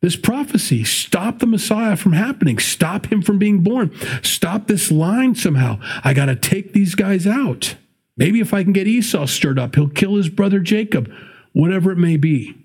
this 0.02 0.16
prophecy, 0.16 0.82
stop 0.82 1.38
the 1.38 1.46
Messiah 1.46 1.96
from 1.96 2.12
happening, 2.12 2.58
stop 2.58 3.12
him 3.12 3.20
from 3.20 3.38
being 3.38 3.62
born, 3.62 3.92
stop 4.22 4.66
this 4.66 4.90
line 4.90 5.34
somehow. 5.34 5.78
I 6.02 6.14
got 6.14 6.26
to 6.26 6.36
take 6.36 6.72
these 6.72 6.94
guys 6.94 7.26
out. 7.26 7.76
Maybe 8.16 8.40
if 8.40 8.54
I 8.54 8.64
can 8.64 8.72
get 8.72 8.86
Esau 8.86 9.26
stirred 9.26 9.58
up, 9.58 9.74
he'll 9.74 9.88
kill 9.88 10.16
his 10.16 10.28
brother 10.28 10.60
Jacob, 10.60 11.12
whatever 11.52 11.92
it 11.92 11.98
may 11.98 12.16
be 12.16 12.59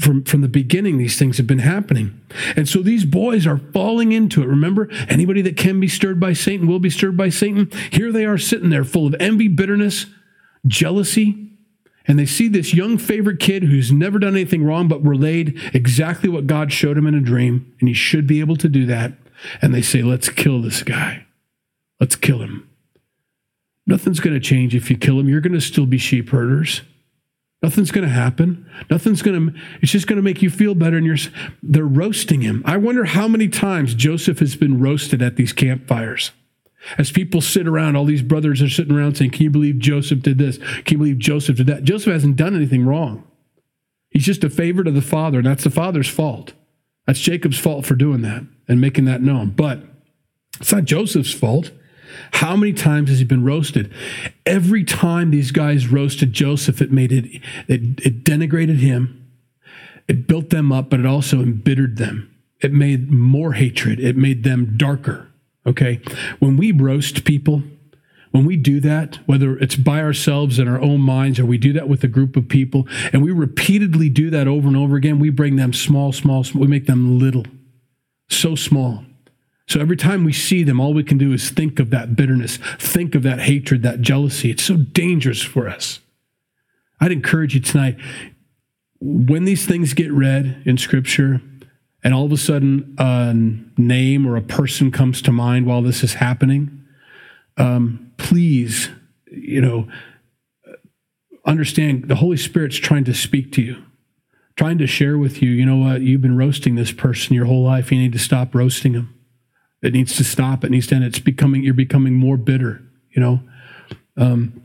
from, 0.00 0.24
from 0.24 0.40
the 0.40 0.48
beginning, 0.48 0.98
these 0.98 1.18
things 1.18 1.36
have 1.36 1.46
been 1.46 1.58
happening. 1.60 2.20
And 2.56 2.68
so 2.68 2.80
these 2.80 3.04
boys 3.04 3.46
are 3.46 3.58
falling 3.72 4.12
into 4.12 4.42
it. 4.42 4.46
Remember, 4.46 4.88
anybody 5.08 5.42
that 5.42 5.56
can 5.56 5.78
be 5.78 5.88
stirred 5.88 6.18
by 6.18 6.32
Satan 6.32 6.66
will 6.66 6.78
be 6.78 6.90
stirred 6.90 7.16
by 7.16 7.28
Satan. 7.28 7.70
Here 7.90 8.10
they 8.10 8.24
are 8.24 8.38
sitting 8.38 8.70
there 8.70 8.84
full 8.84 9.06
of 9.06 9.14
envy, 9.20 9.48
bitterness, 9.48 10.06
jealousy, 10.66 11.50
and 12.06 12.18
they 12.18 12.26
see 12.26 12.48
this 12.48 12.74
young 12.74 12.98
favorite 12.98 13.38
kid 13.40 13.64
who's 13.64 13.92
never 13.92 14.18
done 14.18 14.34
anything 14.34 14.64
wrong 14.64 14.88
but 14.88 15.04
relayed 15.06 15.60
exactly 15.74 16.28
what 16.28 16.46
God 16.46 16.72
showed 16.72 16.96
him 16.96 17.06
in 17.06 17.14
a 17.14 17.20
dream, 17.20 17.72
and 17.78 17.88
he 17.88 17.94
should 17.94 18.26
be 18.26 18.40
able 18.40 18.56
to 18.56 18.68
do 18.68 18.86
that. 18.86 19.12
And 19.62 19.74
they 19.74 19.82
say, 19.82 20.02
Let's 20.02 20.28
kill 20.28 20.60
this 20.60 20.82
guy. 20.82 21.26
Let's 22.00 22.16
kill 22.16 22.40
him. 22.40 22.68
Nothing's 23.86 24.20
going 24.20 24.34
to 24.34 24.40
change 24.40 24.74
if 24.74 24.90
you 24.90 24.96
kill 24.96 25.18
him. 25.20 25.28
You're 25.28 25.40
going 25.40 25.52
to 25.52 25.60
still 25.60 25.86
be 25.86 25.98
sheep 25.98 26.30
herders. 26.30 26.82
Nothing's 27.62 27.90
going 27.90 28.06
to 28.06 28.12
happen. 28.12 28.68
Nothing's 28.88 29.20
going 29.20 29.52
to, 29.52 29.60
it's 29.82 29.92
just 29.92 30.06
going 30.06 30.16
to 30.16 30.22
make 30.22 30.40
you 30.40 30.48
feel 30.48 30.74
better. 30.74 30.96
And 30.96 31.06
you're, 31.06 31.18
they're 31.62 31.84
roasting 31.84 32.40
him. 32.40 32.62
I 32.64 32.78
wonder 32.78 33.04
how 33.04 33.28
many 33.28 33.48
times 33.48 33.94
Joseph 33.94 34.38
has 34.38 34.56
been 34.56 34.80
roasted 34.80 35.20
at 35.20 35.36
these 35.36 35.52
campfires. 35.52 36.32
As 36.96 37.12
people 37.12 37.42
sit 37.42 37.68
around, 37.68 37.96
all 37.96 38.06
these 38.06 38.22
brothers 38.22 38.62
are 38.62 38.68
sitting 38.70 38.96
around 38.96 39.16
saying, 39.16 39.32
Can 39.32 39.42
you 39.42 39.50
believe 39.50 39.78
Joseph 39.78 40.22
did 40.22 40.38
this? 40.38 40.56
Can 40.56 40.92
you 40.92 40.98
believe 40.98 41.18
Joseph 41.18 41.58
did 41.58 41.66
that? 41.66 41.84
Joseph 41.84 42.12
hasn't 42.12 42.36
done 42.36 42.56
anything 42.56 42.86
wrong. 42.86 43.24
He's 44.10 44.24
just 44.24 44.42
a 44.42 44.50
favorite 44.50 44.88
of 44.88 44.94
the 44.94 45.02
father, 45.02 45.38
and 45.38 45.46
that's 45.46 45.64
the 45.64 45.70
father's 45.70 46.08
fault. 46.08 46.54
That's 47.06 47.20
Jacob's 47.20 47.58
fault 47.58 47.84
for 47.84 47.94
doing 47.94 48.22
that 48.22 48.44
and 48.66 48.80
making 48.80 49.04
that 49.04 49.22
known. 49.22 49.50
But 49.50 49.82
it's 50.58 50.72
not 50.72 50.84
Joseph's 50.84 51.32
fault. 51.32 51.70
How 52.32 52.56
many 52.56 52.72
times 52.72 53.08
has 53.10 53.18
he 53.18 53.24
been 53.24 53.44
roasted? 53.44 53.92
Every 54.46 54.84
time 54.84 55.30
these 55.30 55.50
guys 55.50 55.88
roasted 55.88 56.32
Joseph, 56.32 56.80
it 56.80 56.92
made 56.92 57.12
it, 57.12 57.42
it, 57.68 58.00
it 58.04 58.24
denigrated 58.24 58.78
him, 58.78 59.30
it 60.08 60.26
built 60.26 60.50
them 60.50 60.72
up, 60.72 60.90
but 60.90 61.00
it 61.00 61.06
also 61.06 61.40
embittered 61.40 61.96
them. 61.96 62.34
It 62.60 62.72
made 62.72 63.10
more 63.10 63.52
hatred, 63.52 64.00
it 64.00 64.16
made 64.16 64.44
them 64.44 64.74
darker. 64.76 65.28
Okay. 65.66 66.00
When 66.38 66.56
we 66.56 66.72
roast 66.72 67.24
people, 67.24 67.62
when 68.30 68.44
we 68.44 68.56
do 68.56 68.80
that, 68.80 69.18
whether 69.26 69.58
it's 69.58 69.76
by 69.76 70.00
ourselves 70.00 70.58
in 70.58 70.68
our 70.68 70.80
own 70.80 71.00
minds 71.00 71.38
or 71.38 71.46
we 71.46 71.58
do 71.58 71.72
that 71.72 71.88
with 71.88 72.04
a 72.04 72.08
group 72.08 72.36
of 72.36 72.48
people, 72.48 72.86
and 73.12 73.22
we 73.22 73.32
repeatedly 73.32 74.08
do 74.08 74.30
that 74.30 74.46
over 74.46 74.68
and 74.68 74.76
over 74.76 74.96
again, 74.96 75.18
we 75.18 75.30
bring 75.30 75.56
them 75.56 75.72
small, 75.72 76.12
small, 76.12 76.44
small 76.44 76.62
we 76.62 76.68
make 76.68 76.86
them 76.86 77.18
little, 77.18 77.44
so 78.28 78.54
small. 78.54 79.04
So 79.70 79.78
every 79.78 79.96
time 79.96 80.24
we 80.24 80.32
see 80.32 80.64
them, 80.64 80.80
all 80.80 80.92
we 80.92 81.04
can 81.04 81.16
do 81.16 81.32
is 81.32 81.48
think 81.48 81.78
of 81.78 81.90
that 81.90 82.16
bitterness, 82.16 82.58
think 82.80 83.14
of 83.14 83.22
that 83.22 83.38
hatred, 83.42 83.84
that 83.84 84.00
jealousy. 84.00 84.50
It's 84.50 84.64
so 84.64 84.76
dangerous 84.76 85.42
for 85.42 85.68
us. 85.68 86.00
I'd 87.00 87.12
encourage 87.12 87.54
you 87.54 87.60
tonight 87.60 87.96
when 89.00 89.44
these 89.44 89.66
things 89.66 89.94
get 89.94 90.10
read 90.10 90.60
in 90.66 90.76
Scripture, 90.76 91.40
and 92.02 92.12
all 92.12 92.24
of 92.24 92.32
a 92.32 92.36
sudden 92.36 92.96
a 92.98 93.32
name 93.80 94.26
or 94.26 94.34
a 94.34 94.42
person 94.42 94.90
comes 94.90 95.22
to 95.22 95.30
mind 95.30 95.66
while 95.66 95.82
this 95.82 96.02
is 96.02 96.14
happening, 96.14 96.84
um, 97.56 98.10
please, 98.16 98.88
you 99.30 99.60
know, 99.60 99.86
understand 101.46 102.08
the 102.08 102.16
Holy 102.16 102.36
Spirit's 102.36 102.76
trying 102.76 103.04
to 103.04 103.14
speak 103.14 103.52
to 103.52 103.62
you, 103.62 103.84
trying 104.56 104.78
to 104.78 104.88
share 104.88 105.16
with 105.16 105.40
you, 105.40 105.50
you 105.50 105.64
know 105.64 105.76
what, 105.76 106.00
you've 106.00 106.22
been 106.22 106.36
roasting 106.36 106.74
this 106.74 106.90
person 106.90 107.34
your 107.34 107.44
whole 107.44 107.62
life. 107.62 107.92
You 107.92 108.00
need 108.00 108.12
to 108.14 108.18
stop 108.18 108.52
roasting 108.52 108.94
them. 108.94 109.14
It 109.82 109.92
needs 109.92 110.16
to 110.16 110.24
stop. 110.24 110.64
It 110.64 110.70
needs 110.70 110.86
to 110.88 110.94
end. 110.94 111.04
It's 111.04 111.18
becoming, 111.18 111.62
you're 111.62 111.74
becoming 111.74 112.14
more 112.14 112.36
bitter, 112.36 112.82
you 113.10 113.20
know. 113.20 113.40
Um, 114.16 114.62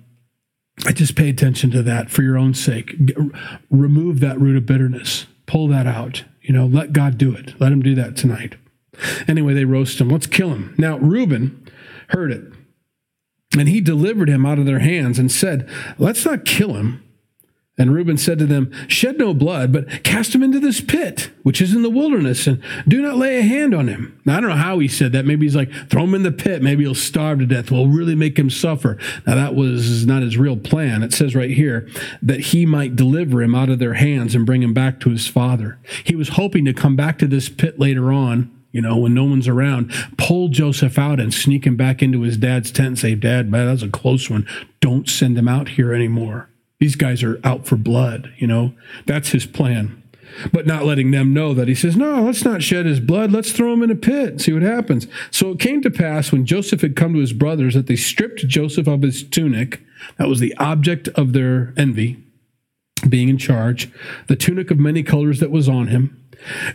I 0.85 0.91
just 0.91 1.15
pay 1.15 1.29
attention 1.29 1.71
to 1.71 1.83
that 1.83 2.09
for 2.09 2.21
your 2.21 2.37
own 2.37 2.53
sake. 2.53 2.95
remove 3.69 4.19
that 4.19 4.39
root 4.39 4.57
of 4.57 4.65
bitterness. 4.65 5.25
Pull 5.45 5.67
that 5.69 5.87
out. 5.87 6.25
You 6.41 6.53
know, 6.53 6.65
let 6.65 6.91
God 6.91 7.17
do 7.17 7.33
it. 7.33 7.59
Let 7.59 7.71
him 7.71 7.81
do 7.81 7.95
that 7.95 8.17
tonight. 8.17 8.55
Anyway, 9.27 9.53
they 9.53 9.65
roast 9.65 9.99
him. 9.99 10.09
Let's 10.09 10.27
kill 10.27 10.49
him. 10.49 10.75
Now, 10.77 10.97
Reuben 10.97 11.67
heard 12.09 12.31
it, 12.31 12.43
and 13.57 13.67
he 13.67 13.81
delivered 13.81 14.29
him 14.29 14.45
out 14.45 14.59
of 14.59 14.65
their 14.65 14.79
hands 14.79 15.19
and 15.19 15.31
said, 15.31 15.69
Let's 15.97 16.25
not 16.25 16.45
kill 16.45 16.73
him 16.73 17.04
and 17.77 17.93
Reuben 17.93 18.17
said 18.17 18.39
to 18.39 18.45
them, 18.45 18.71
Shed 18.87 19.17
no 19.17 19.33
blood, 19.33 19.73
but 19.73 20.03
cast 20.03 20.33
him 20.33 20.43
into 20.43 20.59
this 20.59 20.79
pit, 20.79 21.31
which 21.43 21.59
is 21.59 21.75
in 21.75 21.81
the 21.81 21.89
wilderness, 21.89 22.47
and 22.47 22.61
do 22.87 23.01
not 23.01 23.17
lay 23.17 23.37
a 23.37 23.41
hand 23.41 23.73
on 23.73 23.89
him. 23.89 24.17
Now, 24.23 24.37
I 24.37 24.41
don't 24.41 24.51
know 24.51 24.55
how 24.55 24.79
he 24.79 24.87
said 24.87 25.11
that. 25.11 25.25
Maybe 25.25 25.45
he's 25.45 25.55
like, 25.55 25.71
throw 25.89 26.03
him 26.05 26.15
in 26.15 26.23
the 26.23 26.31
pit. 26.31 26.61
Maybe 26.61 26.83
he'll 26.83 26.95
starve 26.95 27.39
to 27.39 27.45
death. 27.45 27.71
We'll 27.71 27.87
really 27.87 28.15
make 28.15 28.39
him 28.39 28.49
suffer. 28.49 28.97
Now, 29.27 29.35
that 29.35 29.55
was 29.55 30.05
not 30.05 30.23
his 30.23 30.37
real 30.37 30.55
plan. 30.55 31.03
It 31.03 31.13
says 31.13 31.35
right 31.35 31.51
here 31.51 31.87
that 32.21 32.39
he 32.39 32.65
might 32.65 32.95
deliver 32.95 33.41
him 33.41 33.53
out 33.53 33.69
of 33.69 33.79
their 33.79 33.95
hands 33.95 34.35
and 34.35 34.45
bring 34.45 34.63
him 34.63 34.73
back 34.73 35.01
to 35.01 35.09
his 35.09 35.27
father. 35.27 35.77
He 36.03 36.15
was 36.15 36.29
hoping 36.29 36.63
to 36.65 36.73
come 36.73 36.95
back 36.95 37.19
to 37.19 37.27
this 37.27 37.49
pit 37.49 37.79
later 37.79 38.11
on 38.11 38.51
you 38.71 38.81
know, 38.81 38.97
when 38.97 39.13
no 39.13 39.23
one's 39.23 39.47
around, 39.47 39.89
pull 40.17 40.49
Joseph 40.49 40.99
out 40.99 41.17
and 41.17 41.33
sneak 41.33 41.65
him 41.65 41.77
back 41.77 42.03
into 42.03 42.23
his 42.23 42.35
dad's 42.35 42.71
tent 42.71 42.87
and 42.87 42.99
say, 42.99 43.15
Dad, 43.15 43.49
man, 43.49 43.67
that 43.67 43.71
was 43.71 43.83
a 43.83 43.87
close 43.87 44.29
one. 44.29 44.45
Don't 44.81 45.07
send 45.07 45.37
him 45.37 45.47
out 45.47 45.69
here 45.69 45.93
anymore. 45.93 46.49
These 46.79 46.95
guys 46.95 47.23
are 47.23 47.39
out 47.43 47.65
for 47.65 47.75
blood, 47.75 48.33
you 48.37 48.47
know? 48.47 48.73
That's 49.05 49.29
his 49.29 49.45
plan. 49.45 50.03
But 50.51 50.65
not 50.65 50.85
letting 50.85 51.11
them 51.11 51.33
know 51.33 51.53
that 51.53 51.67
he 51.67 51.75
says, 51.75 51.95
No, 51.95 52.23
let's 52.23 52.43
not 52.43 52.63
shed 52.63 52.85
his 52.85 52.99
blood. 52.99 53.31
Let's 53.31 53.51
throw 53.51 53.73
him 53.73 53.83
in 53.83 53.91
a 53.91 53.95
pit 53.95 54.29
and 54.29 54.41
see 54.41 54.51
what 54.51 54.63
happens. 54.63 55.07
So 55.31 55.51
it 55.51 55.59
came 55.59 55.81
to 55.81 55.91
pass 55.91 56.31
when 56.31 56.45
Joseph 56.45 56.81
had 56.81 56.95
come 56.95 57.13
to 57.13 57.19
his 57.19 57.31
brothers 57.31 57.73
that 57.75 57.87
they 57.87 57.95
stripped 57.95 58.47
Joseph 58.47 58.87
of 58.87 59.01
his 59.01 59.23
tunic. 59.23 59.81
That 60.17 60.27
was 60.27 60.39
the 60.39 60.55
object 60.57 61.07
of 61.09 61.33
their 61.33 61.73
envy, 61.77 62.23
being 63.07 63.29
in 63.29 63.37
charge, 63.37 63.89
the 64.27 64.35
tunic 64.35 64.71
of 64.71 64.79
many 64.79 65.03
colors 65.03 65.39
that 65.39 65.51
was 65.51 65.69
on 65.69 65.87
him. 65.87 66.21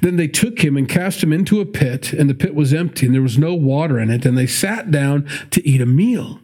Then 0.01 0.17
they 0.17 0.29
took 0.29 0.65
him 0.65 0.77
and 0.77 0.89
cast 0.89 1.23
him 1.23 1.33
into 1.33 1.61
a 1.61 1.67
pit, 1.67 2.13
and 2.13 2.31
the 2.31 2.35
pit 2.35 2.55
was 2.55 2.73
empty, 2.73 3.07
and 3.07 3.15
there 3.15 3.23
was 3.23 3.39
no 3.39 3.55
water 3.55 3.99
in 3.99 4.11
it, 4.11 4.25
and 4.25 4.37
they 4.37 4.47
sat 4.47 4.91
down 4.91 5.29
to 5.51 5.67
eat 5.69 5.81
a 5.81 5.87
meal. 5.87 6.41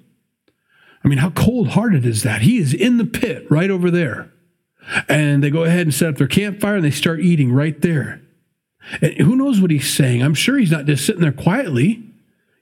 I 1.06 1.08
mean, 1.08 1.18
how 1.18 1.30
cold 1.30 1.68
hearted 1.68 2.04
is 2.04 2.24
that? 2.24 2.42
He 2.42 2.58
is 2.58 2.74
in 2.74 2.96
the 2.96 3.04
pit 3.04 3.48
right 3.48 3.70
over 3.70 3.92
there. 3.92 4.32
And 5.08 5.42
they 5.42 5.50
go 5.50 5.62
ahead 5.62 5.82
and 5.82 5.94
set 5.94 6.08
up 6.08 6.16
their 6.16 6.26
campfire 6.26 6.74
and 6.74 6.84
they 6.84 6.90
start 6.90 7.20
eating 7.20 7.52
right 7.52 7.80
there. 7.80 8.20
And 9.00 9.12
who 9.18 9.36
knows 9.36 9.60
what 9.60 9.70
he's 9.70 9.88
saying? 9.88 10.20
I'm 10.20 10.34
sure 10.34 10.58
he's 10.58 10.72
not 10.72 10.84
just 10.84 11.06
sitting 11.06 11.22
there 11.22 11.30
quietly. 11.30 12.02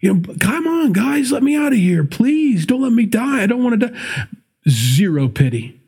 You 0.01 0.13
know, 0.13 0.35
come 0.41 0.67
on, 0.67 0.93
guys, 0.93 1.33
let 1.33 1.43
me 1.43 1.57
out 1.57 1.73
of 1.73 1.79
here. 1.79 2.05
Please 2.05 2.67
don't 2.67 2.83
let 2.83 2.93
me 2.93 3.07
die. 3.07 3.43
I 3.43 3.47
don't 3.47 3.65
want 3.65 3.81
to 3.81 3.89
die. 3.89 3.99
Zero 4.69 5.29
pity, 5.29 5.81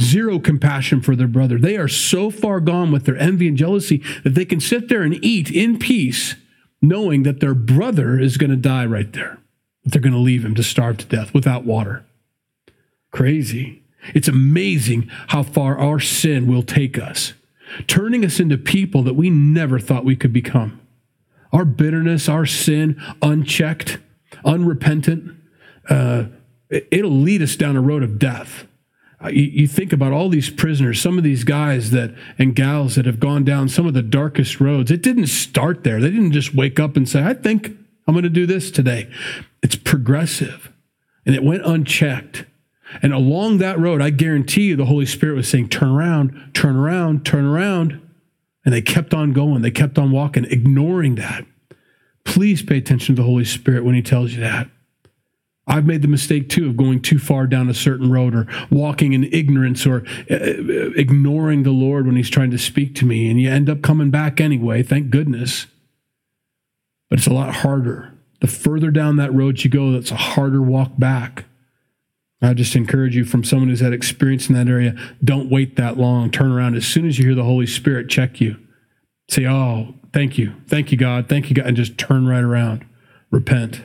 zero 0.00 0.38
compassion 0.38 1.02
for 1.02 1.14
their 1.14 1.28
brother. 1.28 1.58
They 1.58 1.76
are 1.76 1.88
so 1.88 2.30
far 2.30 2.60
gone 2.60 2.90
with 2.90 3.04
their 3.04 3.18
envy 3.18 3.48
and 3.48 3.56
jealousy 3.56 4.02
that 4.24 4.34
they 4.34 4.46
can 4.46 4.60
sit 4.60 4.88
there 4.88 5.02
and 5.02 5.22
eat 5.22 5.50
in 5.50 5.78
peace, 5.78 6.36
knowing 6.80 7.24
that 7.24 7.40
their 7.40 7.54
brother 7.54 8.18
is 8.18 8.38
going 8.38 8.50
to 8.50 8.56
die 8.56 8.86
right 8.86 9.12
there 9.12 9.37
they're 9.90 10.02
going 10.02 10.12
to 10.12 10.18
leave 10.18 10.44
him 10.44 10.54
to 10.54 10.62
starve 10.62 10.98
to 10.98 11.06
death 11.06 11.32
without 11.34 11.64
water. 11.64 12.04
Crazy. 13.10 13.82
It's 14.14 14.28
amazing 14.28 15.10
how 15.28 15.42
far 15.42 15.78
our 15.78 16.00
sin 16.00 16.46
will 16.46 16.62
take 16.62 16.98
us, 16.98 17.34
turning 17.86 18.24
us 18.24 18.40
into 18.40 18.56
people 18.56 19.02
that 19.02 19.14
we 19.14 19.30
never 19.30 19.78
thought 19.78 20.04
we 20.04 20.16
could 20.16 20.32
become. 20.32 20.80
Our 21.52 21.64
bitterness, 21.64 22.28
our 22.28 22.46
sin, 22.46 23.00
unchecked, 23.22 23.98
unrepentant, 24.44 25.34
uh, 25.88 26.24
it'll 26.70 27.10
lead 27.10 27.42
us 27.42 27.56
down 27.56 27.76
a 27.76 27.80
road 27.80 28.02
of 28.02 28.18
death. 28.18 28.66
Uh, 29.22 29.28
you, 29.28 29.44
you, 29.44 29.66
think 29.66 29.92
about 29.92 30.12
all 30.12 30.28
these 30.28 30.48
prisoners, 30.48 31.00
some 31.00 31.18
of 31.18 31.24
these 31.24 31.42
guys 31.42 31.90
that 31.90 32.14
and 32.38 32.54
gals 32.54 32.94
that 32.94 33.04
have 33.04 33.18
gone 33.18 33.42
down 33.42 33.68
some 33.68 33.86
of 33.86 33.94
the 33.94 34.02
darkest 34.02 34.60
roads. 34.60 34.92
It 34.92 35.02
didn't 35.02 35.26
start 35.26 35.82
there. 35.82 36.00
They 36.00 36.10
didn't 36.10 36.32
just 36.32 36.54
wake 36.54 36.78
up 36.78 36.96
and 36.96 37.08
say, 37.08 37.24
"I 37.24 37.34
think 37.34 37.76
I'm 38.08 38.14
going 38.14 38.24
to 38.24 38.30
do 38.30 38.46
this 38.46 38.72
today." 38.72 39.08
It's 39.62 39.76
progressive 39.76 40.72
and 41.28 41.36
it 41.36 41.44
went 41.44 41.64
unchecked. 41.64 42.46
And 43.02 43.12
along 43.12 43.58
that 43.58 43.78
road, 43.78 44.00
I 44.00 44.08
guarantee 44.08 44.62
you 44.62 44.76
the 44.76 44.86
Holy 44.86 45.04
Spirit 45.04 45.36
was 45.36 45.46
saying, 45.46 45.68
turn 45.68 45.90
around, 45.90 46.52
turn 46.54 46.74
around, 46.74 47.26
turn 47.26 47.44
around. 47.44 48.00
And 48.64 48.74
they 48.74 48.80
kept 48.80 49.12
on 49.12 49.34
going. 49.34 49.60
They 49.60 49.70
kept 49.70 49.98
on 49.98 50.10
walking, 50.10 50.46
ignoring 50.46 51.16
that. 51.16 51.44
Please 52.24 52.62
pay 52.62 52.78
attention 52.78 53.14
to 53.14 53.22
the 53.22 53.26
Holy 53.26 53.44
Spirit 53.44 53.84
when 53.84 53.94
He 53.94 54.02
tells 54.02 54.32
you 54.32 54.40
that. 54.40 54.70
I've 55.66 55.84
made 55.84 56.00
the 56.00 56.08
mistake 56.08 56.48
too 56.48 56.66
of 56.66 56.78
going 56.78 57.02
too 57.02 57.18
far 57.18 57.46
down 57.46 57.68
a 57.68 57.74
certain 57.74 58.10
road 58.10 58.34
or 58.34 58.46
walking 58.70 59.12
in 59.12 59.24
ignorance 59.24 59.86
or 59.86 60.02
uh, 60.30 60.34
uh 60.34 60.90
ignoring 60.96 61.62
the 61.62 61.70
Lord 61.72 62.06
when 62.06 62.16
He's 62.16 62.30
trying 62.30 62.50
to 62.52 62.58
speak 62.58 62.94
to 62.96 63.04
me. 63.04 63.30
And 63.30 63.38
you 63.38 63.50
end 63.50 63.68
up 63.68 63.82
coming 63.82 64.10
back 64.10 64.40
anyway, 64.40 64.82
thank 64.82 65.10
goodness. 65.10 65.66
But 67.08 67.18
it's 67.18 67.28
a 67.28 67.32
lot 67.32 67.54
harder 67.54 68.18
the 68.40 68.46
further 68.46 68.90
down 68.90 69.16
that 69.16 69.34
road 69.34 69.64
you 69.64 69.70
go, 69.70 69.92
that's 69.92 70.10
a 70.10 70.16
harder 70.16 70.62
walk 70.62 70.92
back. 70.98 71.44
I 72.40 72.54
just 72.54 72.76
encourage 72.76 73.16
you 73.16 73.24
from 73.24 73.42
someone 73.42 73.68
who's 73.68 73.80
had 73.80 73.92
experience 73.92 74.48
in 74.48 74.54
that 74.54 74.68
area, 74.68 74.94
don't 75.24 75.50
wait 75.50 75.74
that 75.76 75.98
long. 75.98 76.30
Turn 76.30 76.52
around 76.52 76.76
as 76.76 76.86
soon 76.86 77.06
as 77.06 77.18
you 77.18 77.26
hear 77.26 77.34
the 77.34 77.42
Holy 77.42 77.66
Spirit 77.66 78.08
check 78.08 78.40
you. 78.40 78.56
Say, 79.28 79.44
Oh, 79.44 79.94
thank 80.12 80.38
you. 80.38 80.54
Thank 80.68 80.92
you, 80.92 80.98
God. 80.98 81.28
Thank 81.28 81.50
you, 81.50 81.56
God. 81.56 81.66
And 81.66 81.76
just 81.76 81.98
turn 81.98 82.28
right 82.28 82.44
around. 82.44 82.86
Repent. 83.30 83.82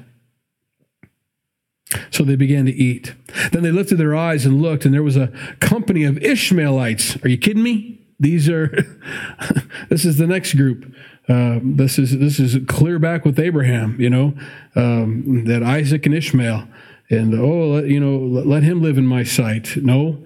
So 2.12 2.24
they 2.24 2.36
began 2.36 2.66
to 2.66 2.72
eat. 2.72 3.16
Then 3.52 3.64
they 3.64 3.72
lifted 3.72 3.98
their 3.98 4.16
eyes 4.16 4.46
and 4.46 4.62
looked, 4.62 4.86
and 4.86 4.94
there 4.94 5.04
was 5.04 5.18
a 5.18 5.28
company 5.60 6.04
of 6.04 6.18
Ishmaelites. 6.20 7.24
Are 7.24 7.28
you 7.28 7.38
kidding 7.38 7.64
me? 7.64 8.08
These 8.20 8.50
are, 8.50 8.68
this 9.90 10.06
is 10.06 10.18
the 10.18 10.28
next 10.28 10.54
group. 10.54 10.94
Uh, 11.30 11.60
this 11.64 11.98
is 11.98 12.18
this 12.20 12.40
is 12.40 12.58
clear 12.68 13.00
back 13.00 13.24
with 13.24 13.40
Abraham, 13.40 14.00
you 14.00 14.10
know, 14.10 14.34
um, 14.76 15.46
that 15.46 15.64
Isaac 15.64 16.06
and 16.06 16.14
Ishmael, 16.14 16.68
and 17.10 17.34
oh, 17.34 17.80
you 17.80 18.00
know, 18.00 18.18
let 18.18 18.64
him 18.64 18.82
live 18.82 18.98
in 18.98 19.08
my 19.08 19.24
sight. 19.24 19.78
No, 19.78 20.26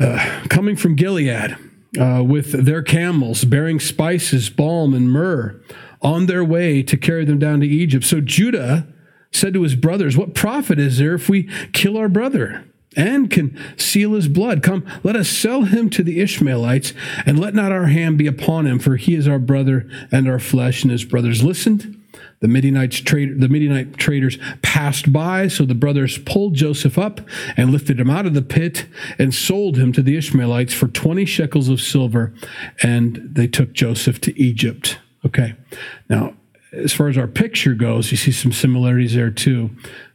uh, 0.00 0.44
coming 0.48 0.76
from 0.76 0.96
Gilead 0.96 1.56
uh, 2.00 2.22
with 2.26 2.64
their 2.64 2.82
camels 2.82 3.44
bearing 3.44 3.80
spices, 3.80 4.48
balm, 4.48 4.94
and 4.94 5.10
myrrh 5.10 5.60
on 6.00 6.26
their 6.26 6.44
way 6.44 6.82
to 6.82 6.96
carry 6.96 7.24
them 7.24 7.38
down 7.38 7.60
to 7.60 7.66
Egypt. 7.66 8.04
So 8.04 8.20
Judah 8.20 8.86
said 9.30 9.54
to 9.54 9.62
his 9.62 9.74
brothers, 9.74 10.16
What 10.16 10.34
profit 10.34 10.78
is 10.78 10.98
there 10.98 11.14
if 11.14 11.28
we 11.28 11.48
kill 11.72 11.96
our 11.96 12.08
brother? 12.08 12.64
And 12.96 13.30
can 13.30 13.58
seal 13.76 14.12
his 14.12 14.28
blood. 14.28 14.62
Come, 14.62 14.84
let 15.02 15.16
us 15.16 15.28
sell 15.28 15.62
him 15.62 15.90
to 15.90 16.02
the 16.02 16.20
Ishmaelites, 16.20 16.92
and 17.26 17.38
let 17.38 17.54
not 17.54 17.72
our 17.72 17.86
hand 17.86 18.18
be 18.18 18.26
upon 18.26 18.66
him, 18.66 18.78
for 18.78 18.96
he 18.96 19.14
is 19.14 19.28
our 19.28 19.38
brother 19.38 19.88
and 20.10 20.28
our 20.28 20.38
flesh. 20.38 20.82
And 20.82 20.92
his 20.92 21.04
brothers 21.04 21.42
listened. 21.42 21.98
The 22.40 22.48
Midianites 22.48 23.00
the 23.00 23.48
Midianite 23.48 23.96
traders 23.96 24.36
passed 24.62 25.12
by, 25.12 25.46
so 25.46 25.64
the 25.64 25.76
brothers 25.76 26.18
pulled 26.18 26.54
Joseph 26.54 26.98
up 26.98 27.20
and 27.56 27.70
lifted 27.70 28.00
him 28.00 28.10
out 28.10 28.26
of 28.26 28.34
the 28.34 28.42
pit 28.42 28.86
and 29.16 29.32
sold 29.32 29.76
him 29.76 29.92
to 29.92 30.02
the 30.02 30.16
Ishmaelites 30.16 30.74
for 30.74 30.88
20 30.88 31.24
shekels 31.24 31.68
of 31.68 31.80
silver, 31.80 32.34
and 32.82 33.22
they 33.24 33.46
took 33.46 33.72
Joseph 33.72 34.20
to 34.22 34.38
Egypt. 34.38 34.98
Okay. 35.24 35.54
Now, 36.08 36.34
as 36.72 36.92
far 36.92 37.08
as 37.08 37.16
our 37.16 37.28
picture 37.28 37.74
goes, 37.74 38.10
you 38.10 38.16
see 38.16 38.32
some 38.32 38.52
similarities 38.52 39.14
there 39.14 39.30
too. 39.30 39.70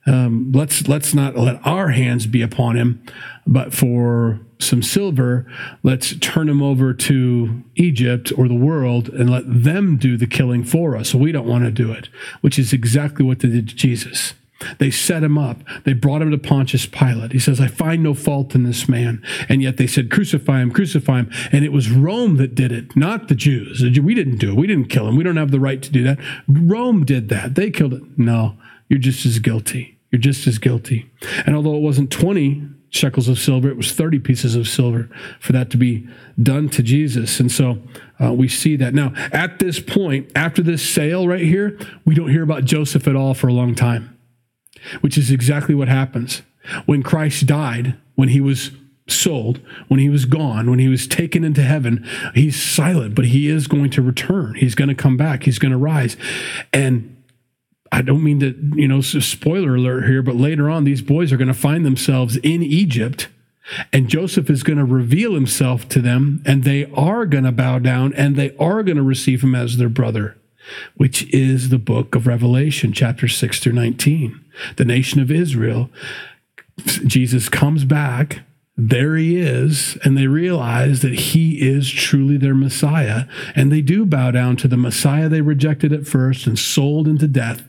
Um, 0.08 0.52
let's 0.54 0.88
let's 0.88 1.14
not 1.14 1.36
let 1.36 1.60
our 1.66 1.90
hands 1.90 2.28
be 2.28 2.42
upon 2.42 2.78
him, 2.78 3.04
but 3.46 3.74
for 3.74 4.40
some 4.60 4.82
silver, 4.82 5.46
let's 5.84 6.16
turn 6.18 6.50
him 6.50 6.64
over 6.64 6.94
to 6.94 7.64
Egypt 7.76 8.32
or 8.38 8.48
the 8.48 8.56
world 8.56 9.10
and 9.10 9.30
let 9.30 9.44
them 9.46 9.98
do 9.98 10.18
the 10.18 10.28
killing 10.28 10.64
for 10.64 10.96
us. 10.96 11.14
We 11.14 11.32
don't 11.32 11.48
want 11.48 11.66
to 11.66 11.72
do 11.72 11.92
it, 11.92 12.10
which 12.42 12.58
is 12.58 12.74
exactly 12.74 13.26
what 13.26 13.40
they 13.40 13.50
did 13.50 13.70
to 13.70 13.76
Jesus. 13.76 14.34
They 14.80 14.90
set 14.90 15.24
him 15.24 15.38
up. 15.38 15.60
They 15.84 15.94
brought 15.94 16.24
him 16.24 16.32
to 16.32 16.38
Pontius 16.38 16.88
Pilate. 16.88 17.32
He 17.32 17.38
says, 17.38 17.62
I 17.62 17.68
find 17.68 18.02
no 18.02 18.16
fault 18.16 18.56
in 18.56 18.64
this 18.64 18.90
man. 18.90 19.22
And 19.48 19.62
yet 19.62 19.78
they 19.78 19.86
said, 19.86 20.10
Crucify 20.10 20.62
him, 20.62 20.72
crucify 20.72 21.20
him. 21.20 21.32
And 21.52 21.64
it 21.64 21.72
was 21.72 21.92
Rome 21.92 22.38
that 22.38 22.56
did 22.56 22.72
it, 22.72 22.96
not 22.96 23.28
the 23.28 23.36
Jews. 23.36 23.84
We 23.84 24.16
didn't 24.16 24.38
do 24.38 24.50
it. 24.50 24.56
We 24.56 24.66
didn't 24.66 24.90
kill 24.90 25.08
him. 25.08 25.16
We 25.16 25.24
don't 25.24 25.38
have 25.38 25.52
the 25.52 25.60
right 25.60 25.82
to 25.82 25.92
do 25.92 26.04
that. 26.04 26.18
Rome 26.48 27.06
did 27.06 27.30
that. 27.30 27.54
They 27.54 27.70
killed 27.70 27.94
it. 27.94 28.04
No, 28.18 28.58
you're 28.90 29.00
just 29.00 29.26
as 29.28 29.38
guilty. 29.38 29.97
You're 30.12 30.22
just 30.22 30.48
as 30.48 30.58
guilty. 30.58 31.12
And 31.46 31.56
although 31.56 31.76
it 31.76 31.82
wasn't 31.82 32.12
20 32.12 32.64
shekels 32.90 33.28
of 33.28 33.38
silver, 33.38 33.70
it 33.70 33.78
was 33.78 33.92
30 33.92 34.20
pieces 34.20 34.56
of 34.56 34.68
silver 34.68 35.10
for 35.40 35.52
that 35.54 35.70
to 35.72 35.78
be 35.78 36.08
done 36.42 36.70
to 36.70 36.84
Jesus. 36.84 37.40
And 37.40 37.52
so 37.52 37.80
uh, 38.24 38.34
we 38.34 38.48
see 38.48 38.76
that. 38.78 38.94
Now, 38.94 39.14
at 39.32 39.60
this 39.60 39.80
point, 39.80 40.32
after 40.36 40.62
this 40.62 40.88
sale 40.88 41.28
right 41.28 41.42
here, 41.42 41.78
we 42.06 42.16
don't 42.16 42.30
hear 42.30 42.44
about 42.44 42.66
Joseph 42.66 43.08
at 43.08 43.16
all 43.16 43.34
for 43.34 43.48
a 43.48 43.54
long 43.54 43.76
time, 43.76 44.18
which 45.02 45.18
is 45.18 45.30
exactly 45.30 45.76
what 45.76 45.90
happens. 45.90 46.42
When 46.86 47.04
Christ 47.04 47.46
died, 47.46 47.98
when 48.16 48.30
he 48.30 48.42
was 48.42 48.72
sold, 49.10 49.62
when 49.88 50.00
he 50.00 50.10
was 50.10 50.26
gone, 50.26 50.70
when 50.70 50.80
he 50.80 50.88
was 50.88 51.08
taken 51.08 51.44
into 51.44 51.62
heaven, 51.62 52.06
he's 52.34 52.62
silent, 52.62 53.16
but 53.16 53.26
he 53.26 53.48
is 53.48 53.68
going 53.68 53.90
to 53.92 54.02
return. 54.02 54.56
He's 54.56 54.76
going 54.76 54.90
to 54.90 54.96
come 54.96 55.18
back. 55.18 55.44
He's 55.44 55.60
going 55.60 55.72
to 55.72 55.78
rise. 55.78 56.18
And 56.74 57.17
I 57.92 58.02
don't 58.02 58.24
mean 58.24 58.40
to, 58.40 58.56
you 58.76 58.88
know, 58.88 59.02
spoiler 59.02 59.76
alert 59.76 60.06
here, 60.06 60.22
but 60.22 60.36
later 60.36 60.70
on, 60.70 60.84
these 60.84 61.02
boys 61.02 61.32
are 61.32 61.38
going 61.38 61.48
to 61.48 61.54
find 61.54 61.86
themselves 61.86 62.38
in 62.38 62.64
Egypt, 62.64 63.30
and 63.92 64.08
Joseph 64.10 64.50
is 64.50 64.64
going 64.64 64.80
to 64.80 64.86
reveal 64.86 65.34
himself 65.34 65.88
to 65.90 66.02
them, 66.02 66.42
and 66.46 66.64
they 66.64 66.86
are 66.92 67.26
going 67.26 67.44
to 67.44 67.52
bow 67.52 67.80
down 67.80 68.14
and 68.14 68.36
they 68.36 68.56
are 68.58 68.84
going 68.84 68.98
to 68.98 69.04
receive 69.04 69.44
him 69.44 69.56
as 69.56 69.78
their 69.78 69.90
brother, 69.90 70.38
which 70.96 71.32
is 71.34 71.70
the 71.70 71.78
book 71.78 72.16
of 72.16 72.28
Revelation, 72.28 72.94
chapter 72.94 73.28
6 73.28 73.60
through 73.60 73.74
19. 73.74 74.40
The 74.78 74.86
nation 74.86 75.22
of 75.22 75.32
Israel, 75.32 75.90
Jesus 77.06 77.50
comes 77.50 77.84
back. 77.84 78.42
There 78.80 79.16
he 79.16 79.38
is, 79.38 79.98
and 80.04 80.16
they 80.16 80.28
realize 80.28 81.02
that 81.02 81.14
he 81.14 81.68
is 81.68 81.90
truly 81.90 82.38
their 82.38 82.54
Messiah, 82.54 83.26
and 83.56 83.72
they 83.72 83.82
do 83.82 84.06
bow 84.06 84.30
down 84.30 84.56
to 84.58 84.68
the 84.68 84.78
Messiah 84.78 85.28
they 85.28 85.42
rejected 85.42 85.92
at 85.92 86.06
first 86.06 86.46
and 86.46 86.60
sold 86.60 87.08
into 87.08 87.28
death 87.28 87.64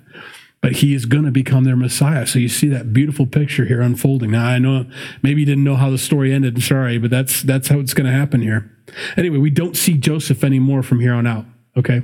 but 0.61 0.73
he 0.73 0.95
is 0.95 1.05
going 1.07 1.25
to 1.25 1.31
become 1.31 1.65
their 1.65 1.77
Messiah. 1.77 2.27
So 2.27 2.39
you 2.39 2.49
see 2.49 2.69
that 2.69 2.93
beautiful 2.93 3.27
picture 3.27 3.65
here 3.65 3.81
unfolding. 3.81 4.31
Now 4.31 4.47
I 4.47 4.59
know 4.59 4.87
maybe 5.23 5.41
you 5.41 5.47
didn't 5.47 5.65
know 5.65 5.77
how 5.77 5.91
the 5.91 5.99
story 5.99 6.33
ended. 6.33 6.57
I'm 6.57 6.61
sorry, 6.61 6.99
but 6.99 7.11
that's 7.11 7.43
that's 7.43 7.69
how 7.69 7.79
it's 7.79 7.95
going 7.95 8.07
to 8.07 8.13
happen 8.13 8.43
here. 8.43 8.71
Anyway, 9.17 9.39
we 9.39 9.51
don't 9.51 9.77
see 9.77 9.97
Joseph 9.97 10.43
anymore 10.43 10.83
from 10.83 11.01
here 11.01 11.15
on 11.15 11.27
out. 11.27 11.45
Okay, 11.77 12.03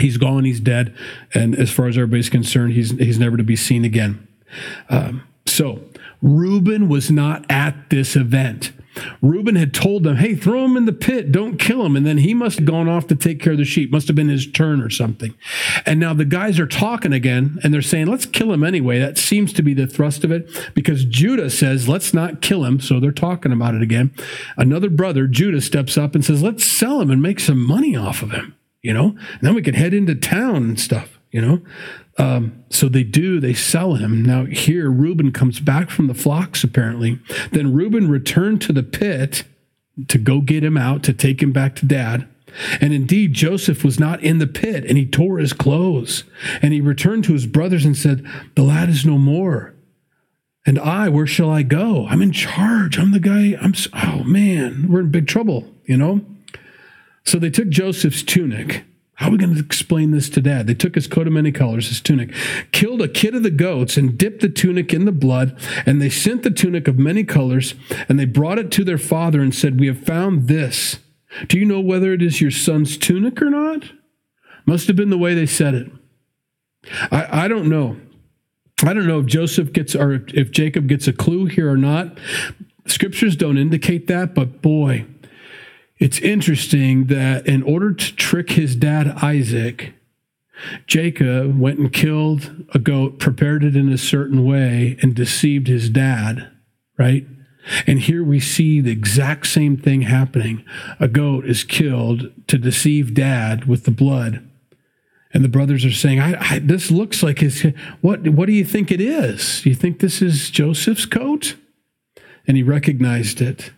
he's 0.00 0.16
gone. 0.16 0.44
He's 0.44 0.60
dead, 0.60 0.96
and 1.34 1.54
as 1.54 1.70
far 1.70 1.86
as 1.88 1.96
everybody's 1.96 2.30
concerned, 2.30 2.72
he's 2.72 2.90
he's 2.92 3.18
never 3.18 3.36
to 3.36 3.44
be 3.44 3.56
seen 3.56 3.84
again. 3.84 4.26
Um, 4.88 5.24
so 5.46 5.82
Reuben 6.22 6.88
was 6.88 7.10
not 7.10 7.44
at 7.50 7.90
this 7.90 8.16
event. 8.16 8.72
Reuben 9.20 9.56
had 9.56 9.72
told 9.72 10.04
them, 10.04 10.16
hey, 10.16 10.34
throw 10.34 10.64
him 10.64 10.76
in 10.76 10.84
the 10.84 10.92
pit, 10.92 11.32
don't 11.32 11.58
kill 11.58 11.84
him. 11.84 11.96
And 11.96 12.06
then 12.06 12.18
he 12.18 12.34
must 12.34 12.58
have 12.58 12.66
gone 12.66 12.88
off 12.88 13.06
to 13.08 13.16
take 13.16 13.40
care 13.40 13.52
of 13.52 13.58
the 13.58 13.64
sheep. 13.64 13.90
Must 13.90 14.06
have 14.08 14.16
been 14.16 14.28
his 14.28 14.46
turn 14.46 14.80
or 14.80 14.90
something. 14.90 15.34
And 15.86 15.98
now 15.98 16.14
the 16.14 16.24
guys 16.24 16.58
are 16.60 16.66
talking 16.66 17.12
again 17.12 17.58
and 17.62 17.72
they're 17.72 17.82
saying, 17.82 18.06
let's 18.06 18.26
kill 18.26 18.52
him 18.52 18.64
anyway. 18.64 18.98
That 18.98 19.18
seems 19.18 19.52
to 19.54 19.62
be 19.62 19.74
the 19.74 19.86
thrust 19.86 20.24
of 20.24 20.32
it 20.32 20.50
because 20.74 21.04
Judah 21.04 21.50
says, 21.50 21.88
let's 21.88 22.12
not 22.12 22.42
kill 22.42 22.64
him. 22.64 22.80
So 22.80 23.00
they're 23.00 23.12
talking 23.12 23.52
about 23.52 23.74
it 23.74 23.82
again. 23.82 24.14
Another 24.56 24.90
brother, 24.90 25.26
Judah, 25.26 25.60
steps 25.60 25.96
up 25.96 26.14
and 26.14 26.24
says, 26.24 26.42
let's 26.42 26.64
sell 26.64 27.00
him 27.00 27.10
and 27.10 27.22
make 27.22 27.40
some 27.40 27.64
money 27.64 27.96
off 27.96 28.22
of 28.22 28.32
him, 28.32 28.56
you 28.82 28.92
know? 28.92 29.08
And 29.08 29.40
then 29.40 29.54
we 29.54 29.62
can 29.62 29.74
head 29.74 29.94
into 29.94 30.14
town 30.14 30.56
and 30.56 30.80
stuff, 30.80 31.18
you 31.32 31.40
know? 31.40 31.60
Um, 32.18 32.62
so 32.70 32.88
they 32.88 33.02
do, 33.02 33.40
they 33.40 33.54
sell 33.54 33.94
him. 33.94 34.22
Now, 34.22 34.44
here, 34.44 34.90
Reuben 34.90 35.32
comes 35.32 35.58
back 35.58 35.90
from 35.90 36.06
the 36.06 36.14
flocks, 36.14 36.62
apparently. 36.62 37.18
Then 37.50 37.72
Reuben 37.72 38.08
returned 38.08 38.60
to 38.62 38.72
the 38.72 38.82
pit 38.82 39.44
to 40.08 40.18
go 40.18 40.40
get 40.40 40.62
him 40.62 40.76
out, 40.76 41.02
to 41.04 41.12
take 41.12 41.42
him 41.42 41.52
back 41.52 41.74
to 41.76 41.86
dad. 41.86 42.28
And 42.82 42.92
indeed, 42.92 43.32
Joseph 43.32 43.82
was 43.82 43.98
not 43.98 44.22
in 44.22 44.38
the 44.38 44.46
pit, 44.46 44.84
and 44.84 44.98
he 44.98 45.06
tore 45.06 45.38
his 45.38 45.54
clothes. 45.54 46.24
And 46.60 46.74
he 46.74 46.82
returned 46.82 47.24
to 47.24 47.32
his 47.32 47.46
brothers 47.46 47.84
and 47.84 47.96
said, 47.96 48.26
The 48.54 48.62
lad 48.62 48.90
is 48.90 49.06
no 49.06 49.16
more. 49.16 49.74
And 50.66 50.78
I, 50.78 51.08
where 51.08 51.26
shall 51.26 51.50
I 51.50 51.62
go? 51.62 52.06
I'm 52.06 52.22
in 52.22 52.30
charge. 52.30 52.98
I'm 52.98 53.12
the 53.12 53.20
guy. 53.20 53.56
I'm, 53.60 53.72
oh 53.94 54.22
man, 54.22 54.86
we're 54.88 55.00
in 55.00 55.10
big 55.10 55.26
trouble, 55.26 55.72
you 55.86 55.96
know? 55.96 56.20
So 57.24 57.38
they 57.38 57.50
took 57.50 57.68
Joseph's 57.68 58.22
tunic 58.22 58.84
how 59.14 59.28
are 59.28 59.32
we 59.32 59.38
going 59.38 59.54
to 59.54 59.60
explain 59.60 60.10
this 60.10 60.30
to 60.30 60.40
dad? 60.40 60.66
They 60.66 60.74
took 60.74 60.94
his 60.94 61.06
coat 61.06 61.26
of 61.26 61.32
many 61.32 61.52
colors, 61.52 61.88
his 61.88 62.00
tunic, 62.00 62.32
killed 62.72 63.02
a 63.02 63.08
kid 63.08 63.34
of 63.34 63.42
the 63.42 63.50
goats, 63.50 63.96
and 63.96 64.16
dipped 64.16 64.40
the 64.40 64.48
tunic 64.48 64.92
in 64.92 65.04
the 65.04 65.12
blood. 65.12 65.56
And 65.86 66.00
they 66.00 66.08
sent 66.08 66.42
the 66.42 66.50
tunic 66.50 66.88
of 66.88 66.98
many 66.98 67.22
colors, 67.22 67.74
and 68.08 68.18
they 68.18 68.24
brought 68.24 68.58
it 68.58 68.70
to 68.72 68.84
their 68.84 68.98
father 68.98 69.40
and 69.40 69.54
said, 69.54 69.78
We 69.78 69.86
have 69.86 70.02
found 70.02 70.48
this. 70.48 70.98
Do 71.46 71.58
you 71.58 71.64
know 71.64 71.80
whether 71.80 72.12
it 72.12 72.22
is 72.22 72.40
your 72.40 72.50
son's 72.50 72.96
tunic 72.96 73.40
or 73.40 73.50
not? 73.50 73.92
Must 74.66 74.86
have 74.86 74.96
been 74.96 75.10
the 75.10 75.18
way 75.18 75.34
they 75.34 75.46
said 75.46 75.74
it. 75.74 75.90
I, 77.10 77.44
I 77.44 77.48
don't 77.48 77.68
know. 77.68 77.96
I 78.84 78.94
don't 78.94 79.06
know 79.06 79.20
if 79.20 79.26
Joseph 79.26 79.72
gets 79.72 79.94
or 79.94 80.24
if 80.34 80.50
Jacob 80.50 80.88
gets 80.88 81.06
a 81.06 81.12
clue 81.12 81.46
here 81.46 81.70
or 81.70 81.76
not. 81.76 82.18
Scriptures 82.86 83.36
don't 83.36 83.58
indicate 83.58 84.08
that, 84.08 84.34
but 84.34 84.60
boy, 84.60 85.06
it's 86.02 86.18
interesting 86.18 87.04
that 87.04 87.46
in 87.46 87.62
order 87.62 87.92
to 87.92 88.16
trick 88.16 88.50
his 88.50 88.74
dad 88.74 89.06
Isaac, 89.22 89.94
Jacob 90.88 91.56
went 91.56 91.78
and 91.78 91.92
killed 91.92 92.66
a 92.74 92.80
goat, 92.80 93.20
prepared 93.20 93.62
it 93.62 93.76
in 93.76 93.88
a 93.88 93.96
certain 93.96 94.44
way, 94.44 94.98
and 95.00 95.14
deceived 95.14 95.68
his 95.68 95.88
dad, 95.88 96.50
right? 96.98 97.24
And 97.86 98.00
here 98.00 98.24
we 98.24 98.40
see 98.40 98.80
the 98.80 98.90
exact 98.90 99.46
same 99.46 99.76
thing 99.76 100.02
happening. 100.02 100.64
A 100.98 101.06
goat 101.06 101.46
is 101.46 101.62
killed 101.62 102.32
to 102.48 102.58
deceive 102.58 103.14
dad 103.14 103.66
with 103.66 103.84
the 103.84 103.92
blood. 103.92 104.42
And 105.32 105.44
the 105.44 105.48
brothers 105.48 105.84
are 105.84 105.92
saying, 105.92 106.18
I, 106.18 106.34
I, 106.40 106.58
This 106.58 106.90
looks 106.90 107.22
like 107.22 107.38
his. 107.38 107.64
What, 108.00 108.26
what 108.28 108.46
do 108.46 108.52
you 108.52 108.64
think 108.64 108.90
it 108.90 109.00
is? 109.00 109.62
Do 109.62 109.70
you 109.70 109.76
think 109.76 110.00
this 110.00 110.20
is 110.20 110.50
Joseph's 110.50 111.06
coat? 111.06 111.54
And 112.48 112.56
he 112.56 112.64
recognized 112.64 113.40
it 113.40 113.70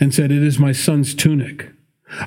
and 0.00 0.14
said, 0.14 0.30
It 0.32 0.42
is 0.42 0.58
my 0.58 0.72
son's 0.72 1.14
tunic. 1.14 1.70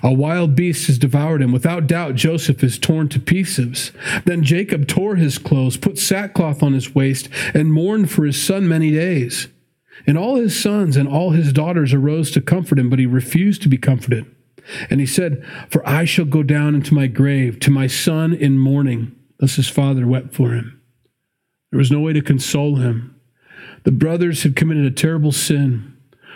A 0.02 0.12
wild 0.12 0.56
beast 0.56 0.88
has 0.88 0.98
devoured 0.98 1.42
him. 1.42 1.52
Without 1.52 1.88
doubt, 1.88 2.16
Joseph 2.16 2.64
is 2.64 2.80
torn 2.80 3.08
to 3.10 3.20
pieces. 3.20 3.92
Then 4.26 4.44
Jacob 4.44 4.88
tore 4.88 5.16
his 5.16 5.38
clothes, 5.38 5.78
put 5.78 6.00
sackcloth 6.00 6.64
on 6.64 6.74
his 6.74 6.96
waist, 6.96 7.30
and 7.54 7.72
mourned 7.72 8.10
for 8.10 8.26
his 8.26 8.42
son 8.42 8.68
many 8.68 8.92
days. 8.92 9.48
And 10.08 10.18
all 10.18 10.36
his 10.36 10.60
sons 10.60 10.98
and 10.98 11.08
all 11.08 11.32
his 11.32 11.54
daughters 11.54 11.94
arose 11.94 12.32
to 12.32 12.42
comfort 12.42 12.80
him, 12.80 12.90
but 12.90 13.00
he 13.00 13.06
refused 13.06 13.62
to 13.62 13.70
be 13.70 13.78
comforted. 13.78 14.26
And 14.90 15.00
he 15.00 15.06
said, 15.06 15.46
For 15.70 15.88
I 15.88 16.06
shall 16.06 16.26
go 16.26 16.44
down 16.44 16.74
into 16.74 16.94
my 16.94 17.08
grave 17.08 17.60
to 17.62 17.72
my 17.72 17.88
son 17.88 18.34
in 18.34 18.58
mourning. 18.58 19.16
Thus 19.40 19.56
his 19.56 19.70
father 19.70 20.08
wept 20.08 20.34
for 20.34 20.52
him. 20.52 20.82
There 21.72 21.78
was 21.78 21.92
no 21.92 22.00
way 22.00 22.14
to 22.14 22.22
console 22.22 22.78
him. 22.78 23.20
The 23.84 23.92
brothers 23.92 24.44
had 24.44 24.56
committed 24.56 24.86
a 24.86 24.92
terrible 24.92 25.32
sin. 25.32 25.95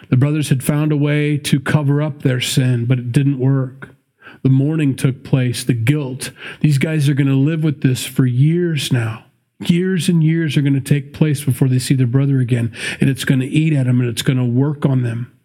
The 0.10 0.18
brothers 0.18 0.50
had 0.50 0.64
found 0.64 0.92
a 0.92 0.98
way 0.98 1.38
to 1.38 1.60
cover 1.60 2.02
up 2.02 2.22
their 2.22 2.42
sin, 2.42 2.86
but 2.86 3.00
it 3.00 3.12
didn't 3.12 3.40
work. 3.40 3.96
The 4.44 4.50
mourning 4.50 4.96
took 4.96 5.24
place, 5.24 5.64
the 5.64 5.74
guilt. 5.74 6.32
These 6.62 6.78
guys 6.78 7.10
are 7.10 7.14
going 7.14 7.28
to 7.28 7.36
live 7.36 7.64
with 7.64 7.82
this 7.82 8.06
for 8.06 8.26
years 8.26 8.92
now. 8.92 9.26
Years 9.66 10.08
and 10.08 10.24
years 10.24 10.56
are 10.56 10.62
going 10.62 10.74
to 10.74 10.82
take 10.82 11.14
place 11.14 11.44
before 11.44 11.68
they 11.68 11.80
see 11.80 11.94
their 11.94 12.08
brother 12.08 12.40
again, 12.40 12.74
and 13.02 13.10
it's 13.10 13.26
going 13.26 13.42
to 13.42 13.48
eat 13.48 13.74
at 13.74 13.86
them 13.88 14.00
and 14.00 14.10
it's 14.10 14.22
going 14.22 14.38
to 14.38 14.46
work 14.46 14.86
on 14.86 15.04
them. 15.04 15.38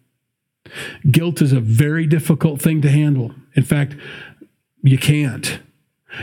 Guilt 1.09 1.41
is 1.41 1.51
a 1.51 1.59
very 1.59 2.07
difficult 2.07 2.61
thing 2.61 2.81
to 2.81 2.89
handle. 2.89 3.33
In 3.55 3.63
fact, 3.63 3.95
you 4.81 4.97
can't. 4.97 5.59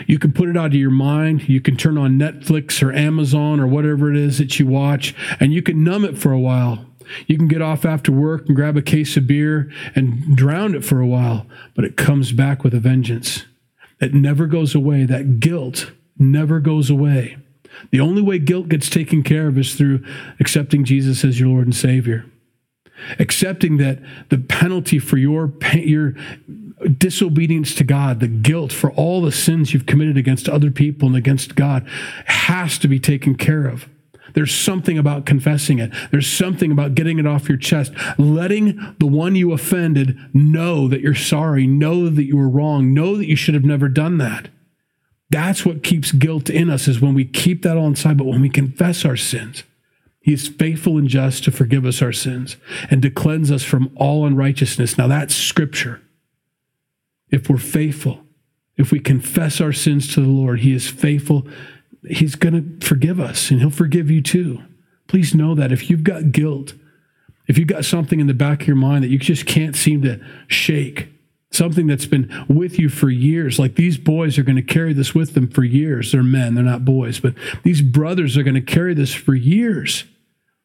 You 0.06 0.18
can 0.18 0.32
put 0.32 0.48
it 0.48 0.56
out 0.56 0.66
of 0.66 0.74
your 0.74 0.90
mind. 0.90 1.48
You 1.48 1.60
can 1.60 1.76
turn 1.76 1.98
on 1.98 2.18
Netflix 2.18 2.82
or 2.82 2.92
Amazon 2.92 3.60
or 3.60 3.66
whatever 3.66 4.10
it 4.10 4.16
is 4.16 4.38
that 4.38 4.58
you 4.58 4.66
watch, 4.66 5.14
and 5.38 5.52
you 5.52 5.62
can 5.62 5.84
numb 5.84 6.04
it 6.04 6.16
for 6.16 6.32
a 6.32 6.40
while. 6.40 6.86
You 7.26 7.36
can 7.36 7.48
get 7.48 7.62
off 7.62 7.84
after 7.84 8.12
work 8.12 8.46
and 8.46 8.56
grab 8.56 8.76
a 8.76 8.82
case 8.82 9.16
of 9.16 9.26
beer 9.26 9.70
and 9.94 10.36
drown 10.36 10.74
it 10.74 10.84
for 10.84 11.00
a 11.00 11.06
while, 11.06 11.46
but 11.74 11.84
it 11.84 11.96
comes 11.96 12.32
back 12.32 12.64
with 12.64 12.74
a 12.74 12.80
vengeance. 12.80 13.44
It 14.00 14.14
never 14.14 14.46
goes 14.46 14.74
away. 14.74 15.04
That 15.04 15.40
guilt 15.40 15.92
never 16.18 16.60
goes 16.60 16.90
away. 16.90 17.36
The 17.90 18.00
only 18.00 18.22
way 18.22 18.38
guilt 18.38 18.68
gets 18.68 18.90
taken 18.90 19.22
care 19.22 19.48
of 19.48 19.58
is 19.58 19.74
through 19.74 20.04
accepting 20.40 20.84
Jesus 20.84 21.24
as 21.24 21.40
your 21.40 21.48
Lord 21.48 21.66
and 21.66 21.74
Savior. 21.74 22.26
Accepting 23.18 23.78
that 23.78 24.00
the 24.28 24.38
penalty 24.38 24.98
for 24.98 25.16
your, 25.16 25.52
your 25.74 26.14
disobedience 26.98 27.74
to 27.76 27.84
God, 27.84 28.20
the 28.20 28.28
guilt 28.28 28.72
for 28.72 28.90
all 28.92 29.22
the 29.22 29.32
sins 29.32 29.72
you've 29.72 29.86
committed 29.86 30.16
against 30.16 30.48
other 30.48 30.70
people 30.70 31.08
and 31.08 31.16
against 31.16 31.54
God 31.54 31.86
has 32.26 32.78
to 32.78 32.88
be 32.88 33.00
taken 33.00 33.34
care 33.34 33.66
of. 33.66 33.88
There's 34.34 34.54
something 34.54 34.98
about 34.98 35.26
confessing 35.26 35.78
it. 35.78 35.92
There's 36.10 36.26
something 36.26 36.72
about 36.72 36.94
getting 36.94 37.18
it 37.18 37.26
off 37.26 37.48
your 37.48 37.58
chest, 37.58 37.92
letting 38.18 38.96
the 38.98 39.06
one 39.06 39.34
you 39.34 39.52
offended 39.52 40.18
know 40.32 40.88
that 40.88 41.00
you're 41.00 41.14
sorry, 41.14 41.66
know 41.66 42.08
that 42.08 42.24
you 42.24 42.36
were 42.36 42.48
wrong, 42.48 42.94
know 42.94 43.16
that 43.16 43.28
you 43.28 43.36
should 43.36 43.54
have 43.54 43.64
never 43.64 43.88
done 43.88 44.18
that. 44.18 44.48
That's 45.30 45.64
what 45.64 45.82
keeps 45.82 46.12
guilt 46.12 46.50
in 46.50 46.68
us 46.68 46.86
is 46.86 47.00
when 47.00 47.14
we 47.14 47.24
keep 47.24 47.62
that 47.62 47.76
all 47.76 47.86
inside, 47.86 48.18
but 48.18 48.26
when 48.26 48.42
we 48.42 48.50
confess 48.50 49.04
our 49.04 49.16
sins. 49.16 49.64
He 50.20 50.32
is 50.32 50.46
faithful 50.46 50.98
and 50.98 51.08
just 51.08 51.42
to 51.44 51.50
forgive 51.50 51.84
us 51.84 52.00
our 52.00 52.12
sins 52.12 52.56
and 52.90 53.02
to 53.02 53.10
cleanse 53.10 53.50
us 53.50 53.64
from 53.64 53.90
all 53.96 54.24
unrighteousness. 54.24 54.96
Now 54.96 55.08
that's 55.08 55.34
scripture. 55.34 56.00
If 57.30 57.48
we're 57.48 57.56
faithful, 57.56 58.20
if 58.76 58.92
we 58.92 59.00
confess 59.00 59.60
our 59.60 59.72
sins 59.72 60.12
to 60.14 60.20
the 60.20 60.28
Lord, 60.28 60.60
He 60.60 60.74
is 60.74 60.88
faithful. 60.88 61.46
He's 62.08 62.34
going 62.34 62.80
to 62.80 62.86
forgive 62.86 63.20
us 63.20 63.50
and 63.50 63.60
He'll 63.60 63.70
forgive 63.70 64.10
you 64.10 64.22
too. 64.22 64.62
Please 65.06 65.34
know 65.34 65.54
that 65.54 65.72
if 65.72 65.90
you've 65.90 66.04
got 66.04 66.32
guilt, 66.32 66.74
if 67.46 67.58
you've 67.58 67.68
got 67.68 67.84
something 67.84 68.20
in 68.20 68.26
the 68.26 68.34
back 68.34 68.62
of 68.62 68.66
your 68.66 68.76
mind 68.76 69.04
that 69.04 69.10
you 69.10 69.18
just 69.18 69.46
can't 69.46 69.76
seem 69.76 70.02
to 70.02 70.24
shake, 70.46 71.08
something 71.50 71.86
that's 71.86 72.06
been 72.06 72.46
with 72.48 72.78
you 72.78 72.88
for 72.88 73.10
years. 73.10 73.58
Like 73.58 73.74
these 73.74 73.98
boys 73.98 74.38
are 74.38 74.42
going 74.42 74.56
to 74.56 74.62
carry 74.62 74.92
this 74.92 75.14
with 75.14 75.34
them 75.34 75.48
for 75.48 75.64
years. 75.64 76.12
They're 76.12 76.22
men, 76.22 76.54
they're 76.54 76.64
not 76.64 76.84
boys, 76.84 77.20
but 77.20 77.34
these 77.62 77.82
brothers 77.82 78.36
are 78.36 78.42
going 78.42 78.54
to 78.54 78.60
carry 78.60 78.94
this 78.94 79.14
for 79.14 79.34
years. 79.34 80.04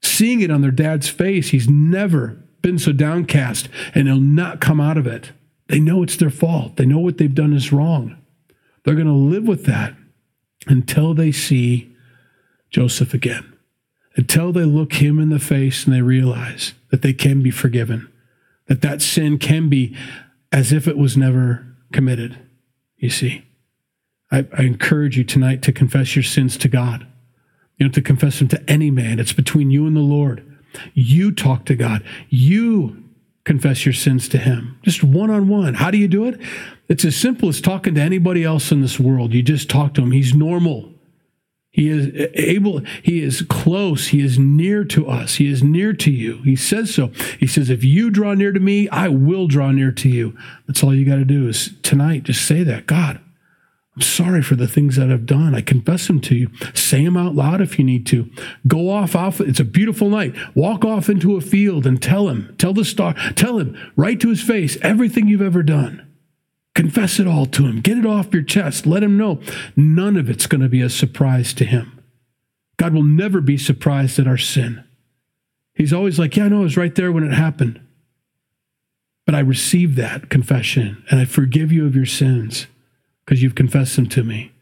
Seeing 0.01 0.41
it 0.41 0.51
on 0.51 0.61
their 0.61 0.71
dad's 0.71 1.09
face, 1.09 1.49
he's 1.49 1.69
never 1.69 2.41
been 2.61 2.79
so 2.79 2.91
downcast 2.91 3.69
and 3.93 4.07
he'll 4.07 4.19
not 4.19 4.61
come 4.61 4.79
out 4.79 4.97
of 4.97 5.07
it. 5.07 5.31
They 5.67 5.79
know 5.79 6.03
it's 6.03 6.15
their 6.15 6.29
fault, 6.29 6.77
they 6.77 6.85
know 6.85 6.99
what 6.99 7.17
they've 7.17 7.33
done 7.33 7.53
is 7.53 7.73
wrong. 7.73 8.17
They're 8.83 8.95
going 8.95 9.07
to 9.07 9.13
live 9.13 9.47
with 9.47 9.65
that 9.65 9.93
until 10.69 11.13
they 11.13 11.31
see 11.31 11.95
Joseph 12.69 13.13
again, 13.13 13.53
until 14.15 14.51
they 14.51 14.65
look 14.65 14.93
him 14.93 15.19
in 15.19 15.29
the 15.29 15.39
face 15.39 15.85
and 15.85 15.93
they 15.93 16.01
realize 16.01 16.73
that 16.91 17.01
they 17.01 17.13
can 17.13 17.41
be 17.41 17.51
forgiven, 17.51 18.11
that 18.67 18.81
that 18.81 19.01
sin 19.01 19.37
can 19.37 19.69
be 19.69 19.95
as 20.51 20.71
if 20.71 20.87
it 20.87 20.97
was 20.97 21.17
never 21.17 21.65
committed. 21.91 22.37
You 22.97 23.09
see, 23.09 23.45
I, 24.31 24.45
I, 24.57 24.63
encourage 24.63 25.17
you 25.17 25.23
tonight 25.23 25.61
to 25.63 25.71
confess 25.71 26.15
your 26.15 26.23
sins 26.23 26.57
to 26.57 26.67
God. 26.67 27.01
You 27.77 27.85
don't 27.85 27.95
have 27.95 28.03
to 28.03 28.07
confess 28.07 28.39
them 28.39 28.47
to 28.49 28.69
any 28.69 28.89
man. 28.91 29.19
It's 29.19 29.33
between 29.33 29.71
you 29.71 29.85
and 29.85 29.95
the 29.95 30.01
Lord. 30.01 30.43
You 30.93 31.31
talk 31.31 31.65
to 31.65 31.75
God. 31.75 32.03
You 32.29 33.06
confess 33.47 33.85
your 33.85 33.93
sins 33.93 34.27
to 34.29 34.37
Him, 34.37 34.77
just 34.83 35.03
one 35.03 35.29
on 35.29 35.47
one. 35.47 35.75
How 35.75 35.89
do 35.89 35.97
you 35.97 36.09
do 36.09 36.25
it? 36.27 36.39
It's 36.89 37.05
as 37.05 37.15
simple 37.15 37.47
as 37.47 37.61
talking 37.61 37.95
to 37.95 38.01
anybody 38.01 38.43
else 38.43 38.71
in 38.73 38.81
this 38.81 38.99
world. 38.99 39.33
You 39.33 39.41
just 39.41 39.69
talk 39.69 39.93
to 39.93 40.01
Him. 40.01 40.11
He's 40.11 40.33
normal. 40.33 40.91
He 41.71 41.89
is 41.89 42.29
able, 42.33 42.81
he 43.03 43.21
is 43.21 43.43
close, 43.43 44.07
he 44.07 44.21
is 44.21 44.39
near 44.39 44.83
to 44.85 45.07
us, 45.07 45.35
he 45.35 45.47
is 45.47 45.61
near 45.61 45.93
to 45.93 46.09
you. 46.11 46.41
He 46.41 46.55
says 46.55 46.93
so. 46.93 47.11
He 47.39 47.45
says, 47.45 47.69
If 47.69 47.83
you 47.83 48.09
draw 48.09 48.33
near 48.33 48.51
to 48.51 48.59
me, 48.59 48.89
I 48.89 49.09
will 49.09 49.47
draw 49.47 49.71
near 49.71 49.91
to 49.91 50.09
you. 50.09 50.35
That's 50.65 50.83
all 50.83 50.93
you 50.93 51.05
got 51.05 51.17
to 51.17 51.25
do 51.25 51.47
is 51.47 51.75
tonight, 51.83 52.23
just 52.23 52.45
say 52.45 52.63
that. 52.63 52.87
God, 52.87 53.19
I'm 53.97 54.01
sorry 54.01 54.43
for 54.43 54.55
the 54.55 54.67
things 54.67 54.95
that 54.97 55.09
I've 55.09 55.25
done. 55.25 55.55
I 55.55 55.61
confess 55.61 56.05
them 56.05 56.21
to 56.21 56.35
you. 56.35 56.51
Say 56.75 57.03
them 57.03 57.17
out 57.17 57.33
loud 57.33 57.61
if 57.61 57.79
you 57.79 57.83
need 57.83 58.05
to. 58.07 58.29
Go 58.67 58.91
off, 58.91 59.15
off. 59.15 59.41
It's 59.41 59.59
a 59.59 59.65
beautiful 59.65 60.07
night. 60.07 60.35
Walk 60.53 60.85
off 60.85 61.09
into 61.09 61.35
a 61.35 61.41
field 61.41 61.87
and 61.87 61.99
tell 61.99 62.29
him, 62.29 62.53
tell 62.59 62.73
the 62.73 62.85
star, 62.85 63.15
tell 63.33 63.57
him 63.57 63.75
right 63.95 64.19
to 64.19 64.29
his 64.29 64.43
face 64.43 64.77
everything 64.83 65.27
you've 65.27 65.41
ever 65.41 65.63
done. 65.63 66.07
Confess 66.75 67.19
it 67.19 67.25
all 67.25 67.47
to 67.47 67.65
him. 67.65 67.81
Get 67.81 67.97
it 67.97 68.05
off 68.05 68.31
your 68.31 68.43
chest. 68.43 68.85
Let 68.85 69.01
him 69.01 69.17
know 69.17 69.41
none 69.75 70.15
of 70.15 70.29
it's 70.29 70.45
going 70.45 70.61
to 70.61 70.69
be 70.69 70.81
a 70.81 70.91
surprise 70.91 71.51
to 71.55 71.65
him. 71.65 71.99
God 72.77 72.93
will 72.93 73.01
never 73.01 73.41
be 73.41 73.57
surprised 73.57 74.19
at 74.19 74.27
our 74.27 74.37
sin. 74.37 74.83
He's 75.73 75.91
always 75.91 76.19
like, 76.19 76.37
Yeah, 76.37 76.45
I 76.45 76.49
know, 76.49 76.59
I 76.59 76.65
was 76.65 76.77
right 76.77 76.93
there 76.93 77.11
when 77.11 77.23
it 77.23 77.33
happened. 77.33 77.81
But 79.25 79.33
I 79.33 79.39
received 79.39 79.95
that 79.95 80.29
confession 80.29 81.03
and 81.09 81.19
I 81.19 81.25
forgive 81.25 81.71
you 81.71 81.87
of 81.87 81.95
your 81.95 82.05
sins 82.05 82.67
because 83.27 83.43
you've 83.43 83.55
confessed 83.55 83.97
them 83.97 84.07
to 84.07 84.23
me. 84.23 84.53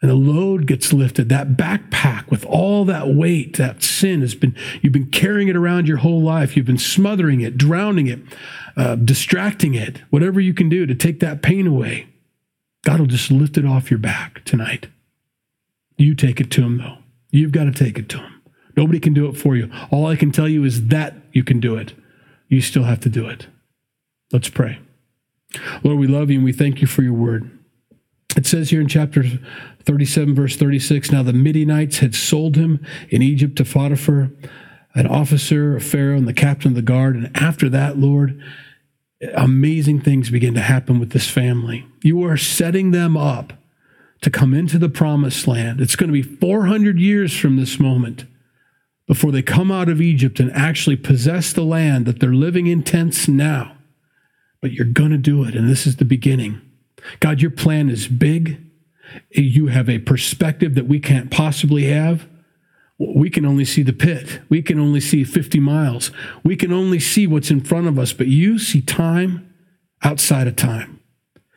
And 0.00 0.10
the 0.10 0.16
load 0.16 0.66
gets 0.66 0.92
lifted. 0.92 1.28
That 1.28 1.50
backpack 1.50 2.28
with 2.28 2.44
all 2.46 2.84
that 2.86 3.14
weight, 3.14 3.56
that 3.58 3.84
sin 3.84 4.22
has 4.22 4.34
been, 4.34 4.56
you've 4.80 4.92
been 4.92 5.10
carrying 5.10 5.46
it 5.46 5.54
around 5.54 5.86
your 5.86 5.98
whole 5.98 6.20
life. 6.20 6.56
You've 6.56 6.66
been 6.66 6.78
smothering 6.78 7.40
it, 7.40 7.56
drowning 7.56 8.08
it 8.08 8.18
uh, 8.76 8.96
distracting 8.96 9.74
it, 9.74 9.98
whatever 10.10 10.40
you 10.40 10.54
can 10.54 10.68
do 10.68 10.86
to 10.86 10.94
take 10.94 11.20
that 11.20 11.42
pain 11.42 11.66
away, 11.66 12.08
God 12.84 13.00
will 13.00 13.06
just 13.06 13.30
lift 13.30 13.56
it 13.56 13.66
off 13.66 13.90
your 13.90 13.98
back 13.98 14.44
tonight. 14.44 14.88
You 15.96 16.14
take 16.14 16.40
it 16.40 16.50
to 16.52 16.62
Him, 16.62 16.78
though. 16.78 16.98
You've 17.30 17.52
got 17.52 17.64
to 17.64 17.72
take 17.72 17.98
it 17.98 18.08
to 18.10 18.18
Him. 18.18 18.42
Nobody 18.76 18.98
can 18.98 19.12
do 19.12 19.28
it 19.28 19.34
for 19.34 19.54
you. 19.54 19.70
All 19.90 20.06
I 20.06 20.16
can 20.16 20.32
tell 20.32 20.48
you 20.48 20.64
is 20.64 20.88
that 20.88 21.14
you 21.32 21.44
can 21.44 21.60
do 21.60 21.76
it. 21.76 21.92
You 22.48 22.60
still 22.60 22.84
have 22.84 23.00
to 23.00 23.08
do 23.08 23.28
it. 23.28 23.46
Let's 24.32 24.48
pray. 24.48 24.78
Lord, 25.82 25.98
we 25.98 26.06
love 26.06 26.30
you 26.30 26.36
and 26.36 26.44
we 26.44 26.52
thank 26.52 26.80
you 26.80 26.86
for 26.86 27.02
your 27.02 27.12
word. 27.12 27.50
It 28.36 28.46
says 28.46 28.70
here 28.70 28.80
in 28.80 28.88
chapter 28.88 29.24
37, 29.84 30.34
verse 30.34 30.56
36 30.56 31.12
Now 31.12 31.22
the 31.22 31.32
Midianites 31.32 31.98
had 31.98 32.14
sold 32.14 32.56
him 32.56 32.84
in 33.10 33.22
Egypt 33.22 33.56
to 33.56 33.64
Potiphar, 33.64 34.30
an 34.94 35.06
officer 35.06 35.76
of 35.76 35.84
Pharaoh 35.84 36.16
and 36.16 36.28
the 36.28 36.32
captain 36.32 36.70
of 36.70 36.74
the 36.74 36.82
guard. 36.82 37.16
And 37.16 37.30
after 37.36 37.68
that, 37.70 37.98
Lord, 37.98 38.42
amazing 39.34 40.00
things 40.00 40.30
begin 40.30 40.54
to 40.54 40.60
happen 40.60 40.98
with 40.98 41.10
this 41.10 41.28
family. 41.28 41.86
You 42.02 42.24
are 42.24 42.36
setting 42.36 42.90
them 42.90 43.16
up 43.16 43.52
to 44.22 44.30
come 44.30 44.54
into 44.54 44.78
the 44.78 44.88
promised 44.88 45.46
land. 45.46 45.80
It's 45.80 45.96
going 45.96 46.08
to 46.08 46.12
be 46.12 46.22
400 46.22 46.98
years 46.98 47.36
from 47.36 47.56
this 47.56 47.78
moment 47.78 48.24
before 49.06 49.32
they 49.32 49.42
come 49.42 49.70
out 49.70 49.88
of 49.88 50.00
Egypt 50.00 50.40
and 50.40 50.52
actually 50.52 50.96
possess 50.96 51.52
the 51.52 51.64
land 51.64 52.06
that 52.06 52.20
they're 52.20 52.32
living 52.32 52.66
in 52.66 52.82
tents 52.82 53.28
now. 53.28 53.76
But 54.60 54.72
you're 54.72 54.86
going 54.86 55.10
to 55.10 55.18
do 55.18 55.44
it, 55.44 55.56
and 55.56 55.68
this 55.68 55.86
is 55.86 55.96
the 55.96 56.04
beginning. 56.04 56.60
God, 57.20 57.40
your 57.40 57.50
plan 57.50 57.88
is 57.88 58.08
big. 58.08 58.60
You 59.30 59.66
have 59.68 59.88
a 59.88 59.98
perspective 59.98 60.74
that 60.74 60.86
we 60.86 61.00
can't 61.00 61.30
possibly 61.30 61.84
have 61.84 62.26
we 63.14 63.30
can 63.30 63.44
only 63.44 63.64
see 63.64 63.82
the 63.82 63.92
pit. 63.92 64.40
We 64.48 64.62
can 64.62 64.78
only 64.78 65.00
see 65.00 65.24
50 65.24 65.58
miles. 65.60 66.10
We 66.44 66.56
can 66.56 66.72
only 66.72 67.00
see 67.00 67.26
what's 67.26 67.50
in 67.50 67.62
front 67.62 67.88
of 67.88 67.98
us, 67.98 68.12
but 68.12 68.28
you 68.28 68.58
see 68.58 68.80
time 68.80 69.52
outside 70.02 70.46
of 70.46 70.56
time. 70.56 71.00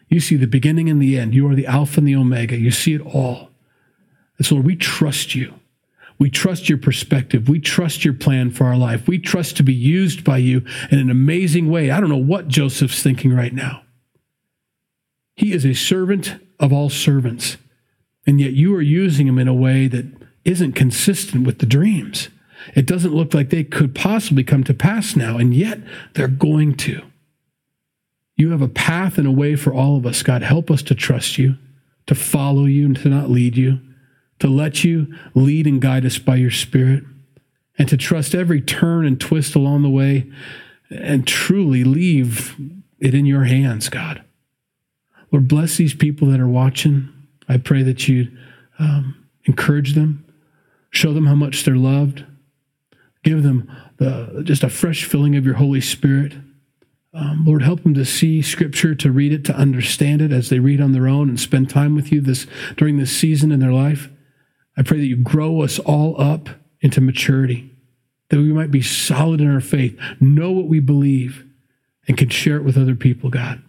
You 0.09 0.19
see 0.19 0.35
the 0.35 0.47
beginning 0.47 0.89
and 0.89 1.01
the 1.01 1.17
end. 1.19 1.33
You 1.33 1.49
are 1.49 1.55
the 1.55 1.67
Alpha 1.67 1.99
and 1.99 2.07
the 2.07 2.15
Omega. 2.15 2.57
You 2.57 2.71
see 2.71 2.93
it 2.93 3.01
all. 3.01 3.49
And 4.37 4.45
so, 4.45 4.55
Lord, 4.55 4.65
we 4.65 4.75
trust 4.75 5.35
you. 5.35 5.53
We 6.17 6.29
trust 6.29 6.69
your 6.69 6.77
perspective. 6.77 7.49
We 7.49 7.59
trust 7.59 8.05
your 8.05 8.13
plan 8.13 8.51
for 8.51 8.65
our 8.65 8.77
life. 8.77 9.07
We 9.07 9.19
trust 9.19 9.57
to 9.57 9.63
be 9.63 9.73
used 9.73 10.23
by 10.23 10.37
you 10.37 10.63
in 10.89 10.99
an 10.99 11.09
amazing 11.09 11.69
way. 11.69 11.91
I 11.91 11.99
don't 11.99 12.09
know 12.09 12.15
what 12.17 12.47
Joseph's 12.47 13.03
thinking 13.03 13.33
right 13.33 13.53
now. 13.53 13.81
He 15.35 15.51
is 15.53 15.65
a 15.65 15.73
servant 15.73 16.35
of 16.59 16.71
all 16.71 16.89
servants, 16.89 17.57
and 18.25 18.39
yet 18.39 18.53
you 18.53 18.73
are 18.75 18.81
using 18.81 19.27
him 19.27 19.37
in 19.37 19.47
a 19.47 19.53
way 19.53 19.87
that 19.87 20.05
isn't 20.45 20.73
consistent 20.73 21.45
with 21.45 21.59
the 21.59 21.65
dreams. 21.65 22.29
It 22.73 22.85
doesn't 22.85 23.13
look 23.13 23.33
like 23.33 23.49
they 23.49 23.63
could 23.63 23.93
possibly 23.93 24.43
come 24.43 24.63
to 24.63 24.73
pass 24.73 25.15
now, 25.15 25.37
and 25.37 25.53
yet 25.53 25.79
they're 26.13 26.27
going 26.27 26.75
to. 26.77 27.01
You 28.37 28.51
have 28.51 28.61
a 28.61 28.67
path 28.67 29.17
and 29.17 29.27
a 29.27 29.31
way 29.31 29.55
for 29.55 29.73
all 29.73 29.97
of 29.97 30.05
us. 30.05 30.23
God, 30.23 30.41
help 30.41 30.71
us 30.71 30.81
to 30.83 30.95
trust 30.95 31.37
you, 31.37 31.57
to 32.07 32.15
follow 32.15 32.65
you, 32.65 32.85
and 32.85 32.95
to 32.97 33.09
not 33.09 33.29
lead 33.29 33.55
you, 33.55 33.79
to 34.39 34.47
let 34.47 34.83
you 34.83 35.13
lead 35.33 35.67
and 35.67 35.81
guide 35.81 36.05
us 36.05 36.17
by 36.17 36.35
your 36.35 36.51
Spirit, 36.51 37.03
and 37.77 37.87
to 37.89 37.97
trust 37.97 38.33
every 38.33 38.61
turn 38.61 39.05
and 39.05 39.19
twist 39.19 39.55
along 39.55 39.83
the 39.83 39.89
way 39.89 40.31
and 40.89 41.27
truly 41.27 41.83
leave 41.83 42.55
it 42.99 43.13
in 43.13 43.25
your 43.25 43.45
hands, 43.45 43.89
God. 43.89 44.23
Lord, 45.35 45.49
bless 45.49 45.75
these 45.75 45.93
people 45.93 46.29
that 46.29 46.39
are 46.39 46.47
watching. 46.47 47.09
I 47.49 47.57
pray 47.57 47.83
that 47.83 48.07
you 48.07 48.31
um, 48.79 49.27
encourage 49.43 49.93
them, 49.93 50.25
Show 50.91 51.11
them 51.11 51.25
how 51.25 51.35
much 51.35 51.65
they're 51.65 51.75
loved. 51.75 52.23
Give 53.21 53.43
them 53.43 53.69
the, 53.97 54.43
just 54.45 54.63
a 54.63 54.69
fresh 54.69 55.03
filling 55.03 55.35
of 55.35 55.45
your 55.45 55.55
Holy 55.55 55.81
Spirit. 55.81 56.35
Um, 57.13 57.43
Lord, 57.45 57.63
help 57.63 57.83
them 57.83 57.93
to 57.95 58.05
see 58.05 58.41
Scripture, 58.41 58.95
to 58.95 59.11
read 59.11 59.33
it, 59.33 59.43
to 59.43 59.55
understand 59.57 60.21
it 60.21 60.31
as 60.31 60.47
they 60.47 60.59
read 60.59 60.79
on 60.79 60.93
their 60.93 61.09
own 61.09 61.27
and 61.27 61.37
spend 61.37 61.69
time 61.69 61.95
with 61.95 62.13
you 62.13 62.21
this 62.21 62.47
during 62.77 62.95
this 62.95 63.11
season 63.11 63.51
in 63.51 63.59
their 63.59 63.73
life. 63.73 64.07
I 64.77 64.83
pray 64.83 64.99
that 64.99 65.07
you 65.07 65.17
grow 65.17 65.63
us 65.63 65.79
all 65.79 66.15
up 66.17 66.47
into 66.79 67.01
maturity, 67.01 67.69
that 68.29 68.37
we 68.37 68.53
might 68.53 68.71
be 68.71 68.81
solid 68.81 69.41
in 69.41 69.53
our 69.53 69.59
faith, 69.59 69.99
know 70.21 70.53
what 70.53 70.69
we 70.69 70.79
believe, 70.79 71.43
and 72.07 72.15
can 72.15 72.29
share 72.29 72.55
it 72.55 72.63
with 72.63 72.77
other 72.77 72.95
people, 72.95 73.29
God. 73.29 73.61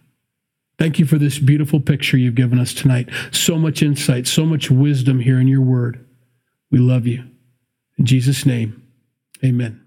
Thank 0.77 0.99
you 0.99 1.05
for 1.05 1.17
this 1.17 1.39
beautiful 1.39 1.79
picture 1.79 2.17
you've 2.17 2.35
given 2.35 2.59
us 2.59 2.73
tonight. 2.73 3.09
So 3.31 3.57
much 3.57 3.81
insight, 3.81 4.27
so 4.27 4.45
much 4.45 4.69
wisdom 4.69 5.19
here 5.19 5.39
in 5.39 5.47
your 5.47 5.61
word. 5.61 6.05
We 6.69 6.77
love 6.77 7.07
you. 7.07 7.23
In 7.97 8.05
Jesus' 8.05 8.45
name, 8.45 8.83
amen. 9.43 9.86